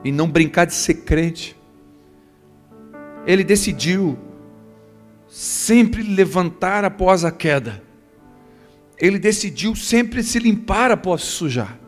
e 0.04 0.12
não 0.12 0.28
brincar 0.28 0.66
de 0.66 0.74
ser 0.74 0.96
crente 1.04 1.56
ele 3.26 3.44
decidiu 3.44 4.18
sempre 5.28 6.04
levantar 6.04 6.84
após 6.84 7.24
a 7.24 7.32
queda. 7.32 7.82
Ele 9.00 9.18
decidiu 9.18 9.76
sempre 9.76 10.22
se 10.22 10.40
limpar 10.40 10.92
após 10.92 11.22
sujar. 11.24 11.80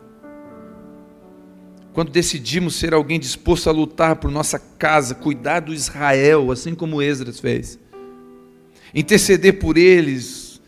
Quando 1.95 2.11
decidimos 2.11 2.75
ser 2.75 2.93
alguém 2.93 3.17
disposto 3.17 3.69
a 3.69 3.71
lutar 3.71 4.17
por 4.17 4.29
nossa 4.29 4.59
casa, 4.59 5.15
cuidar 5.15 5.61
do 5.61 5.73
Israel, 5.73 6.51
assim 6.51 6.75
como 6.75 7.01
Esdras 7.01 7.39
fez, 7.39 7.79
interceder 8.93 9.59
por 9.59 9.77
eles, 9.77 10.61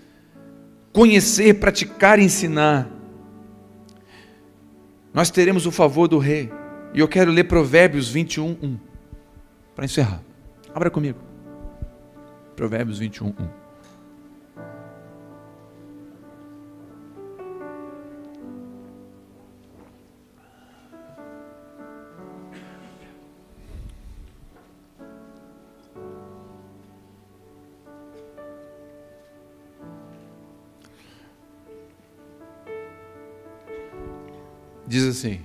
conhecer, 0.93 1.55
praticar 1.55 2.17
ensinar, 2.17 2.89
nós 5.13 5.29
teremos 5.29 5.65
o 5.65 5.71
favor 5.71 6.07
do 6.07 6.17
rei. 6.17 6.49
E 6.93 7.01
eu 7.01 7.09
quero 7.09 7.29
ler 7.29 7.43
Provérbios 7.43 8.09
21, 8.09 8.57
1, 8.63 8.79
para 9.75 9.83
encerrar. 9.83 10.23
Abra 10.73 10.89
comigo. 10.89 11.19
Provérbios 12.55 12.99
21, 12.99 13.27
1. 13.27 13.66
Assim: 35.17 35.39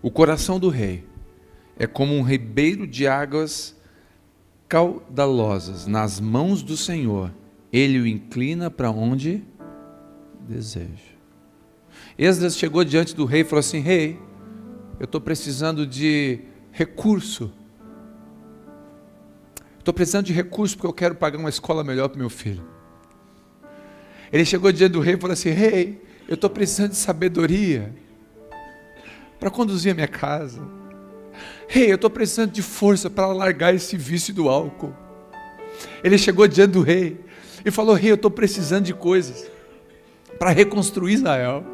O 0.00 0.10
coração 0.10 0.58
do 0.58 0.68
rei 0.68 1.04
é 1.76 1.86
como 1.86 2.14
um 2.14 2.22
ribeiro 2.22 2.86
de 2.86 3.06
águas 3.06 3.76
caudalosas 4.68 5.86
nas 5.86 6.18
mãos 6.18 6.62
do 6.62 6.76
Senhor, 6.76 7.30
ele 7.72 7.98
o 7.98 8.06
inclina 8.06 8.70
para 8.70 8.90
onde 8.90 9.42
deseja. 10.48 11.12
Esdras 12.18 12.56
chegou 12.56 12.84
diante 12.84 13.14
do 13.14 13.24
rei 13.24 13.42
e 13.42 13.44
falou 13.44 13.60
assim: 13.60 13.80
Rei, 13.80 14.18
eu 14.98 15.04
estou 15.04 15.20
precisando 15.20 15.86
de 15.86 16.40
recurso. 16.70 17.52
Estou 19.78 19.92
precisando 19.92 20.26
de 20.26 20.32
recurso 20.32 20.76
porque 20.76 20.86
eu 20.86 20.92
quero 20.92 21.14
pagar 21.16 21.38
uma 21.38 21.48
escola 21.48 21.82
melhor 21.82 22.08
para 22.08 22.18
meu 22.18 22.30
filho. 22.30 22.62
Ele 24.32 24.44
chegou 24.44 24.72
diante 24.72 24.92
do 24.92 25.00
rei 25.00 25.14
e 25.14 25.18
falou 25.18 25.32
assim: 25.32 25.50
Rei, 25.50 26.02
eu 26.28 26.34
estou 26.34 26.48
precisando 26.48 26.90
de 26.90 26.96
sabedoria 26.96 27.94
para 29.42 29.50
conduzir 29.50 29.90
a 29.90 29.94
minha 29.96 30.06
casa. 30.06 30.62
Rei, 31.66 31.86
hey, 31.86 31.90
eu 31.90 31.96
estou 31.96 32.08
precisando 32.08 32.52
de 32.52 32.62
força 32.62 33.10
para 33.10 33.26
largar 33.26 33.74
esse 33.74 33.96
vício 33.96 34.32
do 34.32 34.48
álcool. 34.48 34.94
Ele 36.04 36.16
chegou 36.16 36.46
diante 36.46 36.70
do 36.70 36.80
rei 36.80 37.18
e 37.64 37.70
falou: 37.72 37.92
Rei, 37.96 38.04
hey, 38.04 38.10
eu 38.12 38.14
estou 38.14 38.30
precisando 38.30 38.84
de 38.84 38.94
coisas 38.94 39.50
para 40.38 40.50
reconstruir 40.50 41.14
Israel. 41.14 41.64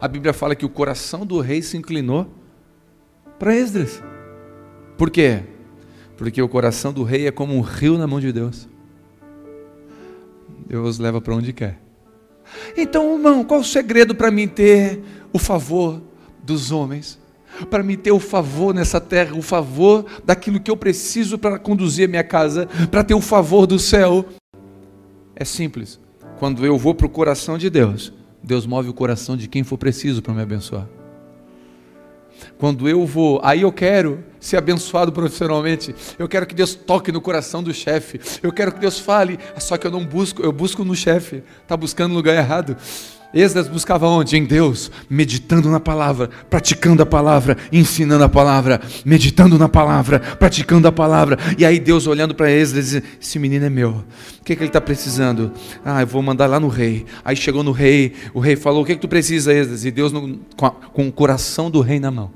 A 0.00 0.08
Bíblia 0.08 0.32
fala 0.32 0.56
que 0.56 0.66
o 0.66 0.68
coração 0.68 1.24
do 1.24 1.38
rei 1.38 1.62
se 1.62 1.76
inclinou 1.76 2.28
para 3.38 3.54
Esdras. 3.54 4.02
Por 4.96 5.10
quê? 5.10 5.44
Porque 6.16 6.42
o 6.42 6.48
coração 6.48 6.92
do 6.92 7.04
rei 7.04 7.28
é 7.28 7.30
como 7.30 7.54
um 7.54 7.60
rio 7.60 7.96
na 7.96 8.08
mão 8.08 8.18
de 8.18 8.32
Deus. 8.32 8.68
Deus 10.66 10.98
leva 10.98 11.20
para 11.20 11.36
onde 11.36 11.52
quer. 11.52 11.78
Então, 12.76 13.14
irmão, 13.14 13.44
qual 13.44 13.60
o 13.60 13.64
segredo 13.64 14.12
para 14.12 14.28
mim 14.28 14.48
ter 14.48 15.00
o 15.32 15.38
favor 15.38 16.07
dos 16.42 16.70
homens? 16.70 17.18
Para 17.70 17.82
mim 17.82 17.96
ter 17.96 18.12
o 18.12 18.20
favor 18.20 18.74
nessa 18.74 19.00
terra, 19.00 19.34
o 19.34 19.42
favor 19.42 20.04
daquilo 20.24 20.60
que 20.60 20.70
eu 20.70 20.76
preciso 20.76 21.38
para 21.38 21.58
conduzir 21.58 22.08
minha 22.08 22.22
casa, 22.22 22.68
para 22.90 23.02
ter 23.02 23.14
o 23.14 23.20
favor 23.20 23.66
do 23.66 23.78
céu? 23.78 24.24
É 25.34 25.44
simples. 25.44 25.98
Quando 26.38 26.64
eu 26.64 26.78
vou 26.78 26.94
para 26.94 27.06
o 27.06 27.10
coração 27.10 27.58
de 27.58 27.68
Deus, 27.68 28.12
Deus 28.42 28.66
move 28.66 28.88
o 28.88 28.94
coração 28.94 29.36
de 29.36 29.48
quem 29.48 29.64
for 29.64 29.76
preciso 29.76 30.22
para 30.22 30.32
me 30.32 30.42
abençoar. 30.42 30.86
Quando 32.56 32.88
eu 32.88 33.04
vou, 33.04 33.40
aí 33.42 33.62
eu 33.62 33.72
quero 33.72 34.24
ser 34.38 34.56
abençoado 34.56 35.12
profissionalmente. 35.12 35.94
Eu 36.18 36.28
quero 36.28 36.46
que 36.46 36.54
Deus 36.54 36.74
toque 36.74 37.10
no 37.10 37.20
coração 37.20 37.62
do 37.62 37.74
chefe. 37.74 38.20
Eu 38.42 38.52
quero 38.52 38.72
que 38.72 38.78
Deus 38.78 38.98
fale, 38.98 39.38
só 39.58 39.76
que 39.76 39.86
eu 39.86 39.90
não 39.90 40.04
busco, 40.04 40.42
eu 40.42 40.52
busco 40.52 40.84
no 40.84 40.94
chefe. 40.94 41.42
Está 41.62 41.76
buscando 41.76 42.10
no 42.10 42.16
lugar 42.16 42.36
errado. 42.36 42.76
Esdras 43.32 43.68
buscava 43.68 44.06
onde? 44.06 44.36
Em 44.36 44.44
Deus, 44.44 44.90
meditando 45.08 45.70
na 45.70 45.78
palavra, 45.78 46.30
praticando 46.48 47.02
a 47.02 47.06
palavra, 47.06 47.58
ensinando 47.70 48.24
a 48.24 48.28
palavra, 48.28 48.80
meditando 49.04 49.58
na 49.58 49.68
palavra, 49.68 50.18
praticando 50.18 50.88
a 50.88 50.92
palavra. 50.92 51.38
E 51.58 51.64
aí 51.64 51.78
Deus 51.78 52.06
olhando 52.06 52.34
para 52.34 52.50
Esdras 52.50 52.86
disse: 52.86 53.04
Esse 53.20 53.38
menino 53.38 53.66
é 53.66 53.70
meu. 53.70 54.04
O 54.40 54.44
que, 54.44 54.54
é 54.54 54.56
que 54.56 54.62
ele 54.62 54.70
está 54.70 54.80
precisando? 54.80 55.52
Ah, 55.84 56.00
eu 56.00 56.06
vou 56.06 56.22
mandar 56.22 56.46
lá 56.46 56.58
no 56.58 56.68
rei. 56.68 57.04
Aí 57.22 57.36
chegou 57.36 57.62
no 57.62 57.72
rei, 57.72 58.14
o 58.32 58.40
rei 58.40 58.56
falou: 58.56 58.82
O 58.82 58.86
que, 58.86 58.92
é 58.92 58.94
que 58.94 59.00
tu 59.00 59.08
precisa, 59.08 59.52
Esdras? 59.52 59.84
E 59.84 59.90
Deus 59.90 60.10
com, 60.56 60.66
a, 60.66 60.70
com 60.70 61.06
o 61.06 61.12
coração 61.12 61.70
do 61.70 61.82
rei 61.82 62.00
na 62.00 62.10
mão. 62.10 62.30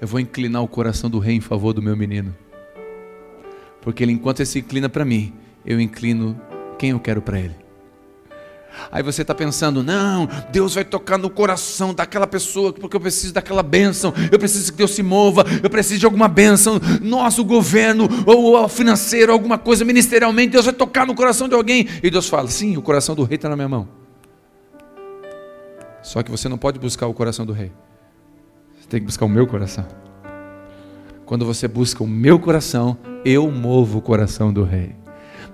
Eu 0.00 0.08
vou 0.08 0.18
inclinar 0.18 0.62
o 0.62 0.68
coração 0.68 1.08
do 1.08 1.20
rei 1.20 1.36
em 1.36 1.40
favor 1.40 1.72
do 1.72 1.80
meu 1.80 1.96
menino. 1.96 2.34
Porque 3.80 4.02
ele, 4.02 4.12
enquanto 4.12 4.40
ele 4.40 4.46
se 4.46 4.58
inclina 4.58 4.88
para 4.88 5.04
mim, 5.04 5.32
eu 5.64 5.80
inclino 5.80 6.40
quem 6.78 6.90
eu 6.90 6.98
quero 6.98 7.22
para 7.22 7.38
ele. 7.38 7.59
Aí 8.90 9.02
você 9.02 9.22
está 9.22 9.34
pensando, 9.34 9.82
não, 9.82 10.28
Deus 10.50 10.74
vai 10.74 10.84
tocar 10.84 11.18
no 11.18 11.30
coração 11.30 11.94
daquela 11.94 12.26
pessoa, 12.26 12.72
porque 12.72 12.96
eu 12.96 13.00
preciso 13.00 13.32
daquela 13.32 13.62
bênção, 13.62 14.12
eu 14.30 14.38
preciso 14.38 14.72
que 14.72 14.78
Deus 14.78 14.92
se 14.92 15.02
mova, 15.02 15.44
eu 15.62 15.70
preciso 15.70 16.00
de 16.00 16.06
alguma 16.06 16.28
bênção, 16.28 16.80
nosso 17.00 17.44
governo, 17.44 18.08
ou 18.26 18.68
financeiro, 18.68 19.32
alguma 19.32 19.58
coisa, 19.58 19.84
ministerialmente, 19.84 20.52
Deus 20.52 20.64
vai 20.64 20.74
tocar 20.74 21.06
no 21.06 21.14
coração 21.14 21.48
de 21.48 21.54
alguém. 21.54 21.88
E 22.02 22.10
Deus 22.10 22.28
fala, 22.28 22.48
sim, 22.48 22.76
o 22.76 22.82
coração 22.82 23.14
do 23.14 23.24
rei 23.24 23.36
está 23.36 23.48
na 23.48 23.56
minha 23.56 23.68
mão. 23.68 23.88
Só 26.02 26.22
que 26.22 26.30
você 26.30 26.48
não 26.48 26.58
pode 26.58 26.78
buscar 26.78 27.06
o 27.06 27.14
coração 27.14 27.44
do 27.44 27.52
rei, 27.52 27.70
você 28.80 28.88
tem 28.88 29.00
que 29.00 29.06
buscar 29.06 29.26
o 29.26 29.28
meu 29.28 29.46
coração. 29.46 29.86
Quando 31.26 31.44
você 31.44 31.68
busca 31.68 32.02
o 32.02 32.08
meu 32.08 32.40
coração, 32.40 32.98
eu 33.24 33.48
movo 33.52 33.98
o 33.98 34.02
coração 34.02 34.52
do 34.52 34.64
rei. 34.64 34.96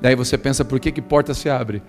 Daí 0.00 0.14
você 0.14 0.38
pensa, 0.38 0.64
por 0.64 0.80
que, 0.80 0.90
que 0.90 1.02
porta 1.02 1.34
se 1.34 1.50
abre? 1.50 1.82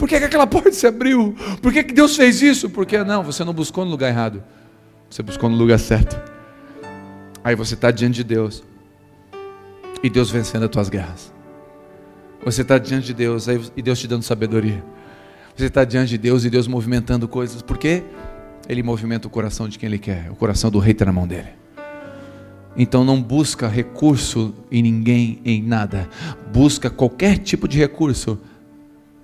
Por 0.00 0.08
que, 0.08 0.18
que 0.18 0.24
aquela 0.24 0.46
porta 0.46 0.72
se 0.72 0.86
abriu? 0.86 1.36
Por 1.60 1.70
que, 1.74 1.84
que 1.84 1.92
Deus 1.92 2.16
fez 2.16 2.40
isso? 2.40 2.70
Porque 2.70 3.04
não, 3.04 3.22
você 3.22 3.44
não 3.44 3.52
buscou 3.52 3.84
no 3.84 3.90
lugar 3.90 4.08
errado. 4.08 4.42
Você 5.10 5.22
buscou 5.22 5.50
no 5.50 5.56
lugar 5.56 5.78
certo. 5.78 6.18
Aí 7.44 7.54
você 7.54 7.74
está 7.74 7.90
diante 7.90 8.14
de 8.14 8.24
Deus. 8.24 8.64
E 10.02 10.08
Deus 10.08 10.30
vencendo 10.30 10.62
as 10.62 10.70
tuas 10.70 10.88
guerras. 10.88 11.30
Você 12.42 12.62
está 12.62 12.78
diante 12.78 13.08
de 13.08 13.12
Deus 13.12 13.46
aí, 13.46 13.60
e 13.76 13.82
Deus 13.82 13.98
te 13.98 14.08
dando 14.08 14.22
sabedoria. 14.22 14.82
Você 15.54 15.66
está 15.66 15.84
diante 15.84 16.08
de 16.08 16.18
Deus 16.18 16.46
e 16.46 16.50
Deus 16.50 16.66
movimentando 16.66 17.28
coisas. 17.28 17.60
Por 17.60 17.76
quê? 17.76 18.02
Ele 18.66 18.82
movimenta 18.82 19.28
o 19.28 19.30
coração 19.30 19.68
de 19.68 19.78
quem 19.78 19.86
Ele 19.86 19.98
quer. 19.98 20.30
O 20.30 20.34
coração 20.34 20.70
do 20.70 20.78
rei 20.78 20.92
está 20.92 21.04
na 21.04 21.12
mão 21.12 21.28
dele. 21.28 21.50
Então 22.74 23.04
não 23.04 23.22
busca 23.22 23.68
recurso 23.68 24.54
em 24.72 24.80
ninguém, 24.80 25.42
em 25.44 25.62
nada. 25.62 26.08
Busca 26.50 26.88
qualquer 26.88 27.36
tipo 27.36 27.68
de 27.68 27.76
recurso 27.76 28.40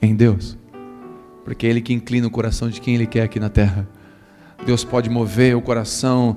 em 0.02 0.14
Deus 0.14 0.58
porque 1.46 1.64
é 1.64 1.70
Ele 1.70 1.80
que 1.80 1.92
inclina 1.92 2.26
o 2.26 2.30
coração 2.30 2.68
de 2.68 2.80
quem 2.80 2.96
Ele 2.96 3.06
quer 3.06 3.22
aqui 3.22 3.38
na 3.38 3.48
terra. 3.48 3.88
Deus 4.66 4.84
pode 4.84 5.08
mover 5.08 5.56
o 5.56 5.62
coração 5.62 6.36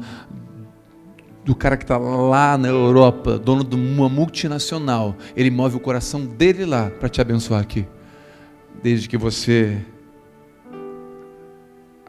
do 1.43 1.55
cara 1.55 1.75
que 1.75 1.83
está 1.83 1.97
lá 1.97 2.55
na 2.59 2.67
Europa, 2.67 3.39
dono 3.39 3.63
de 3.63 3.75
uma 3.75 4.07
multinacional. 4.07 5.17
Ele 5.35 5.49
move 5.49 5.77
o 5.77 5.79
coração 5.79 6.23
dele 6.23 6.63
lá 6.63 6.91
para 6.91 7.09
te 7.09 7.19
abençoar 7.19 7.59
aqui. 7.59 7.87
Desde 8.83 9.09
que 9.09 9.17
você 9.17 9.83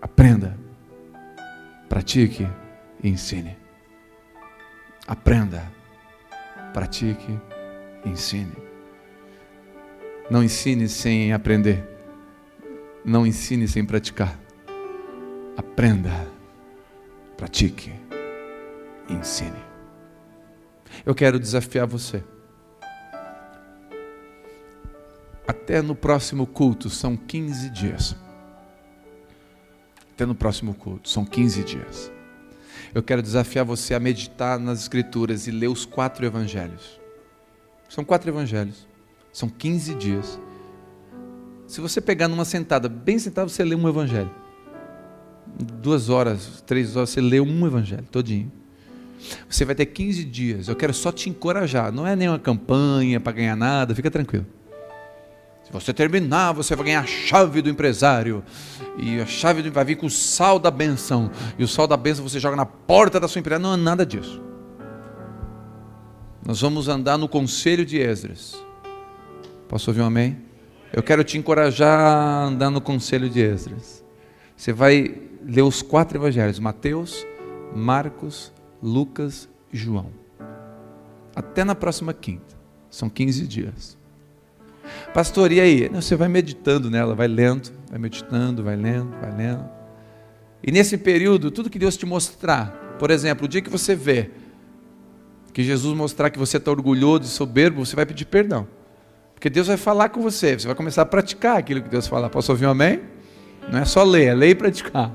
aprenda, 0.02 0.58
pratique 1.88 2.46
e 3.02 3.08
ensine. 3.08 3.56
Aprenda, 5.06 5.72
pratique 6.74 7.34
e 8.04 8.10
ensine. 8.10 8.52
Não 10.30 10.44
ensine 10.44 10.86
sem 10.86 11.32
aprender. 11.32 11.89
Não 13.04 13.26
ensine 13.26 13.66
sem 13.66 13.84
praticar. 13.84 14.38
Aprenda, 15.56 16.10
pratique, 17.36 17.92
ensine. 19.08 19.62
Eu 21.04 21.14
quero 21.14 21.38
desafiar 21.38 21.86
você. 21.86 22.22
Até 25.46 25.82
no 25.82 25.94
próximo 25.94 26.46
culto, 26.46 26.90
são 26.90 27.16
15 27.16 27.70
dias. 27.70 28.16
Até 30.12 30.26
no 30.26 30.34
próximo 30.34 30.74
culto, 30.74 31.08
são 31.08 31.24
15 31.24 31.64
dias. 31.64 32.12
Eu 32.94 33.02
quero 33.02 33.22
desafiar 33.22 33.64
você 33.64 33.94
a 33.94 34.00
meditar 34.00 34.58
nas 34.58 34.80
Escrituras 34.80 35.46
e 35.46 35.50
ler 35.50 35.68
os 35.68 35.84
quatro 35.84 36.26
evangelhos. 36.26 37.00
São 37.88 38.04
quatro 38.04 38.30
evangelhos. 38.30 38.86
São 39.32 39.48
15 39.48 39.94
dias. 39.94 40.40
Se 41.70 41.80
você 41.80 42.00
pegar 42.00 42.26
numa 42.26 42.44
sentada, 42.44 42.88
bem 42.88 43.16
sentado, 43.16 43.48
você 43.48 43.62
lê 43.62 43.76
um 43.76 43.88
evangelho. 43.88 44.28
Duas 45.80 46.08
horas, 46.08 46.64
três 46.66 46.96
horas, 46.96 47.10
você 47.10 47.20
lê 47.20 47.38
um 47.38 47.64
evangelho 47.64 48.02
todinho. 48.10 48.50
Você 49.48 49.64
vai 49.64 49.76
ter 49.76 49.86
15 49.86 50.24
dias. 50.24 50.66
Eu 50.66 50.74
quero 50.74 50.92
só 50.92 51.12
te 51.12 51.30
encorajar. 51.30 51.92
Não 51.92 52.04
é 52.04 52.16
nenhuma 52.16 52.40
campanha 52.40 53.20
para 53.20 53.34
ganhar 53.34 53.54
nada, 53.54 53.94
fica 53.94 54.10
tranquilo. 54.10 54.44
Se 55.62 55.70
você 55.70 55.94
terminar, 55.94 56.50
você 56.50 56.74
vai 56.74 56.86
ganhar 56.86 57.02
a 57.02 57.06
chave 57.06 57.62
do 57.62 57.70
empresário. 57.70 58.42
E 58.98 59.20
a 59.20 59.26
chave 59.26 59.70
vai 59.70 59.84
vir 59.84 59.94
com 59.94 60.06
o 60.06 60.10
sal 60.10 60.58
da 60.58 60.72
benção. 60.72 61.30
E 61.56 61.62
o 61.62 61.68
sal 61.68 61.86
da 61.86 61.96
benção 61.96 62.28
você 62.28 62.40
joga 62.40 62.56
na 62.56 62.66
porta 62.66 63.20
da 63.20 63.28
sua 63.28 63.38
empresa. 63.38 63.60
Não 63.60 63.74
é 63.74 63.76
nada 63.76 64.04
disso. 64.04 64.42
Nós 66.44 66.60
vamos 66.60 66.88
andar 66.88 67.16
no 67.16 67.28
conselho 67.28 67.86
de 67.86 67.96
Esdras. 67.96 68.60
Posso 69.68 69.88
ouvir 69.88 70.00
um 70.00 70.06
amém? 70.06 70.49
Eu 70.92 71.02
quero 71.02 71.22
te 71.22 71.38
encorajar 71.38 72.00
a 72.00 72.44
andar 72.44 72.70
no 72.70 72.80
conselho 72.80 73.28
de 73.28 73.40
Esdras. 73.40 74.04
Você 74.56 74.72
vai 74.72 75.14
ler 75.44 75.62
os 75.62 75.82
quatro 75.82 76.18
evangelhos: 76.18 76.58
Mateus, 76.58 77.26
Marcos, 77.74 78.52
Lucas 78.82 79.48
e 79.72 79.76
João. 79.76 80.10
Até 81.34 81.64
na 81.64 81.74
próxima 81.74 82.12
quinta. 82.12 82.58
São 82.90 83.08
15 83.08 83.46
dias. 83.46 83.96
Pastor, 85.14 85.52
e 85.52 85.60
aí? 85.60 85.88
Você 85.88 86.16
vai 86.16 86.28
meditando 86.28 86.90
nela, 86.90 87.14
vai 87.14 87.28
lendo, 87.28 87.70
vai 87.88 87.98
meditando, 87.98 88.64
vai 88.64 88.74
lendo, 88.74 89.10
vai 89.20 89.36
lendo. 89.36 89.68
E 90.62 90.72
nesse 90.72 90.98
período, 90.98 91.50
tudo 91.50 91.70
que 91.70 91.78
Deus 91.78 91.96
te 91.96 92.04
mostrar, 92.04 92.96
por 92.98 93.10
exemplo, 93.10 93.44
o 93.46 93.48
dia 93.48 93.62
que 93.62 93.70
você 93.70 93.94
vê 93.94 94.30
que 95.52 95.62
Jesus 95.62 95.96
mostrar 95.96 96.30
que 96.30 96.38
você 96.38 96.56
está 96.56 96.70
orgulhoso 96.70 97.24
e 97.24 97.28
soberbo, 97.28 97.84
você 97.84 97.96
vai 97.96 98.06
pedir 98.06 98.24
perdão. 98.24 98.68
Porque 99.40 99.48
Deus 99.48 99.68
vai 99.68 99.78
falar 99.78 100.10
com 100.10 100.20
você, 100.20 100.52
você 100.58 100.66
vai 100.66 100.76
começar 100.76 101.00
a 101.00 101.06
praticar 101.06 101.56
aquilo 101.56 101.80
que 101.80 101.88
Deus 101.88 102.06
fala. 102.06 102.28
Posso 102.28 102.52
ouvir 102.52 102.66
um 102.66 102.70
amém? 102.72 103.00
Não 103.72 103.78
é 103.78 103.86
só 103.86 104.02
ler, 104.04 104.26
é 104.26 104.34
ler 104.34 104.50
e 104.50 104.54
praticar. 104.54 105.14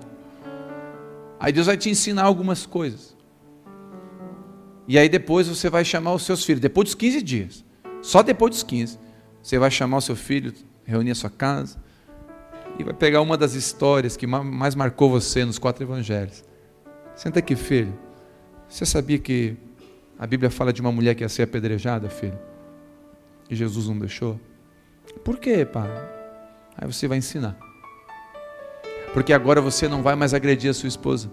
Aí 1.39 1.53
Deus 1.53 1.67
vai 1.67 1.77
te 1.77 1.91
ensinar 1.91 2.23
algumas 2.23 2.65
coisas. 2.65 3.15
E 4.87 4.97
aí 4.97 5.07
depois 5.07 5.47
você 5.47 5.69
vai 5.69 5.85
chamar 5.85 6.15
os 6.15 6.23
seus 6.23 6.43
filhos, 6.43 6.59
depois 6.59 6.85
dos 6.85 6.95
15 6.95 7.21
dias. 7.21 7.63
Só 8.01 8.23
depois 8.23 8.49
dos 8.49 8.63
15. 8.63 8.97
Você 9.43 9.59
vai 9.59 9.69
chamar 9.69 9.97
o 9.97 10.01
seu 10.01 10.15
filho, 10.15 10.51
reunir 10.83 11.11
a 11.11 11.15
sua 11.15 11.29
casa 11.29 11.77
e 12.79 12.83
vai 12.83 12.95
pegar 12.95 13.21
uma 13.21 13.37
das 13.37 13.53
histórias 13.53 14.17
que 14.17 14.25
mais 14.25 14.73
marcou 14.73 15.07
você 15.07 15.45
nos 15.45 15.59
quatro 15.59 15.83
evangelhos. 15.83 16.43
Senta 17.15 17.37
aqui, 17.37 17.55
filho. 17.55 17.93
Você 18.67 18.87
sabia 18.87 19.19
que 19.19 19.55
a 20.17 20.25
Bíblia 20.25 20.49
fala 20.49 20.73
de 20.73 20.81
uma 20.81 20.91
mulher 20.91 21.13
que 21.13 21.23
ia 21.23 21.29
ser 21.29 21.43
apedrejada, 21.43 22.09
filho? 22.09 22.54
E 23.49 23.55
Jesus 23.55 23.87
não 23.87 23.97
deixou? 23.97 24.39
Por 25.23 25.37
quê, 25.37 25.65
pai? 25.65 25.89
Aí 26.77 26.91
você 26.91 27.07
vai 27.07 27.17
ensinar. 27.17 27.57
Porque 29.13 29.31
agora 29.31 29.61
você 29.61 29.87
não 29.87 30.01
vai 30.01 30.15
mais 30.15 30.33
agredir 30.33 30.69
a 30.69 30.73
sua 30.73 30.89
esposa. 30.89 31.31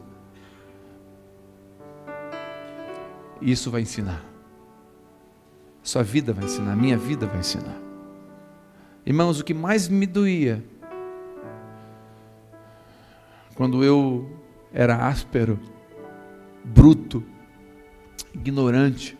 Isso 3.40 3.70
vai 3.70 3.82
ensinar. 3.82 4.24
Sua 5.82 6.04
vida 6.04 6.32
vai 6.32 6.44
ensinar, 6.44 6.76
minha 6.76 6.96
vida 6.96 7.26
vai 7.26 7.40
ensinar. 7.40 7.76
Irmãos, 9.04 9.40
o 9.40 9.44
que 9.44 9.52
mais 9.52 9.88
me 9.88 10.06
doía 10.06 10.62
quando 13.56 13.82
eu 13.82 14.30
era 14.72 15.08
áspero, 15.08 15.58
bruto, 16.64 17.22
ignorante, 18.32 19.18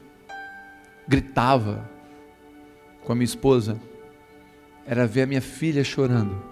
gritava 1.07 1.91
com 3.05 3.13
a 3.13 3.15
minha 3.15 3.25
esposa, 3.25 3.79
era 4.87 5.07
ver 5.07 5.23
a 5.23 5.27
minha 5.27 5.41
filha 5.41 5.85
chorando, 5.85 6.43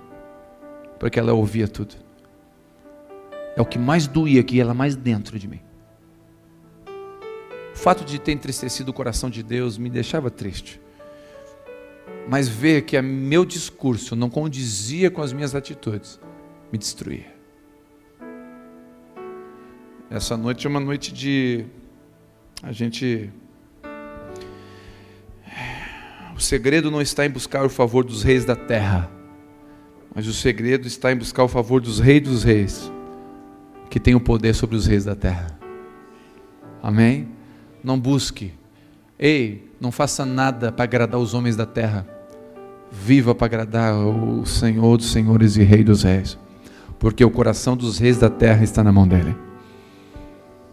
porque 0.99 1.19
ela 1.19 1.33
ouvia 1.33 1.67
tudo. 1.67 1.95
É 3.57 3.61
o 3.61 3.67
que 3.67 3.79
mais 3.79 4.07
doía 4.07 4.41
aqui, 4.41 4.61
ela 4.61 4.75
mais 4.75 4.95
dentro 4.95 5.39
de 5.39 5.49
mim. 5.49 5.61
O 7.75 7.77
fato 7.77 8.05
de 8.05 8.19
ter 8.19 8.33
entristecido 8.33 8.91
o 8.91 8.95
coração 8.95 9.31
de 9.31 9.43
Deus 9.43 9.79
me 9.79 9.89
deixava 9.89 10.31
triste. 10.31 10.81
Mas 12.29 12.49
ver 12.49 12.83
que 12.83 13.01
meu 13.01 13.45
discurso 13.45 14.15
não 14.15 14.29
condizia 14.29 15.11
com 15.11 15.23
as 15.23 15.33
minhas 15.33 15.55
atitudes 15.55 16.21
me 16.71 16.79
destruía. 16.79 17.35
Essa 20.11 20.37
noite 20.37 20.67
é 20.67 20.71
uma 20.71 20.81
noite 20.81 21.13
de 21.13 21.65
a 22.63 22.73
gente 22.73 23.31
o 26.41 26.43
segredo 26.43 26.91
não 26.91 27.03
está 27.03 27.27
em 27.27 27.29
buscar 27.29 27.67
o 27.67 27.69
favor 27.69 28.03
dos 28.03 28.23
reis 28.23 28.47
da 28.47 28.57
terra, 28.57 29.11
mas 30.15 30.27
o 30.27 30.33
segredo 30.33 30.87
está 30.87 31.13
em 31.13 31.17
buscar 31.17 31.45
o 31.45 31.49
favor 31.49 31.83
dos 31.83 32.01
reis 32.01 32.23
dos 32.23 32.43
reis, 32.45 32.91
que 33.91 34.01
tem 34.01 34.15
o 34.15 34.21
poder 34.21 34.55
sobre 34.55 34.75
os 34.75 34.87
reis 34.87 35.05
da 35.05 35.15
terra. 35.15 35.59
Amém? 36.83 37.29
Não 37.85 38.01
busque. 38.01 38.55
Ei, 39.19 39.71
não 39.79 39.93
faça 39.93 40.25
nada 40.25 40.73
para 40.73 40.85
agradar 40.85 41.21
os 41.21 41.35
homens 41.35 41.57
da 41.57 41.67
terra. 41.67 42.09
Viva 42.91 43.35
para 43.35 43.45
agradar 43.45 43.95
o 43.95 44.47
Senhor 44.47 44.97
dos 44.97 45.13
senhores 45.13 45.57
e 45.57 45.63
Rei 45.63 45.85
dos 45.85 46.05
reis. 46.05 46.39
Porque 46.99 47.23
o 47.23 47.31
coração 47.31 47.77
dos 47.77 47.99
reis 47.99 48.17
da 48.17 48.31
terra 48.31 48.65
está 48.65 48.83
na 48.83 48.91
mão 48.91 49.07
dele. 49.07 49.37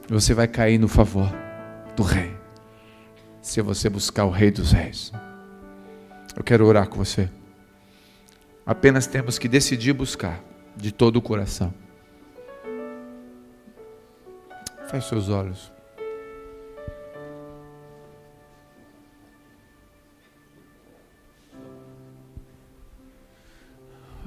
Você 0.08 0.34
vai 0.34 0.48
cair 0.48 0.78
no 0.78 0.88
favor 0.88 1.30
do 1.94 2.04
rei. 2.04 2.32
Se 3.42 3.62
você 3.62 3.90
buscar 3.90 4.24
o 4.24 4.32
Rei 4.32 4.50
dos 4.50 4.72
Reis. 4.72 5.12
Eu 6.38 6.44
quero 6.44 6.68
orar 6.68 6.88
com 6.88 7.04
você. 7.04 7.28
Apenas 8.64 9.08
temos 9.08 9.40
que 9.40 9.48
decidir 9.48 9.92
buscar 9.92 10.40
de 10.76 10.92
todo 10.92 11.16
o 11.16 11.22
coração. 11.22 11.74
Feche 14.88 15.10
seus 15.10 15.30
olhos. 15.30 15.74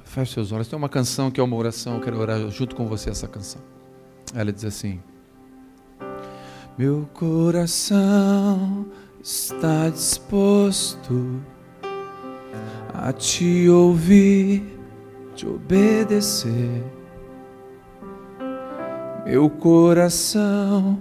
Feche 0.03 0.33
seus 0.33 0.51
olhos. 0.51 0.67
Tem 0.67 0.77
uma 0.77 0.89
canção 0.89 1.31
que 1.31 1.39
é 1.39 1.43
uma 1.43 1.55
oração, 1.55 1.95
eu 1.95 2.01
quero 2.01 2.19
orar 2.19 2.37
junto 2.49 2.75
com 2.75 2.85
você 2.87 3.09
essa 3.09 3.29
canção. 3.29 3.61
Ela 4.35 4.51
diz 4.51 4.65
assim: 4.65 5.01
Meu 6.77 7.09
coração 7.13 8.85
está 9.23 9.87
disposto 9.87 11.41
a 12.93 13.13
te 13.13 13.69
ouvir, 13.69 14.79
te 15.35 15.47
obedecer. 15.47 16.83
Meu 19.25 19.49
coração 19.49 20.99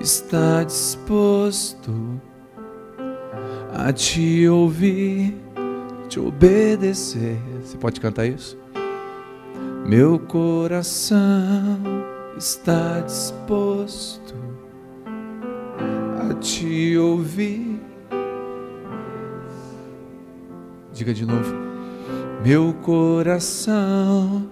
está 0.00 0.62
disposto 0.62 2.20
a 3.72 3.92
te 3.92 4.46
ouvir, 4.48 5.36
te 6.08 6.20
obedecer. 6.20 7.38
Você 7.62 7.76
pode 7.76 8.00
cantar 8.00 8.26
isso? 8.26 8.56
Meu 9.86 10.18
coração 10.18 11.18
está 12.36 13.00
disposto 13.00 14.34
a 16.30 16.34
te 16.34 16.96
ouvir 16.96 17.93
Diga 20.94 21.12
de 21.12 21.26
novo. 21.26 21.52
Meu 22.44 22.72
coração 22.74 24.48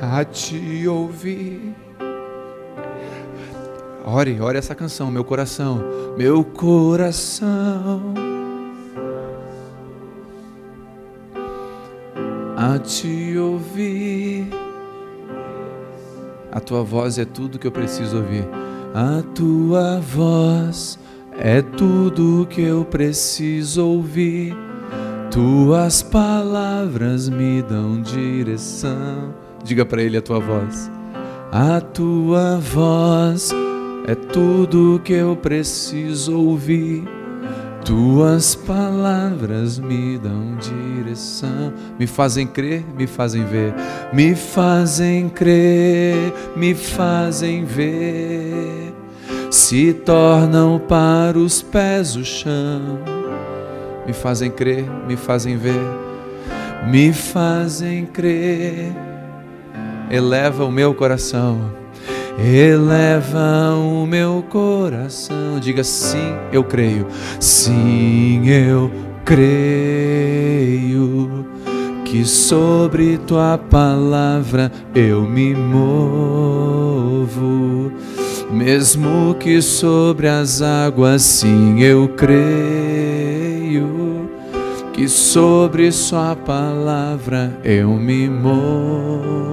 a 0.00 0.24
te 0.24 0.86
ouvir. 0.86 1.74
Ore, 4.04 4.40
ore 4.40 4.58
essa 4.58 4.74
canção, 4.74 5.10
meu 5.10 5.24
coração, 5.24 5.82
meu 6.16 6.44
coração 6.44 8.14
a 12.56 12.78
te 12.78 13.36
ouvir. 13.36 14.48
A 16.52 16.60
tua 16.60 16.84
voz 16.84 17.18
é 17.18 17.24
tudo 17.24 17.58
que 17.58 17.66
eu 17.66 17.72
preciso 17.72 18.18
ouvir. 18.18 18.46
A 18.94 19.22
tua 19.34 19.98
voz 20.00 20.98
é 21.42 21.62
tudo 21.62 22.46
que 22.50 22.60
eu 22.60 22.84
preciso 22.84 23.86
ouvir. 23.86 24.54
Tuas 25.30 26.02
palavras 26.02 27.30
me 27.30 27.62
dão 27.62 28.02
direção. 28.02 29.34
Diga 29.64 29.86
para 29.86 30.02
ele 30.02 30.18
a 30.18 30.22
tua 30.22 30.38
voz. 30.38 30.90
A 31.50 31.80
tua 31.80 32.58
voz 32.58 33.52
é 34.06 34.14
tudo 34.14 35.00
que 35.02 35.14
eu 35.14 35.34
preciso 35.34 36.38
ouvir. 36.38 37.04
Tuas 37.86 38.54
palavras 38.54 39.78
me 39.78 40.18
dão 40.18 40.58
direção, 40.58 41.72
me 41.98 42.06
fazem 42.06 42.46
crer, 42.46 42.84
me 42.94 43.06
fazem 43.06 43.42
ver, 43.46 43.74
me 44.12 44.34
fazem 44.34 45.30
crer, 45.30 46.32
me 46.54 46.74
fazem 46.74 47.64
ver 47.64 48.49
se 49.70 49.92
tornam 49.92 50.80
para 50.80 51.38
os 51.38 51.62
pés 51.62 52.16
o 52.16 52.24
chão. 52.24 52.98
Me 54.04 54.12
fazem 54.12 54.50
crer, 54.50 54.84
me 55.06 55.14
fazem 55.16 55.56
ver, 55.56 55.80
me 56.88 57.12
fazem 57.12 58.04
crer. 58.04 58.92
Eleva 60.10 60.64
o 60.64 60.72
meu 60.72 60.92
coração, 60.92 61.70
eleva 62.36 63.76
o 63.76 64.04
meu 64.06 64.44
coração. 64.50 65.60
Diga 65.60 65.84
sim, 65.84 66.34
eu 66.52 66.64
creio, 66.64 67.06
sim, 67.38 68.48
eu 68.48 68.90
creio 69.24 70.66
que 72.04 72.24
sobre 72.24 73.18
tua 73.18 73.56
palavra 73.56 74.72
eu 74.96 75.22
me 75.22 75.54
movo 75.54 76.80
mesmo 78.52 79.34
que 79.38 79.62
sobre 79.62 80.28
as 80.28 80.60
águas, 80.60 81.22
sim, 81.22 81.80
eu 81.80 82.08
creio 82.08 82.40
que 84.92 85.08
sobre 85.08 85.90
Sua 85.92 86.34
palavra 86.36 87.58
eu 87.64 87.90
me 87.90 88.28
movo. 88.28 89.50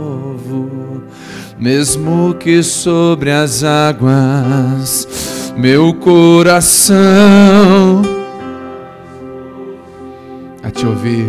Mesmo 1.59 2.33
que 2.35 2.61
sobre 2.61 3.31
as 3.31 3.63
águas, 3.63 5.07
meu 5.55 5.93
coração 5.93 6.97
a 10.61 10.69
te 10.69 10.85
ouvir. 10.85 11.27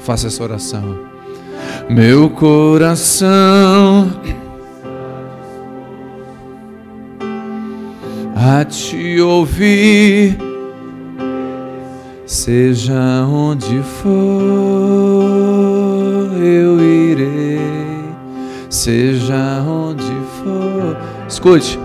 Faça 0.00 0.26
essa 0.26 0.42
oração 0.42 1.13
meu 1.88 2.30
coração 2.30 4.10
a 8.36 8.64
te 8.64 9.20
ouvir, 9.20 10.36
seja 12.26 13.24
onde 13.26 13.82
for, 13.82 14.12
eu 16.42 16.78
irei, 16.80 17.60
seja 18.68 19.62
onde 19.66 20.02
for. 20.02 20.96
Escute, 21.28 21.78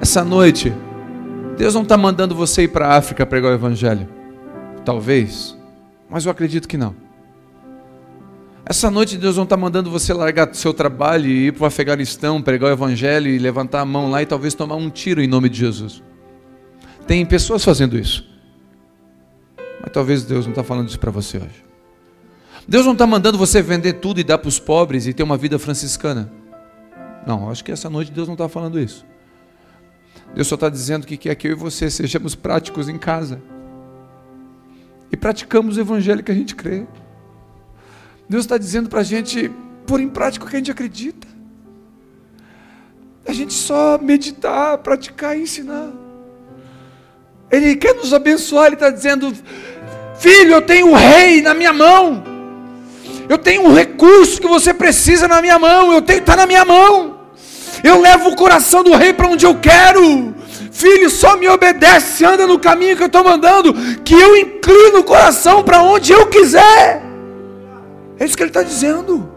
essa 0.00 0.24
noite, 0.24 0.72
Deus 1.56 1.74
não 1.74 1.82
está 1.82 1.96
mandando 1.96 2.34
você 2.34 2.62
ir 2.62 2.68
para 2.68 2.86
a 2.86 2.96
África 2.96 3.26
pregar 3.26 3.50
o 3.50 3.54
Evangelho. 3.54 4.08
Talvez, 4.84 5.56
mas 6.08 6.24
eu 6.24 6.30
acredito 6.30 6.68
que 6.68 6.76
não. 6.76 7.09
Essa 8.70 8.88
noite 8.88 9.18
Deus 9.18 9.36
não 9.36 9.42
está 9.42 9.56
mandando 9.56 9.90
você 9.90 10.14
largar 10.14 10.54
seu 10.54 10.72
trabalho 10.72 11.26
e 11.26 11.48
ir 11.48 11.52
para 11.52 11.64
o 11.64 11.66
Afeganistão, 11.66 12.40
pregar 12.40 12.70
o 12.70 12.72
Evangelho 12.72 13.26
e 13.26 13.36
levantar 13.36 13.80
a 13.80 13.84
mão 13.84 14.08
lá 14.08 14.22
e 14.22 14.26
talvez 14.26 14.54
tomar 14.54 14.76
um 14.76 14.88
tiro 14.88 15.20
em 15.20 15.26
nome 15.26 15.48
de 15.48 15.58
Jesus. 15.58 16.00
Tem 17.04 17.26
pessoas 17.26 17.64
fazendo 17.64 17.98
isso. 17.98 18.24
Mas 19.80 19.90
talvez 19.92 20.22
Deus 20.22 20.46
não 20.46 20.52
está 20.52 20.62
falando 20.62 20.88
isso 20.88 21.00
para 21.00 21.10
você 21.10 21.38
hoje. 21.38 21.64
Deus 22.68 22.86
não 22.86 22.92
está 22.92 23.08
mandando 23.08 23.36
você 23.36 23.60
vender 23.60 23.94
tudo 23.94 24.20
e 24.20 24.22
dar 24.22 24.38
para 24.38 24.48
os 24.48 24.60
pobres 24.60 25.08
e 25.08 25.12
ter 25.12 25.24
uma 25.24 25.36
vida 25.36 25.58
franciscana. 25.58 26.32
Não, 27.26 27.50
acho 27.50 27.64
que 27.64 27.72
essa 27.72 27.90
noite 27.90 28.12
Deus 28.12 28.28
não 28.28 28.34
está 28.34 28.48
falando 28.48 28.78
isso. 28.78 29.04
Deus 30.32 30.46
só 30.46 30.54
está 30.54 30.68
dizendo 30.68 31.08
que 31.08 31.16
quer 31.16 31.34
que 31.34 31.48
eu 31.48 31.52
e 31.52 31.56
você 31.56 31.90
sejamos 31.90 32.36
práticos 32.36 32.88
em 32.88 32.98
casa. 32.98 33.42
E 35.10 35.16
praticamos 35.16 35.76
o 35.76 35.80
evangelho 35.80 36.22
que 36.22 36.30
a 36.30 36.36
gente 36.36 36.54
crê. 36.54 36.86
Deus 38.30 38.44
está 38.44 38.56
dizendo 38.56 38.88
para 38.88 39.00
a 39.00 39.02
gente 39.02 39.50
pôr 39.84 39.98
em 39.98 40.08
prática 40.08 40.44
o 40.44 40.48
que 40.48 40.54
a 40.54 40.58
gente 40.60 40.70
acredita. 40.70 41.26
A 43.26 43.32
gente 43.32 43.52
só 43.52 43.98
meditar, 44.00 44.78
praticar 44.78 45.36
e 45.36 45.42
ensinar. 45.42 45.88
Ele 47.50 47.74
quer 47.74 47.96
nos 47.96 48.14
abençoar, 48.14 48.66
Ele 48.66 48.76
está 48.76 48.88
dizendo: 48.88 49.34
Filho, 50.16 50.52
eu 50.52 50.62
tenho 50.62 50.92
o 50.92 50.94
rei 50.94 51.42
na 51.42 51.54
minha 51.54 51.72
mão. 51.72 52.22
Eu 53.28 53.36
tenho 53.36 53.62
um 53.62 53.74
recurso 53.74 54.40
que 54.40 54.46
você 54.46 54.72
precisa 54.72 55.26
na 55.26 55.42
minha 55.42 55.58
mão. 55.58 55.92
Eu 55.92 56.00
tenho, 56.00 56.20
está 56.20 56.36
na 56.36 56.46
minha 56.46 56.64
mão. 56.64 57.18
Eu 57.82 58.00
levo 58.00 58.28
o 58.28 58.36
coração 58.36 58.84
do 58.84 58.94
rei 58.94 59.12
para 59.12 59.26
onde 59.26 59.44
eu 59.44 59.56
quero. 59.56 60.32
Filho, 60.70 61.10
só 61.10 61.36
me 61.36 61.48
obedece, 61.48 62.24
anda 62.24 62.46
no 62.46 62.60
caminho 62.60 62.96
que 62.96 63.02
eu 63.02 63.08
estou 63.08 63.24
mandando, 63.24 63.74
que 64.04 64.14
eu 64.14 64.36
inclino 64.36 65.00
o 65.00 65.04
coração 65.04 65.64
para 65.64 65.82
onde 65.82 66.12
eu 66.12 66.28
quiser. 66.28 67.09
É 68.20 68.26
isso 68.26 68.36
que 68.36 68.42
ele 68.42 68.50
está 68.50 68.62
dizendo. 68.62 69.32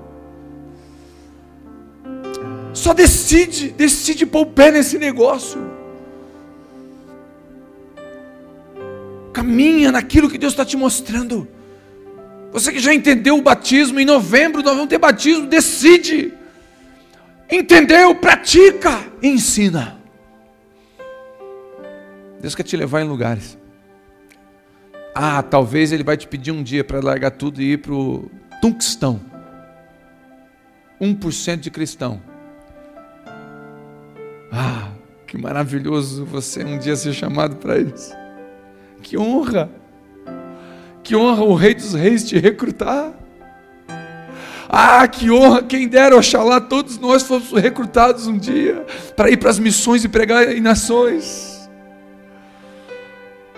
Só 2.74 2.94
decide, 2.94 3.70
decide 3.70 4.26
pôr 4.26 4.42
o 4.42 4.46
pé 4.46 4.72
nesse 4.72 4.98
negócio. 4.98 5.72
Caminha 9.32 9.90
naquilo 9.90 10.30
que 10.30 10.38
Deus 10.38 10.52
está 10.52 10.66
te 10.66 10.76
mostrando. 10.76 11.48
Você 12.52 12.74
que 12.74 12.80
já 12.80 12.94
entendeu 12.94 13.38
o 13.38 13.42
batismo, 13.42 14.02
em 14.02 14.06
novembro 14.06 14.62
nós 14.62 14.74
vamos 14.74 14.90
ter 14.90 14.98
batismo, 14.98 15.48
decide. 15.48 16.34
Entendeu? 17.50 18.14
Pratica 18.16 19.00
e 19.22 19.30
ensina. 19.30 19.98
Deus 22.42 22.54
quer 22.54 22.64
te 22.64 22.76
levar 22.76 23.02
em 23.02 23.08
lugares. 23.08 23.58
Ah, 25.16 25.42
talvez 25.42 25.94
Ele 25.94 26.04
vai 26.04 26.18
te 26.18 26.28
pedir 26.28 26.52
um 26.52 26.62
dia 26.62 26.84
para 26.84 27.00
largar 27.00 27.32
tudo 27.32 27.62
e 27.62 27.74
ir 27.74 27.78
para 27.78 27.94
o 27.94 28.30
Tunquistão. 28.64 29.20
1% 31.02 31.58
de 31.58 31.70
cristão. 31.70 32.22
Ah, 34.50 34.88
que 35.28 35.38
maravilhoso 35.38 36.24
você 36.24 36.64
um 36.64 36.80
dia 36.80 36.96
ser 36.96 37.12
chamado 37.12 37.58
para 37.58 37.78
isso. 37.78 38.16
Que 39.02 39.18
honra! 39.18 39.70
Que 41.04 41.14
honra 41.14 41.44
o 41.44 41.56
Rei 41.56 41.74
dos 41.74 41.94
Reis 41.94 42.24
te 42.24 42.40
recrutar. 42.40 43.12
Ah, 44.70 45.06
que 45.10 45.30
honra, 45.30 45.64
quem 45.64 45.86
dera, 45.86 46.16
oxalá, 46.16 46.62
todos 46.62 46.98
nós 46.98 47.24
fomos 47.24 47.52
recrutados 47.52 48.28
um 48.28 48.38
dia 48.38 48.86
para 49.14 49.30
ir 49.30 49.36
para 49.36 49.50
as 49.50 49.60
missões 49.60 50.06
e 50.06 50.08
pregar 50.08 50.50
em 50.56 50.62
nações. 50.62 51.53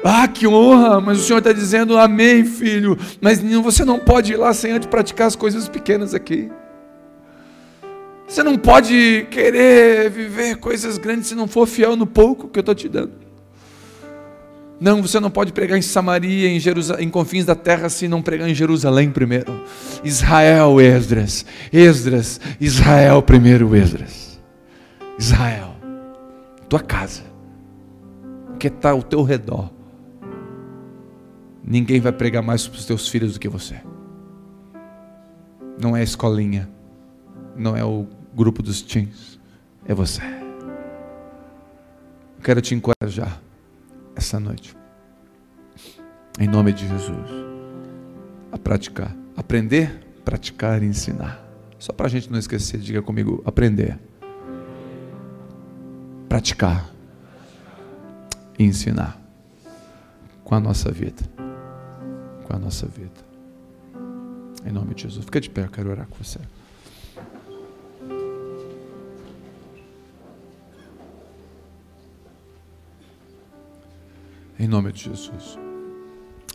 Ah, 0.04 0.28
que 0.28 0.46
honra, 0.48 1.02
mas 1.02 1.20
o 1.20 1.24
Senhor 1.24 1.40
está 1.40 1.52
dizendo 1.52 1.98
amém, 1.98 2.46
filho. 2.46 2.98
Mas 3.20 3.42
você 3.42 3.84
não 3.84 4.00
pode 4.00 4.34
ir 4.34 4.38
lá 4.38 4.54
sem 4.54 4.72
antes 4.72 4.88
praticar 4.88 5.28
as 5.28 5.36
coisas 5.36 5.68
pequenas 5.68 6.14
aqui. 6.14 6.52
Você 8.28 8.44
não 8.44 8.58
pode 8.58 9.28
querer 9.30 10.10
viver 10.10 10.58
coisas 10.58 10.98
grandes 10.98 11.28
se 11.28 11.36
não 11.36 11.48
for 11.48 11.68
fiel 11.68 11.96
no 11.96 12.08
pouco 12.08 12.48
que 12.48 12.60
eu 12.60 12.62
estou 12.62 12.76
te 12.76 12.90
dando. 12.90 13.26
Não, 14.80 15.02
você 15.02 15.20
não 15.20 15.32
pode 15.32 15.54
pregar 15.54 15.78
em 15.78 15.82
Samaria, 15.82 16.50
em, 16.50 16.60
em 17.00 17.10
confins 17.10 17.46
da 17.46 17.56
terra, 17.56 17.88
se 17.88 18.08
não 18.08 18.22
pregar 18.22 18.50
em 18.50 18.54
Jerusalém 18.54 19.10
primeiro. 19.10 19.64
Israel, 20.04 20.82
Esdras. 20.82 21.46
Esdras, 21.72 22.42
Israel 22.60 23.22
primeiro, 23.22 23.74
Esdras. 23.76 24.38
Israel, 25.18 25.76
tua 26.68 26.82
casa, 26.82 27.24
que 28.60 28.68
está 28.68 28.90
ao 28.90 29.02
teu 29.02 29.24
redor. 29.24 29.75
Ninguém 31.68 32.00
vai 32.00 32.12
pregar 32.12 32.44
mais 32.44 32.68
para 32.68 32.78
os 32.78 32.86
teus 32.86 33.08
filhos 33.08 33.34
do 33.34 33.40
que 33.40 33.50
você. 33.50 33.82
Não 35.82 35.98
é 35.98 36.02
a 36.02 36.04
escolinha, 36.04 36.70
não 37.56 37.76
é 37.76 37.84
o 37.84 38.06
grupo 38.36 38.62
dos 38.62 38.84
teens, 38.84 39.40
é 39.84 39.94
você. 39.94 40.22
Eu 42.38 42.44
quero 42.44 42.62
te 42.62 42.76
encorajar 42.76 43.42
essa 44.16 44.40
noite. 44.40 44.78
Em 46.40 46.48
nome 46.48 46.72
de 46.72 46.88
Jesus. 46.88 47.32
A 48.52 48.60
praticar. 48.60 49.16
Aprender, 49.36 50.06
praticar 50.24 50.84
e 50.84 50.86
ensinar. 50.86 51.44
Só 51.80 51.92
para 51.92 52.06
a 52.06 52.10
gente 52.10 52.32
não 52.32 52.38
esquecer, 52.38 52.80
diga 52.80 53.02
comigo: 53.02 53.42
aprender, 53.44 54.00
praticar 56.30 56.92
e 58.60 58.64
ensinar. 58.64 59.20
Com 60.44 60.54
a 60.54 60.60
nossa 60.60 60.92
vida. 60.92 61.35
Com 62.48 62.56
a 62.56 62.60
nossa 62.60 62.88
vida. 62.88 63.26
Em 64.66 64.72
nome 64.72 64.96
de 64.96 65.04
Jesus. 65.04 65.26
Fica 65.26 65.42
de 65.42 65.50
pé, 65.50 65.64
eu 65.64 65.70
quero 65.70 65.90
orar 65.90 66.08
com 66.08 66.24
você. 66.24 66.40
Em 74.58 74.68
nome 74.68 74.92
de 74.92 75.04
Jesus. 75.04 75.60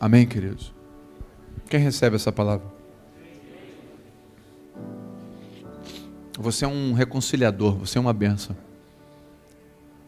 Amém, 0.00 0.26
queridos? 0.26 0.72
Quem 1.68 1.78
recebe 1.78 2.16
essa 2.16 2.32
palavra? 2.32 2.66
Você 6.38 6.64
é 6.64 6.68
um 6.68 6.94
reconciliador, 6.94 7.76
você 7.76 7.98
é 7.98 8.00
uma 8.00 8.14
benção. 8.14 8.56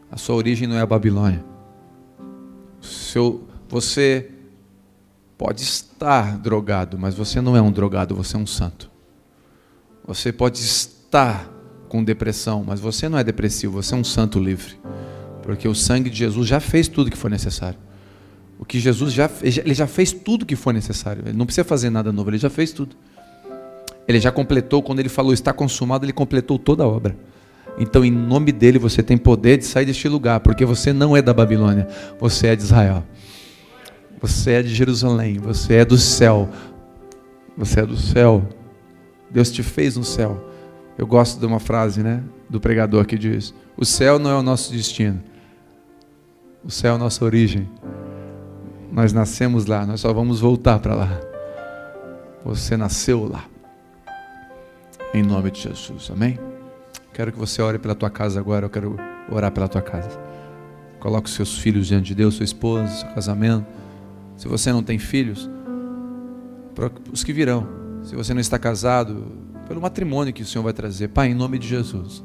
A 0.09 0.17
sua 0.17 0.35
origem 0.35 0.67
não 0.67 0.75
é 0.75 0.81
a 0.81 0.85
Babilônia. 0.85 1.45
Seu, 2.81 3.47
você 3.69 4.31
pode 5.37 5.63
estar 5.63 6.37
drogado, 6.37 6.97
mas 6.97 7.15
você 7.15 7.41
não 7.41 7.55
é 7.55 7.61
um 7.61 7.71
drogado, 7.71 8.15
você 8.15 8.35
é 8.35 8.39
um 8.39 8.45
santo. 8.45 8.89
Você 10.05 10.31
pode 10.31 10.59
estar 10.59 11.49
com 11.87 12.03
depressão, 12.03 12.63
mas 12.65 12.79
você 12.79 13.07
não 13.07 13.17
é 13.17 13.23
depressivo, 13.23 13.81
você 13.81 13.93
é 13.93 13.97
um 13.97 14.03
santo 14.03 14.39
livre. 14.39 14.79
Porque 15.41 15.67
o 15.67 15.75
sangue 15.75 16.09
de 16.09 16.17
Jesus 16.17 16.47
já 16.47 16.59
fez 16.59 16.87
tudo 16.87 17.11
que 17.11 17.17
foi 17.17 17.29
necessário. 17.29 17.79
O 18.57 18.65
que 18.65 18.79
Jesus 18.79 19.11
já 19.11 19.29
ele 19.41 19.73
já 19.73 19.87
fez 19.87 20.11
tudo 20.11 20.45
que 20.45 20.55
foi 20.55 20.73
necessário. 20.73 21.23
Ele 21.25 21.37
não 21.37 21.45
precisa 21.45 21.65
fazer 21.65 21.89
nada 21.89 22.11
novo, 22.11 22.29
ele 22.29 22.37
já 22.37 22.49
fez 22.49 22.71
tudo. 22.71 22.95
Ele 24.07 24.19
já 24.19 24.31
completou, 24.31 24.81
quando 24.81 24.99
ele 24.99 25.09
falou 25.09 25.33
está 25.33 25.53
consumado, 25.53 26.05
ele 26.05 26.13
completou 26.13 26.59
toda 26.59 26.83
a 26.83 26.87
obra. 26.87 27.15
Então, 27.77 28.05
em 28.05 28.11
nome 28.11 28.51
dele, 28.51 28.77
você 28.77 29.01
tem 29.01 29.17
poder 29.17 29.57
de 29.57 29.65
sair 29.65 29.85
deste 29.85 30.07
lugar, 30.07 30.39
porque 30.41 30.65
você 30.65 30.93
não 30.93 31.17
é 31.17 31.21
da 31.21 31.33
Babilônia, 31.33 31.87
você 32.19 32.47
é 32.47 32.55
de 32.55 32.63
Israel. 32.63 33.03
Você 34.23 34.51
é 34.51 34.63
de 34.63 34.73
Jerusalém, 34.73 35.37
você 35.37 35.75
é 35.75 35.85
do 35.85 35.97
céu. 35.97 36.47
Você 37.57 37.81
é 37.81 37.85
do 37.85 37.97
céu. 37.97 38.47
Deus 39.29 39.51
te 39.51 39.61
fez 39.61 39.97
no 39.97 40.03
céu. 40.05 40.49
Eu 40.97 41.05
gosto 41.05 41.41
de 41.41 41.45
uma 41.45 41.59
frase, 41.59 42.01
né, 42.01 42.23
do 42.49 42.57
pregador 42.57 43.05
que 43.05 43.17
diz: 43.17 43.53
"O 43.75 43.83
céu 43.83 44.17
não 44.17 44.31
é 44.31 44.35
o 44.35 44.41
nosso 44.41 44.71
destino. 44.71 45.21
O 46.63 46.71
céu 46.71 46.93
é 46.93 46.95
a 46.95 46.97
nossa 46.97 47.25
origem. 47.25 47.69
Nós 48.93 49.11
nascemos 49.11 49.65
lá, 49.65 49.85
nós 49.85 49.99
só 49.99 50.13
vamos 50.13 50.39
voltar 50.39 50.79
para 50.79 50.95
lá. 50.95 51.19
Você 52.45 52.77
nasceu 52.77 53.27
lá. 53.29 53.43
Em 55.13 55.21
nome 55.21 55.51
de 55.51 55.63
Jesus, 55.63 56.09
amém? 56.09 56.39
Quero 57.13 57.33
que 57.33 57.37
você 57.37 57.61
ore 57.61 57.77
pela 57.77 57.93
tua 57.93 58.09
casa 58.09 58.39
agora, 58.39 58.67
eu 58.67 58.69
quero 58.69 58.95
orar 59.29 59.51
pela 59.51 59.67
tua 59.67 59.81
casa. 59.81 60.17
Coloque 61.01 61.27
os 61.27 61.35
seus 61.35 61.57
filhos 61.57 61.87
diante 61.87 62.05
de 62.05 62.15
Deus, 62.15 62.35
sua 62.35 62.45
esposa, 62.45 62.87
seu 62.87 63.09
casamento. 63.09 63.82
Se 64.37 64.47
você 64.47 64.71
não 64.71 64.83
tem 64.83 64.97
filhos, 64.99 65.49
para 66.73 66.91
os 67.11 67.23
que 67.23 67.31
virão. 67.31 67.67
Se 68.03 68.15
você 68.15 68.33
não 68.33 68.41
está 68.41 68.59
casado, 68.59 69.31
pelo 69.67 69.81
matrimônio 69.81 70.33
que 70.33 70.41
o 70.41 70.45
Senhor 70.45 70.63
vai 70.63 70.73
trazer. 70.73 71.09
Pai, 71.09 71.29
em 71.29 71.33
nome 71.33 71.57
de 71.57 71.67
Jesus. 71.67 72.23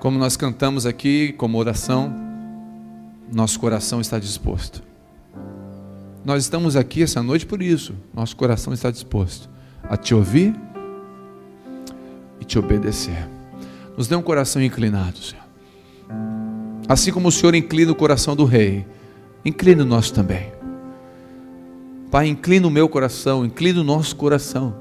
Como 0.00 0.18
nós 0.18 0.36
cantamos 0.36 0.84
aqui, 0.84 1.32
como 1.32 1.56
oração, 1.56 2.14
nosso 3.32 3.58
coração 3.58 4.00
está 4.00 4.18
disposto. 4.18 4.82
Nós 6.24 6.42
estamos 6.42 6.76
aqui 6.76 7.02
essa 7.02 7.22
noite 7.22 7.46
por 7.46 7.62
isso. 7.62 7.94
Nosso 8.12 8.36
coração 8.36 8.72
está 8.72 8.90
disposto 8.90 9.48
a 9.82 9.96
te 9.96 10.14
ouvir 10.14 10.54
e 12.40 12.44
te 12.44 12.58
obedecer. 12.58 13.28
Nos 13.96 14.08
dê 14.08 14.16
um 14.16 14.22
coração 14.22 14.62
inclinado, 14.62 15.18
Senhor. 15.18 15.44
Assim 16.88 17.12
como 17.12 17.28
o 17.28 17.32
Senhor 17.32 17.54
inclina 17.54 17.92
o 17.92 17.94
coração 17.94 18.34
do 18.36 18.44
rei, 18.44 18.86
inclina 19.44 19.82
o 19.82 19.86
nosso 19.86 20.12
também. 20.12 20.53
Pai, 22.14 22.28
inclina 22.28 22.68
o 22.68 22.70
meu 22.70 22.88
coração, 22.88 23.44
inclina 23.44 23.80
o 23.80 23.82
nosso 23.82 24.14
coração. 24.14 24.72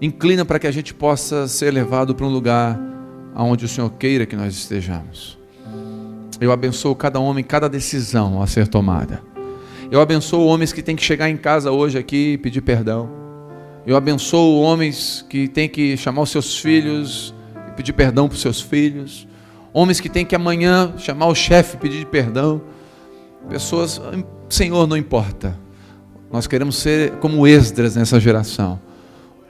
Inclina 0.00 0.44
para 0.44 0.60
que 0.60 0.68
a 0.68 0.70
gente 0.70 0.94
possa 0.94 1.48
ser 1.48 1.72
levado 1.72 2.14
para 2.14 2.24
um 2.24 2.28
lugar 2.28 2.78
aonde 3.34 3.64
o 3.64 3.68
Senhor 3.68 3.90
queira 3.90 4.24
que 4.24 4.36
nós 4.36 4.54
estejamos. 4.54 5.36
Eu 6.40 6.52
abençoo 6.52 6.94
cada 6.94 7.18
homem, 7.18 7.42
cada 7.42 7.68
decisão 7.68 8.40
a 8.40 8.46
ser 8.46 8.68
tomada. 8.68 9.24
Eu 9.90 10.00
abençoo 10.00 10.46
homens 10.46 10.72
que 10.72 10.84
têm 10.84 10.94
que 10.94 11.02
chegar 11.02 11.28
em 11.28 11.36
casa 11.36 11.72
hoje 11.72 11.98
aqui 11.98 12.34
e 12.34 12.38
pedir 12.38 12.60
perdão. 12.60 13.10
Eu 13.84 13.96
abençoo 13.96 14.60
homens 14.60 15.26
que 15.28 15.48
têm 15.48 15.68
que 15.68 15.96
chamar 15.96 16.22
os 16.22 16.30
seus 16.30 16.56
filhos 16.56 17.34
e 17.66 17.72
pedir 17.72 17.92
perdão 17.92 18.28
para 18.28 18.36
os 18.36 18.40
seus 18.40 18.60
filhos. 18.60 19.26
Homens 19.72 19.98
que 19.98 20.08
têm 20.08 20.24
que 20.24 20.36
amanhã 20.36 20.94
chamar 20.96 21.26
o 21.26 21.34
chefe 21.34 21.74
e 21.74 21.80
pedir 21.80 22.06
perdão. 22.06 22.62
Pessoas, 23.48 24.00
Senhor, 24.48 24.86
não 24.86 24.96
importa. 24.96 25.65
Nós 26.32 26.46
queremos 26.46 26.76
ser 26.76 27.12
como 27.12 27.46
Esdras 27.46 27.96
nessa 27.96 28.18
geração. 28.20 28.80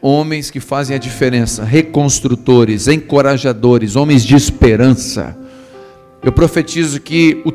Homens 0.01 0.51
que 0.51 0.61
fazem 0.61 0.95
a 0.95 0.99
diferença, 0.99 1.65
reconstrutores, 1.65 2.87
encorajadores, 2.87 3.97
homens 3.97 4.25
de 4.25 4.37
esperança. 4.37 5.37
Eu 6.23 6.33
profetizo 6.33 7.01
que 7.01 7.43
o 7.45 7.53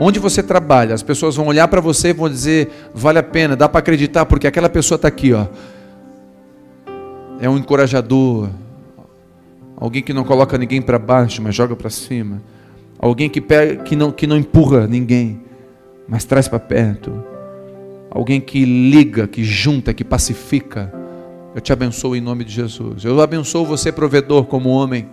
Onde 0.00 0.20
você 0.20 0.44
trabalha, 0.44 0.94
as 0.94 1.02
pessoas 1.02 1.34
vão 1.34 1.48
olhar 1.48 1.66
para 1.66 1.80
você 1.80 2.10
e 2.10 2.12
vão 2.12 2.28
dizer: 2.28 2.70
vale 2.94 3.18
a 3.18 3.22
pena, 3.22 3.56
dá 3.56 3.68
para 3.68 3.80
acreditar, 3.80 4.24
porque 4.26 4.46
aquela 4.46 4.68
pessoa 4.68 4.94
está 4.94 5.08
aqui, 5.08 5.32
ó. 5.32 5.46
É 7.40 7.50
um 7.50 7.58
encorajador, 7.58 8.48
alguém 9.76 10.00
que 10.00 10.12
não 10.12 10.22
coloca 10.22 10.56
ninguém 10.56 10.80
para 10.80 11.00
baixo, 11.00 11.42
mas 11.42 11.54
joga 11.54 11.74
para 11.74 11.90
cima, 11.90 12.40
alguém 12.96 13.28
que, 13.28 13.40
pega, 13.40 13.82
que, 13.82 13.96
não, 13.96 14.12
que 14.12 14.26
não 14.26 14.36
empurra 14.36 14.86
ninguém, 14.86 15.40
mas 16.06 16.24
traz 16.24 16.46
para 16.46 16.60
perto, 16.60 17.12
alguém 18.10 18.40
que 18.40 18.64
liga, 18.64 19.26
que 19.26 19.44
junta, 19.44 19.94
que 19.94 20.04
pacifica. 20.04 20.92
Eu 21.54 21.60
te 21.60 21.72
abençoo 21.72 22.14
em 22.14 22.20
nome 22.20 22.44
de 22.44 22.52
Jesus. 22.52 23.04
Eu 23.04 23.20
abençoo 23.20 23.64
você, 23.64 23.90
provedor, 23.90 24.44
como 24.44 24.68
homem. 24.68 25.08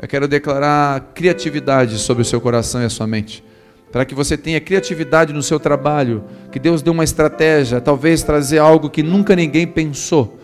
Eu 0.00 0.08
quero 0.08 0.26
declarar 0.26 1.12
criatividade 1.14 1.98
sobre 1.98 2.22
o 2.22 2.24
seu 2.24 2.40
coração 2.40 2.82
e 2.82 2.84
a 2.84 2.90
sua 2.90 3.06
mente 3.06 3.44
para 3.92 4.04
que 4.04 4.14
você 4.14 4.36
tenha 4.36 4.60
criatividade 4.60 5.32
no 5.32 5.42
seu 5.42 5.58
trabalho, 5.58 6.24
que 6.52 6.58
Deus 6.58 6.80
dê 6.80 6.90
uma 6.90 7.04
estratégia, 7.04 7.80
talvez 7.80 8.22
trazer 8.22 8.58
algo 8.58 8.88
que 8.88 9.02
nunca 9.02 9.34
ninguém 9.34 9.66
pensou. 9.66 10.38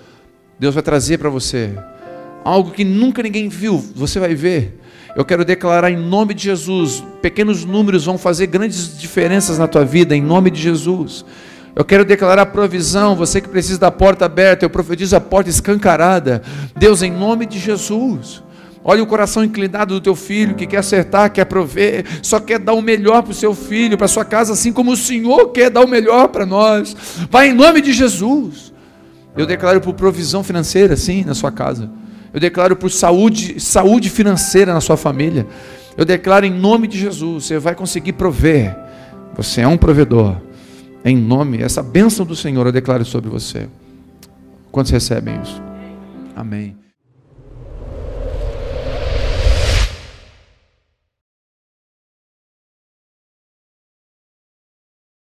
Deus 0.58 0.74
vai 0.74 0.82
trazer 0.82 1.18
para 1.18 1.30
você 1.30 1.72
algo 2.44 2.70
que 2.70 2.84
nunca 2.84 3.22
ninguém 3.22 3.48
viu, 3.48 3.78
você 3.94 4.18
vai 4.18 4.34
ver. 4.34 4.80
Eu 5.14 5.24
quero 5.24 5.44
declarar 5.44 5.90
em 5.90 5.96
nome 5.96 6.34
de 6.34 6.44
Jesus, 6.44 7.02
pequenos 7.22 7.64
números 7.64 8.04
vão 8.04 8.18
fazer 8.18 8.46
grandes 8.48 8.98
diferenças 8.98 9.58
na 9.58 9.66
tua 9.66 9.84
vida, 9.84 10.14
em 10.14 10.22
nome 10.22 10.50
de 10.50 10.60
Jesus. 10.60 11.24
Eu 11.76 11.84
quero 11.84 12.06
declarar 12.06 12.46
provisão, 12.46 13.14
você 13.14 13.38
que 13.38 13.50
precisa 13.50 13.78
da 13.78 13.90
porta 13.90 14.24
aberta, 14.24 14.64
eu 14.64 14.70
profetizo 14.70 15.14
a 15.14 15.20
porta 15.20 15.50
escancarada. 15.50 16.40
Deus, 16.74 17.02
em 17.02 17.10
nome 17.10 17.44
de 17.44 17.58
Jesus. 17.58 18.42
Olha 18.82 19.02
o 19.02 19.06
coração 19.06 19.44
inclinado 19.44 19.92
do 19.92 20.00
teu 20.00 20.16
filho 20.16 20.54
que 20.54 20.66
quer 20.66 20.78
acertar, 20.78 21.30
quer 21.30 21.44
prover, 21.44 22.06
só 22.22 22.40
quer 22.40 22.58
dar 22.58 22.72
o 22.72 22.80
melhor 22.80 23.22
para 23.22 23.32
o 23.32 23.34
seu 23.34 23.54
filho, 23.54 23.98
para 23.98 24.08
sua 24.08 24.24
casa, 24.24 24.54
assim 24.54 24.72
como 24.72 24.92
o 24.92 24.96
Senhor 24.96 25.50
quer 25.50 25.68
dar 25.68 25.84
o 25.84 25.88
melhor 25.88 26.28
para 26.28 26.46
nós. 26.46 26.96
Vai 27.30 27.50
em 27.50 27.52
nome 27.52 27.82
de 27.82 27.92
Jesus. 27.92 28.72
Eu 29.36 29.44
declaro 29.44 29.78
por 29.82 29.92
provisão 29.92 30.42
financeira, 30.42 30.96
sim, 30.96 31.24
na 31.24 31.34
sua 31.34 31.52
casa. 31.52 31.90
Eu 32.32 32.40
declaro 32.40 32.74
por 32.74 32.90
saúde, 32.90 33.60
saúde 33.60 34.08
financeira 34.08 34.72
na 34.72 34.80
sua 34.80 34.96
família. 34.96 35.46
Eu 35.94 36.06
declaro 36.06 36.46
em 36.46 36.50
nome 36.50 36.88
de 36.88 36.98
Jesus, 36.98 37.44
você 37.44 37.58
vai 37.58 37.74
conseguir 37.74 38.14
prover. 38.14 38.74
Você 39.36 39.60
é 39.60 39.68
um 39.68 39.76
provedor. 39.76 40.45
Em 41.06 41.16
nome, 41.16 41.62
essa 41.62 41.84
bênção 41.84 42.26
do 42.26 42.34
Senhor 42.34 42.66
eu 42.66 42.72
declaro 42.72 43.04
sobre 43.04 43.30
você. 43.30 43.68
Quantos 44.72 44.90
recebem 44.90 45.40
isso? 45.40 45.62
Amém. 46.34 46.76